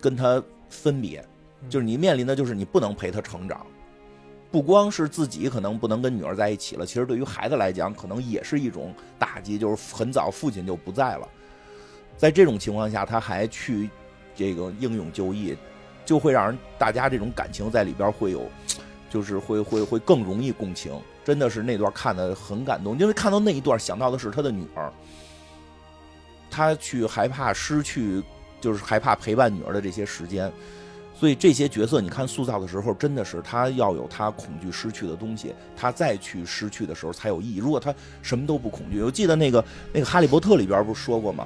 [0.00, 1.22] 跟他分别，
[1.68, 3.66] 就是你面临的就是你不能陪他成长，
[4.50, 11.28] 不光是自己可能不能跟女儿在一起了，其实对于孩子来讲，可能也是一种打击，就是很早父亲就不在了。
[12.16, 13.88] 在这种情况下，他还去。
[14.38, 15.56] 这个英勇就义，
[16.06, 18.48] 就会让人大家这种感情在里边会有，
[19.10, 20.92] 就是会会会更容易共情。
[21.24, 24.92] 真的是那段看的很感动，因为看到那一段想到的是他的女儿，
[26.48, 28.22] 他去害怕失去，
[28.60, 30.52] 就是害怕陪伴女儿的这些时间。
[31.18, 37.58] 所以这些角色你看塑造的时候，真的是他要有他恐惧失去的东西，他再去失去的时候才有意义。
[37.58, 37.92] 如果他
[38.22, 41.44] 什么都不恐惧，我记得那个那个《哈利波特》里边不是说过吗？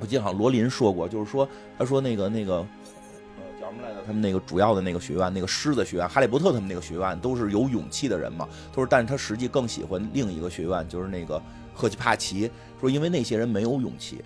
[0.00, 1.48] 我记得好像罗琳说过，就是说，
[1.78, 4.02] 他说那个那个，呃，叫什么来着？
[4.04, 8.48] 他们那个主要的那个学院，那个狮子学院，哈利波特他们那个学院都是有勇气的人嘛。
[8.70, 11.40] 他说，但是他实际更喜欢另一个学院，就是那个
[11.74, 12.50] 赫奇帕奇。
[12.80, 14.24] 说因为那些人没有勇气，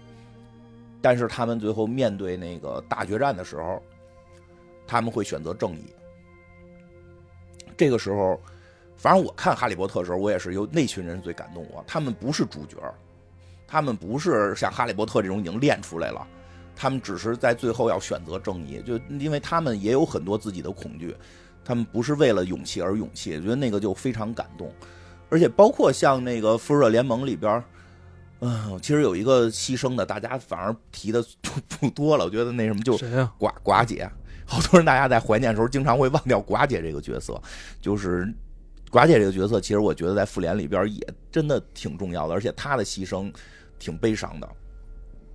[1.03, 3.83] 但是他们最后面对那个大决战的时候，
[4.87, 5.85] 他们会选择正义。
[7.77, 8.41] 这个时候，
[8.97, 11.85] 反正我看哈利波特的时候，我也是由那群人最感动我。
[11.87, 12.77] 他们不是主角。
[13.67, 16.25] 他们不是像哈利波特这种已经练出来了，
[16.77, 21.17] 他们只是在最后要选择正义，就因为他们也有很多自己的恐惧，
[21.65, 24.73] 他们不是为了勇气而勇气，觉得那个就非常感动，
[25.29, 27.65] 而且包括像那个复仇者联盟里边，
[28.41, 31.25] 嗯，其实有一个牺牲的，大家反而提的
[31.69, 33.33] 不多了，我觉得那什么就谁呀？
[33.41, 34.09] 寡寡姐，
[34.47, 37.41] 好多人大家在怀念的时候经常会忘掉寡姐这个角色，
[37.81, 38.27] 就是
[38.91, 41.01] 寡姐这个角色，其实我觉得在复联里边也
[41.31, 43.33] 真的挺重要的，而且她的牺牲。
[43.77, 44.49] 挺悲伤的，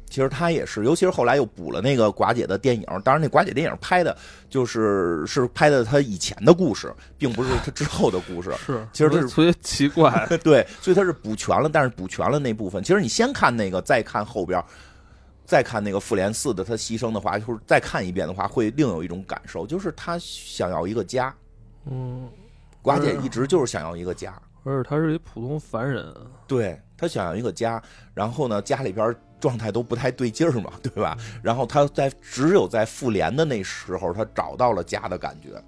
[0.10, 2.84] 其实她也是，尤其是后来又补了那个寡姐的电影。
[3.04, 4.18] 当然，那寡姐电影拍的
[4.50, 8.52] 就是是拍的她以前的故事，并不是她之后的故事。
[8.66, 10.26] 是，其实这是特别奇怪。
[10.42, 12.82] 对，所以他是补全了，但是补全了那部分。
[12.82, 14.60] 其实你先看那个，再看后边，
[15.50, 21.36] 再看那个复联四的他牺牲的话，就是再看一遍的话，会另有一种感受，就是他想要一个家。
[21.86, 22.30] 嗯，
[22.84, 24.40] 寡姐一直就是想要一个家。
[24.64, 26.14] 而且他是一普通凡人，
[26.46, 27.82] 对他想要一个家，
[28.14, 31.18] 然后呢，家里边状态都不太对劲儿嘛，对吧？
[31.42, 35.60] 然后他在只有在复联的那时候，他找到了家的感觉。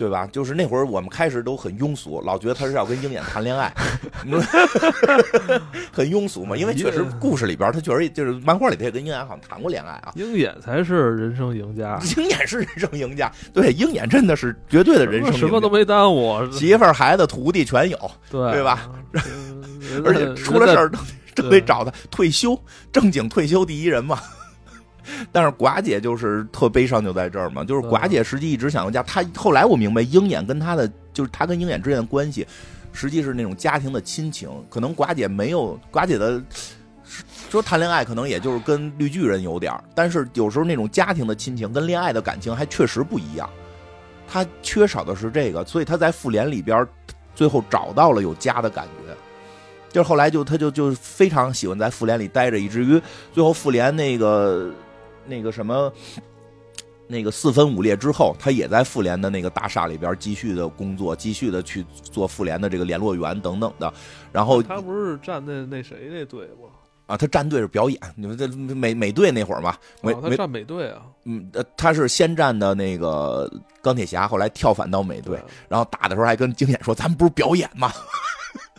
[0.00, 0.26] 对吧？
[0.32, 3.70] 就是那会儿我们开始都很庸俗，老觉得他是要跟鹰眼谈恋爱
[5.92, 6.56] 很庸俗嘛。
[6.56, 10.12] 因为确实故事里边他确实就是漫画里他也跟鹰眼好像谈过恋爱啊。
[10.14, 13.30] 鹰眼才是人生赢家， 鹰眼是人生赢家。
[13.52, 18.88] 对，鹰眼真的是绝对的人生，什么都没耽误，媳妇儿、孩子、徒弟全有，对对吧？
[20.04, 20.98] 而且出了事儿都
[21.34, 22.58] 都得找他退休，
[22.90, 24.18] 正经退休第一人嘛。
[25.32, 27.64] 但是寡姐就是特悲伤，就在这儿嘛。
[27.64, 32.46] 就是寡姐实际一直想要家，她后来我明白，鹰眼跟她的就是她跟鹰眼之间的关系，
[32.92, 34.48] 实际是那种家庭的亲情。
[34.68, 36.42] 可能寡姐没有寡姐的
[37.48, 43.50] 说谈恋爱可能也就是跟绿巨人有点儿，但是有时候那种家庭的亲情跟恋爱的感情还确实不一样。
[44.28, 46.86] 她缺少的是这个，所以她在复联里边
[47.34, 49.12] 最后找到了有家的感觉。
[49.92, 53.02] 就是后来就她就就非常喜欢在复联里待着，以至于
[53.32, 54.70] 最后复联那个
[55.26, 55.92] 那个什么
[57.06, 63.92] 那个四分五裂之后，他也在妇联的那个大厦里边继续的工作，继续的去做妇联的这个联络员等等的。
[64.32, 66.68] 然后他不是站那那谁那队吗？
[67.06, 73.52] 啊，他站队是表演，你们这美美队那会儿嘛，美他站美队啊，嗯，他是先站的那个
[73.82, 75.36] 钢铁侠，后来跳反到美队，
[75.68, 77.92] 然后打的时候还跟经典说：“咱们不是表演吗？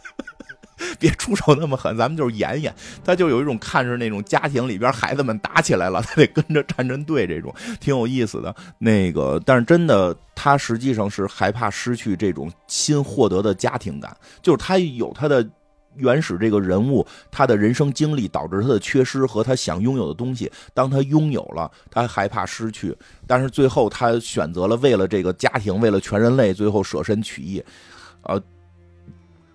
[0.99, 8.55] 别出手那么狠，咱们就是演演。”他就有一种看着那种家庭里边孩子们打起来了， 他得跟着站阵队，这种挺有意思的。
[8.77, 15.47] 那个，但是真的，他实际上是害怕失去这种新获得的家庭感，就是他有他的。
[15.97, 20.49] 原始这个人物，他的人生经历导致他的缺失和他想拥有的东西。
[20.73, 22.95] 当他拥有了，他害怕失去，
[23.27, 27.61] 但是最后他选择了为了这个家庭，为了全人类，最后舍身取义，
[28.23, 28.41] 呃，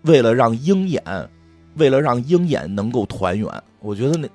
[0.06, 1.02] 为了让鹰眼，
[1.74, 3.48] 为了让鹰眼能够团圆。
[3.80, 4.28] 我觉得那，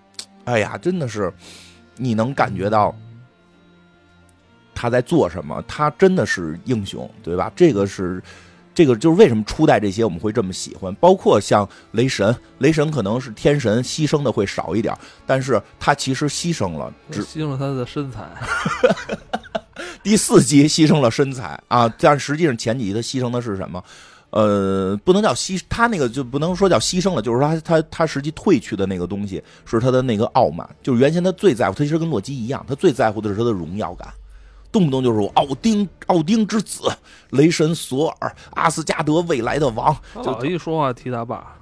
[0.46, 1.34] 哎呀，真的是，
[1.98, 2.96] 你能感觉到
[4.76, 5.62] 他在做什么？
[5.68, 7.52] 他真的是英雄，对吧？
[7.56, 8.22] 这个是。
[8.74, 18.26] 这个就是为什么初代这些我们会这么喜欢，包括像雷神，雷神可能是天神，牺牲的会少一点，但是他其实牺牲了，只牺牲了他的身材。
[20.02, 23.84] 第四集牺牲了身材啊，但实际上前几集他牺牲的是什么？
[24.32, 34.08] 呃，不能叫牺，他那个就不能说叫牺牲了，就是他他他实际褪去的那个东西是他的那个傲慢，就是原先他最在乎，他其实跟洛基一样，他最在乎的是他的荣耀感。
[34.72, 36.84] 动不动就是我奥丁，奥丁之子，
[37.32, 39.94] 雷神索尔，阿斯加德未来的王。
[40.24, 41.60] 就一说话提他爸，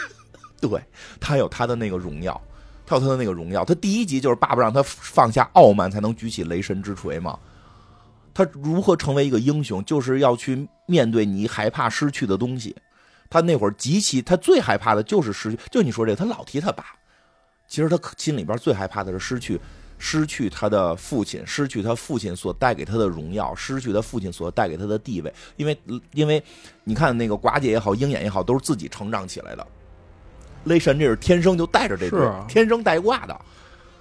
[0.58, 0.82] 对
[1.20, 2.40] 他有他的那个荣耀，
[2.86, 3.66] 他有他的那个荣耀。
[3.66, 7.38] 他第一集就是爸爸让他放下傲慢，才能举起雷神之锤嘛。
[8.38, 12.76] 他如何成为一个英雄，就是要去面对你害怕失去的东西。
[13.28, 15.58] 他那会儿极其，他最害怕的就是失去。
[15.72, 16.84] 就你说这个，他老提他爸，
[17.66, 19.60] 其实他心里边最害怕的是失去。
[19.98, 25.34] 失去他的父亲，失去他父亲所带给他的荣耀，失去他父亲所带给他的地位。
[25.56, 25.76] 因为，
[26.12, 26.40] 因为
[26.84, 29.66] 你看那个寡姐也好，鹰眼也好，都是自己成长起来的。
[30.66, 33.36] 雷神这是天生就带着这个，天生带挂的，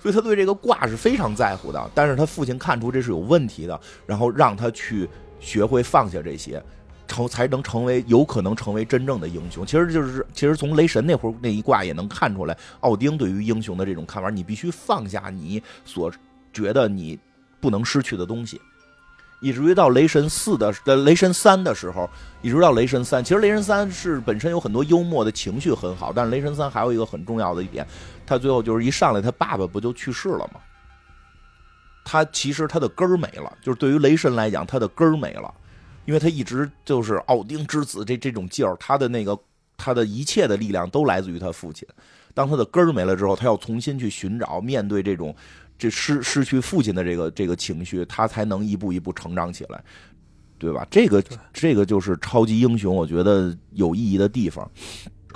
[0.02, 1.92] 所以他对这个卦是非常在乎的。
[1.94, 5.10] 但是他父亲看出这是有问题的，然后让他去
[5.40, 6.62] 学会放下这些。
[7.10, 16.12] 成才能成为有可能成为真正的英雄，其实就是其实从雷神那会儿那一卦也能看出来，奥丁对于英雄的这种看法，你必须放下你所
[16.52, 17.18] 觉得你
[17.62, 18.60] 不能失去的东西，
[19.40, 20.74] 以至于到雷神四的
[21.06, 22.10] 雷神三的时候，
[22.42, 27.88] 一直到雷神三，其实雷神三是本身有很多幽默的情绪很好，但是雷神三还有一个很重要的一点，
[28.28, 30.60] 他最后就是一上来他爸爸不就去世了吗？
[32.06, 35.54] 他其实他的根儿没了，就是对于雷神来讲，他的根儿没了。
[36.06, 39.38] 因为他一直就是奥丁之子，这这种劲儿，他的那个
[39.76, 41.86] 他的一切的力量都来自于他父亲。
[42.34, 45.36] 当他的根儿没了之后，他要重新去寻找，面对这种
[45.78, 49.84] 这失失去父亲的这个这个情绪，他才能一步一步成长起来，
[50.58, 50.88] 对吧？
[50.90, 51.22] 这个
[51.52, 54.72] 这个就是超级英雄，我觉得有意义的地方。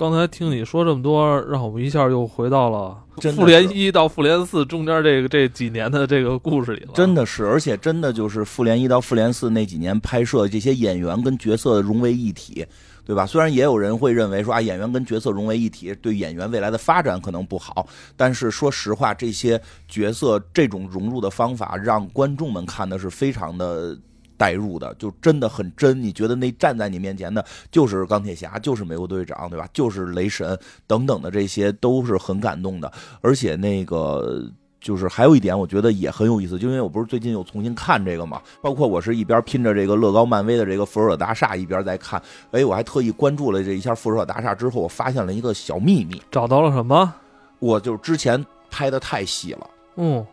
[0.02, 2.98] 刚才听你说这么多，让我们一下又回到了
[3.36, 6.94] 复联一到复联四中间这个这几年的这个故事里了。
[6.95, 12.65] 真的是，而且真的就是复联一到复联四那几年拍摄这些演员跟角色融为一体，
[13.06, 13.28] 对吧？
[13.28, 17.86] 虽然也有人会认为说啊，演员跟角色融为一体对演员未来的发展可能不好，
[18.18, 23.95] 但是说实话，这些角色这种融入的方法让观众们看的是非常的。
[24.41, 29.69] 代入的就真的很真，你觉得那站在你面前的就是钢铁侠，就是美国队长，对吧？
[29.72, 30.57] 就是雷神
[30.88, 32.91] 等等的这些都是很感动的。
[33.22, 34.43] 而且那个
[34.80, 42.19] 就是还有一点，我觉得也很有意思，就因为我不是最近又重新看这个嘛，包括我是一边拼着这个乐高漫威的这个复仇者大厦，一边在看。
[42.49, 47.13] 哎，我还特意关注了这一下复仇者大厦之后，我发现了一个小秘密，找到了什么？
[47.59, 50.26] 我就之前拍的太细了，嗯，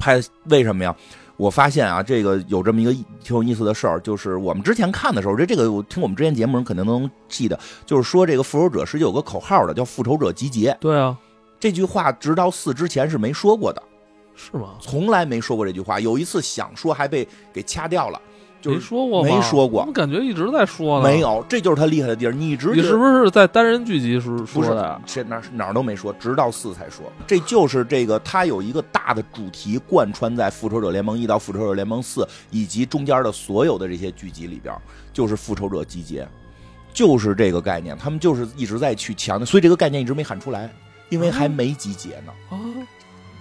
[0.00, 0.92] 拍为什么呀？
[1.36, 2.92] 我发现啊，这个有这么一个
[3.22, 10.76] 挺有意思的事儿，就是我们之前看的时候，这这个我听我们之前节目人肯定都能记得，就是说这个复仇者是有个口号的，叫“复仇者集结”。
[10.80, 11.16] 对啊，
[11.60, 13.82] 这句话直到四之前是没说过的，
[14.34, 14.76] 是吗？
[14.80, 18.20] 从来没说过这句话，有一次想说还被给掐掉了。
[18.72, 21.08] 没说过，没说过，我感觉一直在说呢。
[21.08, 22.32] 没有，这就是他厉害的地儿。
[22.32, 25.00] 你一直你是不是在单人剧集时说的？
[25.06, 27.04] 这哪哪儿都没说，直到四才说。
[27.26, 34.74] 这就是这个，他有一个大的主题贯穿在《复仇者联盟一》到《复仇者联盟四》以及中间的所有的这些剧集里边，
[35.12, 36.26] 就是复仇者集结，
[36.92, 37.96] 就是这个概念。
[37.96, 40.70] 他们就是一直在去强调，所以这个概念一直没喊出来。
[41.08, 42.58] 因为还没集结呢，啊，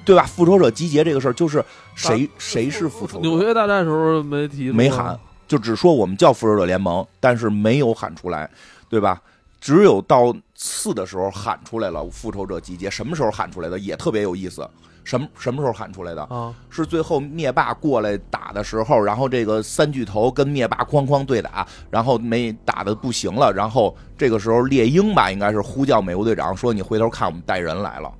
[0.05, 0.23] 对吧？
[0.23, 1.63] 复仇者集结这个事儿，就是
[1.95, 8.49] 谁谁是复仇者，纽约大战时候没提没喊，就只说我们叫复仇者联盟，但是没有喊出来，
[8.87, 9.21] 对吧？
[9.59, 12.87] 只有到四的时候喊出来了，复仇者集结。
[12.87, 13.79] 什么时候喊出来的？
[13.79, 14.67] 也特别有意思。
[15.03, 16.23] 什么什么时候喊出来的？
[16.23, 28.11] 啊，是最后灭霸过来打的时候，然后这个三巨头跟灭霸哐哐对打，然后没打的不行了，然后这个时候猎鹰吧，应该是呼叫美国队长说：“你回头看，我们带人来了。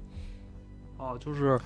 [0.97, 1.59] 哦，就是”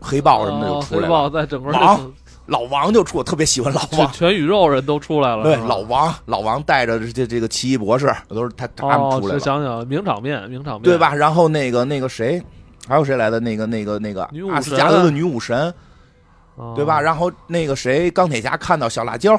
[0.00, 2.12] 黑豹什么的就哦出来了，黑豹在整个王
[2.46, 4.12] 老王就出，我特别喜欢老王。
[4.12, 10.96] 全宇宙人都出来了，对，老王，老王带着这这个奇异博士，都是他他们哦，出来了，是想想名场面，名场面，对？
[10.96, 11.12] 吧？
[11.12, 12.40] 然后那个那个谁，
[12.86, 13.40] 还有谁来的？
[13.40, 15.74] 那个那个那个阿斯加德的女武神，
[16.56, 17.00] 啊对吧？？
[17.00, 19.36] 然后那个谁，钢铁侠看到小辣椒，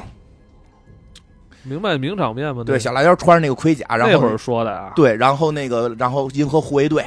[1.62, 2.62] 明白名场面吗？
[2.62, 7.02] 对，小辣椒穿着那个盔甲，然后那会儿说的啊，对，然后那个然后银河护卫队，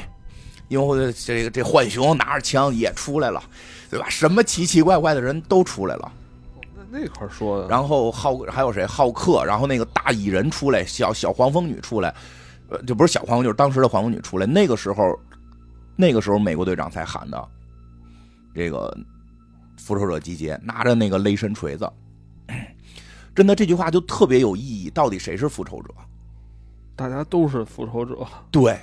[0.72, 3.44] 银河护卫队这个这浣熊拿着枪也出来了，
[3.90, 4.08] 对吧？
[4.10, 6.12] 什么奇奇怪怪的人都出来了。
[6.74, 8.86] 那那块说的，然后浩还有谁？
[8.86, 12.16] 浩克，然后那个大蚁人出来，小小黄蜂女出来，
[12.70, 14.46] 呃，就不是小黄蜂，就是当时的黄蜂女出来。
[14.46, 15.20] 那个时候，
[15.98, 17.48] 那个时候美国队长才喊的，
[18.56, 18.98] 这个
[19.78, 21.92] 复仇者集结，拿着那个雷神锤子。
[23.36, 24.90] 真的，这句话就特别有意义。
[24.90, 25.90] 到底谁是复仇者？
[26.96, 28.16] 大家都是复仇者，
[28.52, 28.78] 对，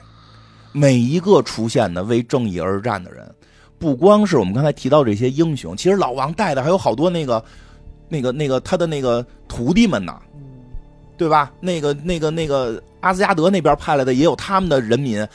[0.72, 3.28] 每一个出现的为正义而战的人，
[3.78, 7.44] 不光是我们刚才提到这些英雄，其实老王带的还有好多那个、
[8.08, 10.16] 那个、那个他的那个徒弟们呢。
[11.16, 11.52] 对吧？
[11.60, 15.26] 那个、那个、那个阿斯加德那边派来的也有他们的人民，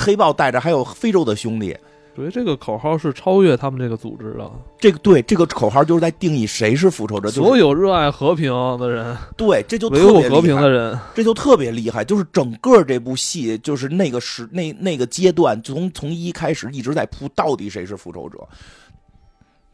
[0.00, 1.76] 黑豹带着还有非洲的兄弟。
[2.16, 4.50] 所以这个口号是超越他们这个组织的。
[4.78, 12.02] 这个对这个口号就是在定义谁是复仇者，就是所有热爱和平的人，对，这就维特别厉害护和平的，人，这就特别厉害。
[12.02, 18.38] 就是整个这部戏，就是那个时那那个阶段，从从一开始一直在铺，到底谁是复仇者？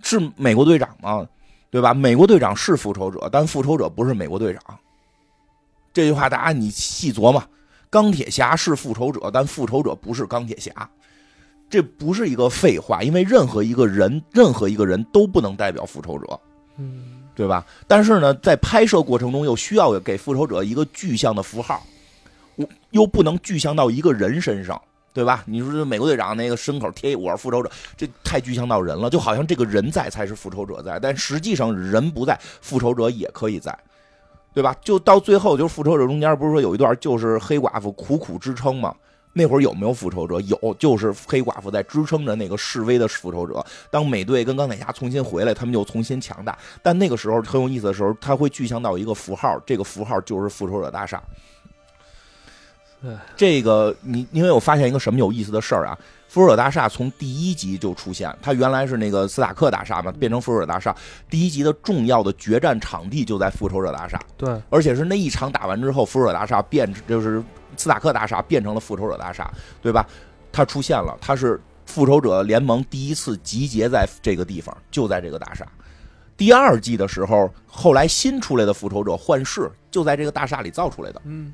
[0.02, 1.24] 是美国队长吗？
[1.70, 1.94] 对吧？
[1.94, 4.60] 美国队长是复仇者，但复仇者不是美国队长。
[5.92, 7.40] 这句话大家你细琢磨，
[7.88, 10.72] 钢铁侠是复仇者，但复仇者不是钢铁侠。
[11.72, 16.38] 这不是一个废话，因为任何一个人，任何一个人都不能代表复仇者。
[16.76, 17.64] 嗯，对吧？
[17.88, 21.82] 但是呢，在拍摄过程中又需要给复仇者一个具象的符号，
[22.56, 24.78] 我又不能具象到一个人身上，
[25.14, 25.42] 对吧？
[25.46, 33.74] 你说这美国队长那个牲口贴我是复仇者，这太具象到人了，就好像这个人在才是复仇者在，但实际上人不在，复仇者也可以在。
[34.54, 34.76] 对吧？
[34.82, 38.94] 就到最后，就是复仇者中间不是说有一段就是黑寡妇苦苦支撑吗？
[39.32, 40.40] 那会儿有没有复仇者？
[40.42, 43.64] 有，就是黑寡妇在支撑着那个示威的复仇者。
[43.90, 46.58] 当美队跟钢铁侠重新回来，他们就重新强大。
[46.82, 51.22] 但那个时候很有意思的时候，他会具象到一个符号，这个符号就是复仇者大厦。
[53.04, 55.98] 哎这个你因为我发现一个什么有意思的事儿啊？
[56.28, 60.94] 复仇者大厦从第一集就出现，它原来是那个斯塔克大厦嘛，变成复仇者大厦。
[61.28, 64.20] 第一集的重要的决战场地就在复仇者大厦。
[64.36, 67.42] 对，而且是那一场打完之后，复仇者大厦变就是
[67.76, 69.50] 斯塔克大厦变成了复仇者大厦，
[69.80, 70.06] 对吧？
[70.50, 75.66] 它出现了，它是复仇者联盟第一次集结在这个地方，就在这个大厦。
[76.36, 81.52] 第二季的时候，后来新出来的复仇者幻视就在这个大厦里造出来的，嗯，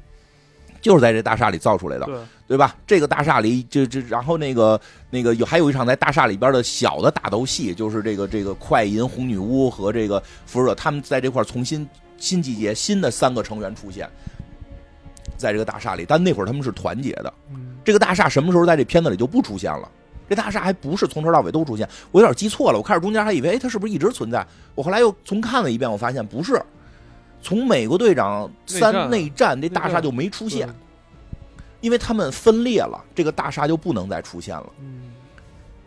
[0.81, 2.17] 就是在这大厦里造出来的，对，
[2.49, 2.75] 对吧？
[2.87, 4.81] 这个大厦里就就然后那个
[5.11, 11.87] 那个有还有一场在大厦里边的小的打斗戏，就是这个这个快银红女巫和这个复仇者他们在这块重新
[12.17, 14.09] 新集结，新的三个成员出现
[15.39, 17.33] 在这个大厦里，但那会儿他们是团结的。
[17.51, 19.89] 嗯，这个大厦什么时候在这片子里就不出现了？
[20.29, 22.77] 这大厦还不是从头到尾都出现，我有点记错了。
[22.77, 24.47] 我开始中间还以为，哎，它是不是一直存在？
[24.75, 26.61] 我后来又重看了一遍，我发现不是。
[27.41, 30.69] 从美国队长三内战内战，这大厦就没出现，
[31.81, 34.67] 因为他们分裂了，这个大厦就不能再出现了。
[34.81, 35.03] 嗯，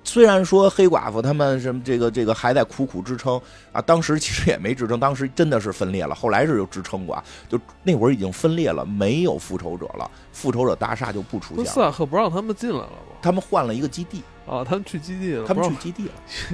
[0.03, 3.39] 虽然说黑寡妇他们什么这个这个还在苦苦支撑
[3.71, 11.71] 啊，当时其实也没支撑，当时真的是分裂了，后来是有支撑过啊，就那会儿已经分裂了，没有复仇者了，复仇者大厦就不出不现了。
[11.71, 13.15] 斯塔克不让他们进来了吗？
[13.21, 16.13] 他们换了一个基地，啊，他们去基地了，他们去基地了，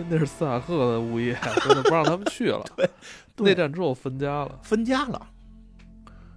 [0.10, 2.64] 那是斯塔克的物业，真的不让他们去了。
[2.76, 2.90] 对
[3.36, 4.60] 对内战之后分家了。
[4.62, 5.22] 分家了，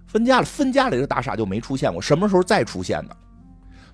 [0.07, 3.17] 分家了，分家了，这个大厦就没出现过，什么时候再出现的？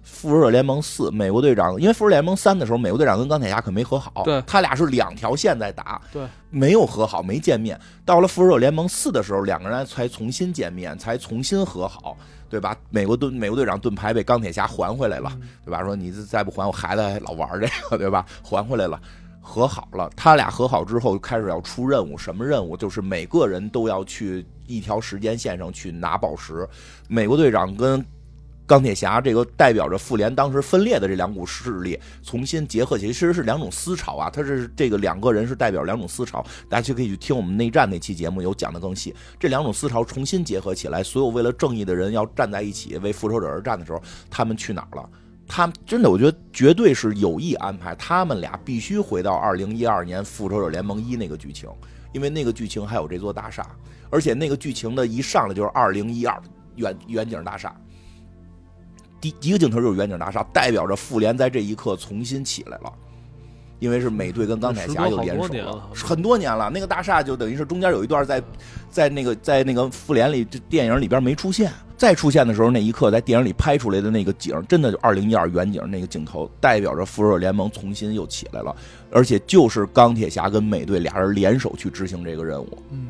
[0.07, 7.79] 复仇者联盟四，美国队长，因为复仇者联盟三的时候，美国队长跟钢铁侠可没和好，对他俩是两条线在打，对，没有和好，没见面。
[8.03, 12.17] 到了复仇者联盟四的时候，两个人才重新见面，才重新和好，
[12.49, 12.75] 对吧？
[12.89, 15.83] 美国盾美国队长盾牌被钢铁侠还回来了，嗯对吧？
[15.83, 18.25] 说你再不还，我孩子还老玩这个，对吧？
[18.41, 18.99] 还回来了。
[19.39, 22.75] 和好了，他俩和好之后开始要出任务，什么任务？
[22.75, 26.67] 就是每个人都要去一条时间线上去拿宝石。
[27.07, 28.05] 美国队长跟
[28.67, 34.29] 钢铁侠这个代表着复联当时分裂的这两股势力重新结合起来，其实是两种思潮啊。
[34.29, 39.15] 他是这个两个人是代表两种思潮，大家就可以去听我们内战那期节目，有讲的更细。
[39.39, 45.09] 这两种思潮重新结合起来，所有为了正义的人要站在一起为复仇者而战的时候，他们去哪儿了？
[45.47, 51.69] 他真的，我觉得绝对是有意安排，他们俩必须回到二零一二年复仇者联盟一那个剧情，
[52.11, 53.65] 因为那个剧情还有这座大厦，
[54.09, 56.37] 而且那个剧情的一上来就是二零一二
[56.75, 57.73] 远远景大厦。
[59.19, 62.93] 第一个镜头就是远景大厦，代表着复联在这一刻重新起来了，
[63.79, 66.69] 因为是美队跟钢铁侠又联手了，很多年了。
[66.69, 68.41] 那个大厦就等于是中间有一段在，
[68.89, 78.75] 在那个在那个复联里这电影里边没出现，再出现的时候那一刻在电影里拍出来的那个景，真的就二零一二远景那个镜头，代表着复仇者联盟重新又起来了，
[79.11, 82.77] 而且就是钢铁侠跟美队俩人联手去执行这个任务。
[82.91, 83.07] 嗯，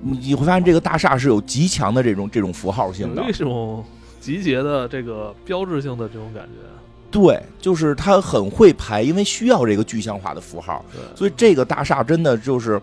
[0.00, 3.84] 你会发现这个大厦是有极强的这种这种符号性的，为什么？
[4.24, 6.66] 集结的这个标志性的这种感觉，
[7.10, 10.82] 对，就是他很会排，因为需要这个具象化的符号，
[11.14, 12.80] 所以这个大厦真的就是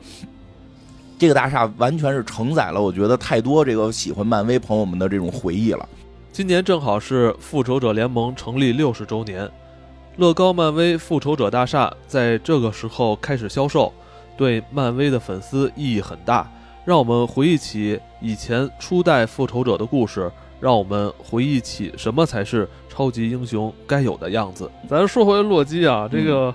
[1.18, 5.90] 这个大厦完全是承载了我觉得太多这个喜欢漫威朋友们的这种回忆了。
[6.32, 9.50] 今年正好是复仇者联盟成立六十周年，
[10.18, 13.92] 乐高漫威复仇者大厦在这个时候开始销售，
[14.38, 16.48] 对漫威的粉丝意义很大，
[16.86, 20.32] 让我们回忆起以前初代复仇者的故事。
[20.62, 24.72] 让我们回忆起什么才是超级英雄该有的样子。
[24.88, 26.54] 咱说回洛基啊，这个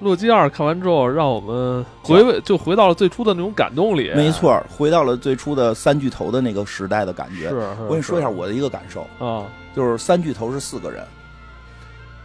[0.00, 4.12] 洛基二看完之后，让我们回味，就回到了最初的那种感动里。
[4.14, 7.48] 没错，回到了最初的三巨头的那个时代的感觉。
[7.48, 11.02] 是，我跟你说一下我的一个感受啊，就是三巨头是四个人：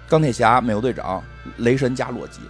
[0.10, 1.24] 钢铁侠、美国队长、
[1.58, 2.42] 雷神加洛基。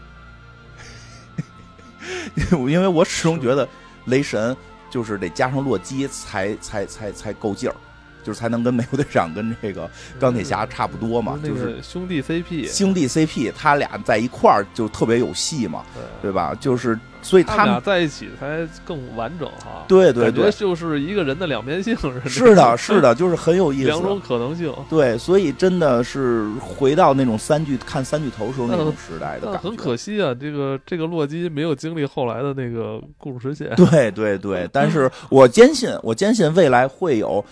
[2.51, 3.65] 因为我始终觉得
[4.05, 4.57] 雷神
[4.89, 7.75] 就是得加上洛基才才才才够劲儿。
[8.23, 9.89] 就是才能跟美国队长跟这个
[10.19, 15.83] 钢铁侠差不多嘛，就是兄弟 CP，兄弟 CP，他俩在一块儿就特别有戏嘛，
[16.21, 16.55] 对吧？
[16.59, 19.85] 就是所以他们俩在一起才更完整哈。
[19.87, 21.95] 对对对，就是一个人的两面性
[22.25, 24.73] 是的，是的，就是很有意思，两种可能性。
[24.89, 29.59] 对，所以真的是回到那种三巨看三巨头时候那种时代的感觉。
[29.59, 33.69] 很可惜啊，这个这个洛基没有经历后来的那个故事线。
[33.75, 37.43] 对对对，但是我坚信，我坚信未来会有。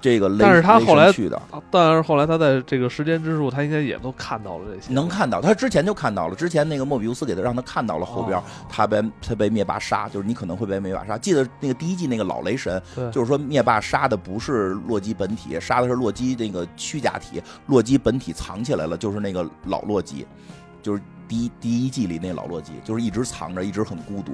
[0.00, 1.40] 这个，但是他后来去的，
[1.70, 11.18] 但是后来他在这个时间之树，他应该也都看到了这些，能看到，他之前就看到了，之前那个莫比乌斯给他让他看到了后边，他被他被灭霸杀，就是你可能会被灭霸杀。
[11.18, 12.80] 记得那个第一季那个老雷神，
[13.12, 20.26] 就是说灭霸杀的不是洛基本体，杀的是洛基那个虚假体，洛基本体藏起来了，就是那个老洛基，
[20.80, 24.32] 就是第一第一季里那老洛基，就是一直藏着，一直很孤独。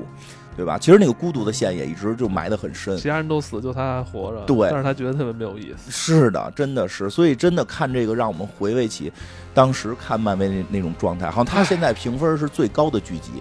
[0.56, 0.78] 对吧？
[0.78, 4.40] 其实那个孤独的线也一直就埋得很深，其他人都死，就他还活着。
[4.46, 5.90] 对，但是他觉得特别没有意思。
[5.90, 9.12] 是的，真的是，所以真的看这个，让我们回味起
[9.52, 11.26] 当时看漫威那那种状态。
[11.26, 13.32] 好像他现在评分是最高的剧集，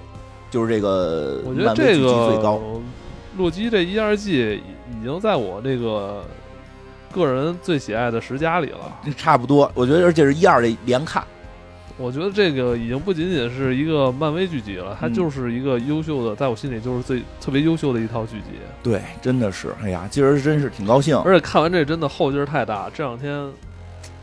[0.52, 2.62] 就是这个我觉得这个最高。
[3.38, 4.62] 洛基这一二季
[4.92, 6.24] 已经在我这个
[7.14, 9.72] 个人最喜爱的十佳里了，差不多。
[9.74, 11.24] 我觉得而且是一二这连看。
[11.97, 18.47] 我觉得这个已经不仅仅是一个漫威剧集了，它就是一个优秀的，在我心里就是最特别优秀的一套剧集。
[18.84, 21.17] 对，真的是，哎呀，今儿真是挺高兴。
[21.19, 23.31] 而且看完这真的后劲儿太大，这两天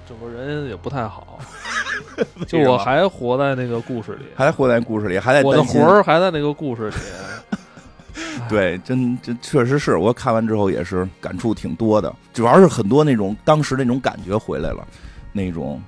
[0.06, 1.38] 整个人也不太好。
[2.46, 6.96] 就我还活在那个故事里，还活在故事里，还在我的魂儿还在那个故事里。
[8.50, 14.86] 对，真真确实是我看完之后也是感触挺多的，主要是很多那种当时那种感觉回来了，
[15.32, 15.80] 那种。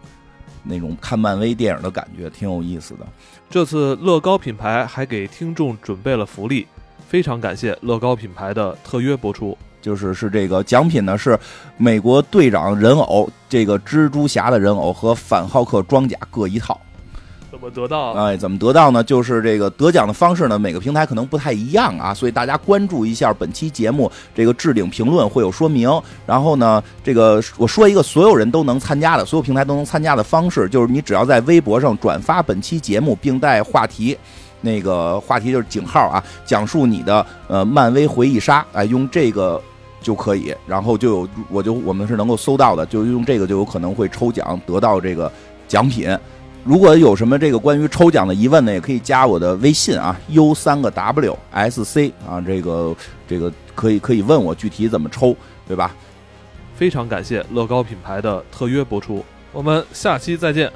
[0.64, 3.06] 那种看漫威电影的感觉挺有意思的。
[3.48, 6.66] 这次乐高品牌还给听众准备了福利，
[7.06, 9.56] 非常感谢乐高品牌的特约播出。
[9.80, 11.38] 就是是这个奖品呢，是
[11.76, 16.80] 美国队长人偶、这个蜘蛛侠的人偶和反浩克装甲各一套。
[17.54, 18.10] 怎么得到？
[18.14, 19.04] 哎，怎么得到呢？
[19.04, 25.88] 就是这个得奖的方式呢，每个平台可能不太一样啊，所以大家关注一下本期节目这个置顶评论会有说明。
[26.26, 34.18] 然后呢，这个我说一个所有人都能参加的，所有平台都能参加的方式，就是你只要在微博上转发本期节目，并带话题，
[34.60, 39.62] 那个话题就是井号啊，讲述你的呃漫威回忆杀，哎，用这个
[40.02, 45.30] 就可以，然后就有我就我们是能够搜到的，就用这个就有可能会抽奖得到这个
[45.68, 46.18] 奖品。
[46.64, 52.96] 如果有什么这个关于抽奖的疑问呢，也可以加我的微信啊，U 三个 W S C 啊，这个
[53.28, 55.36] 这个可以可以问我具体怎么抽，
[55.68, 55.94] 对吧？
[56.74, 59.22] 非常感谢乐高品牌的特约播出，
[59.52, 60.72] 我们下期再见。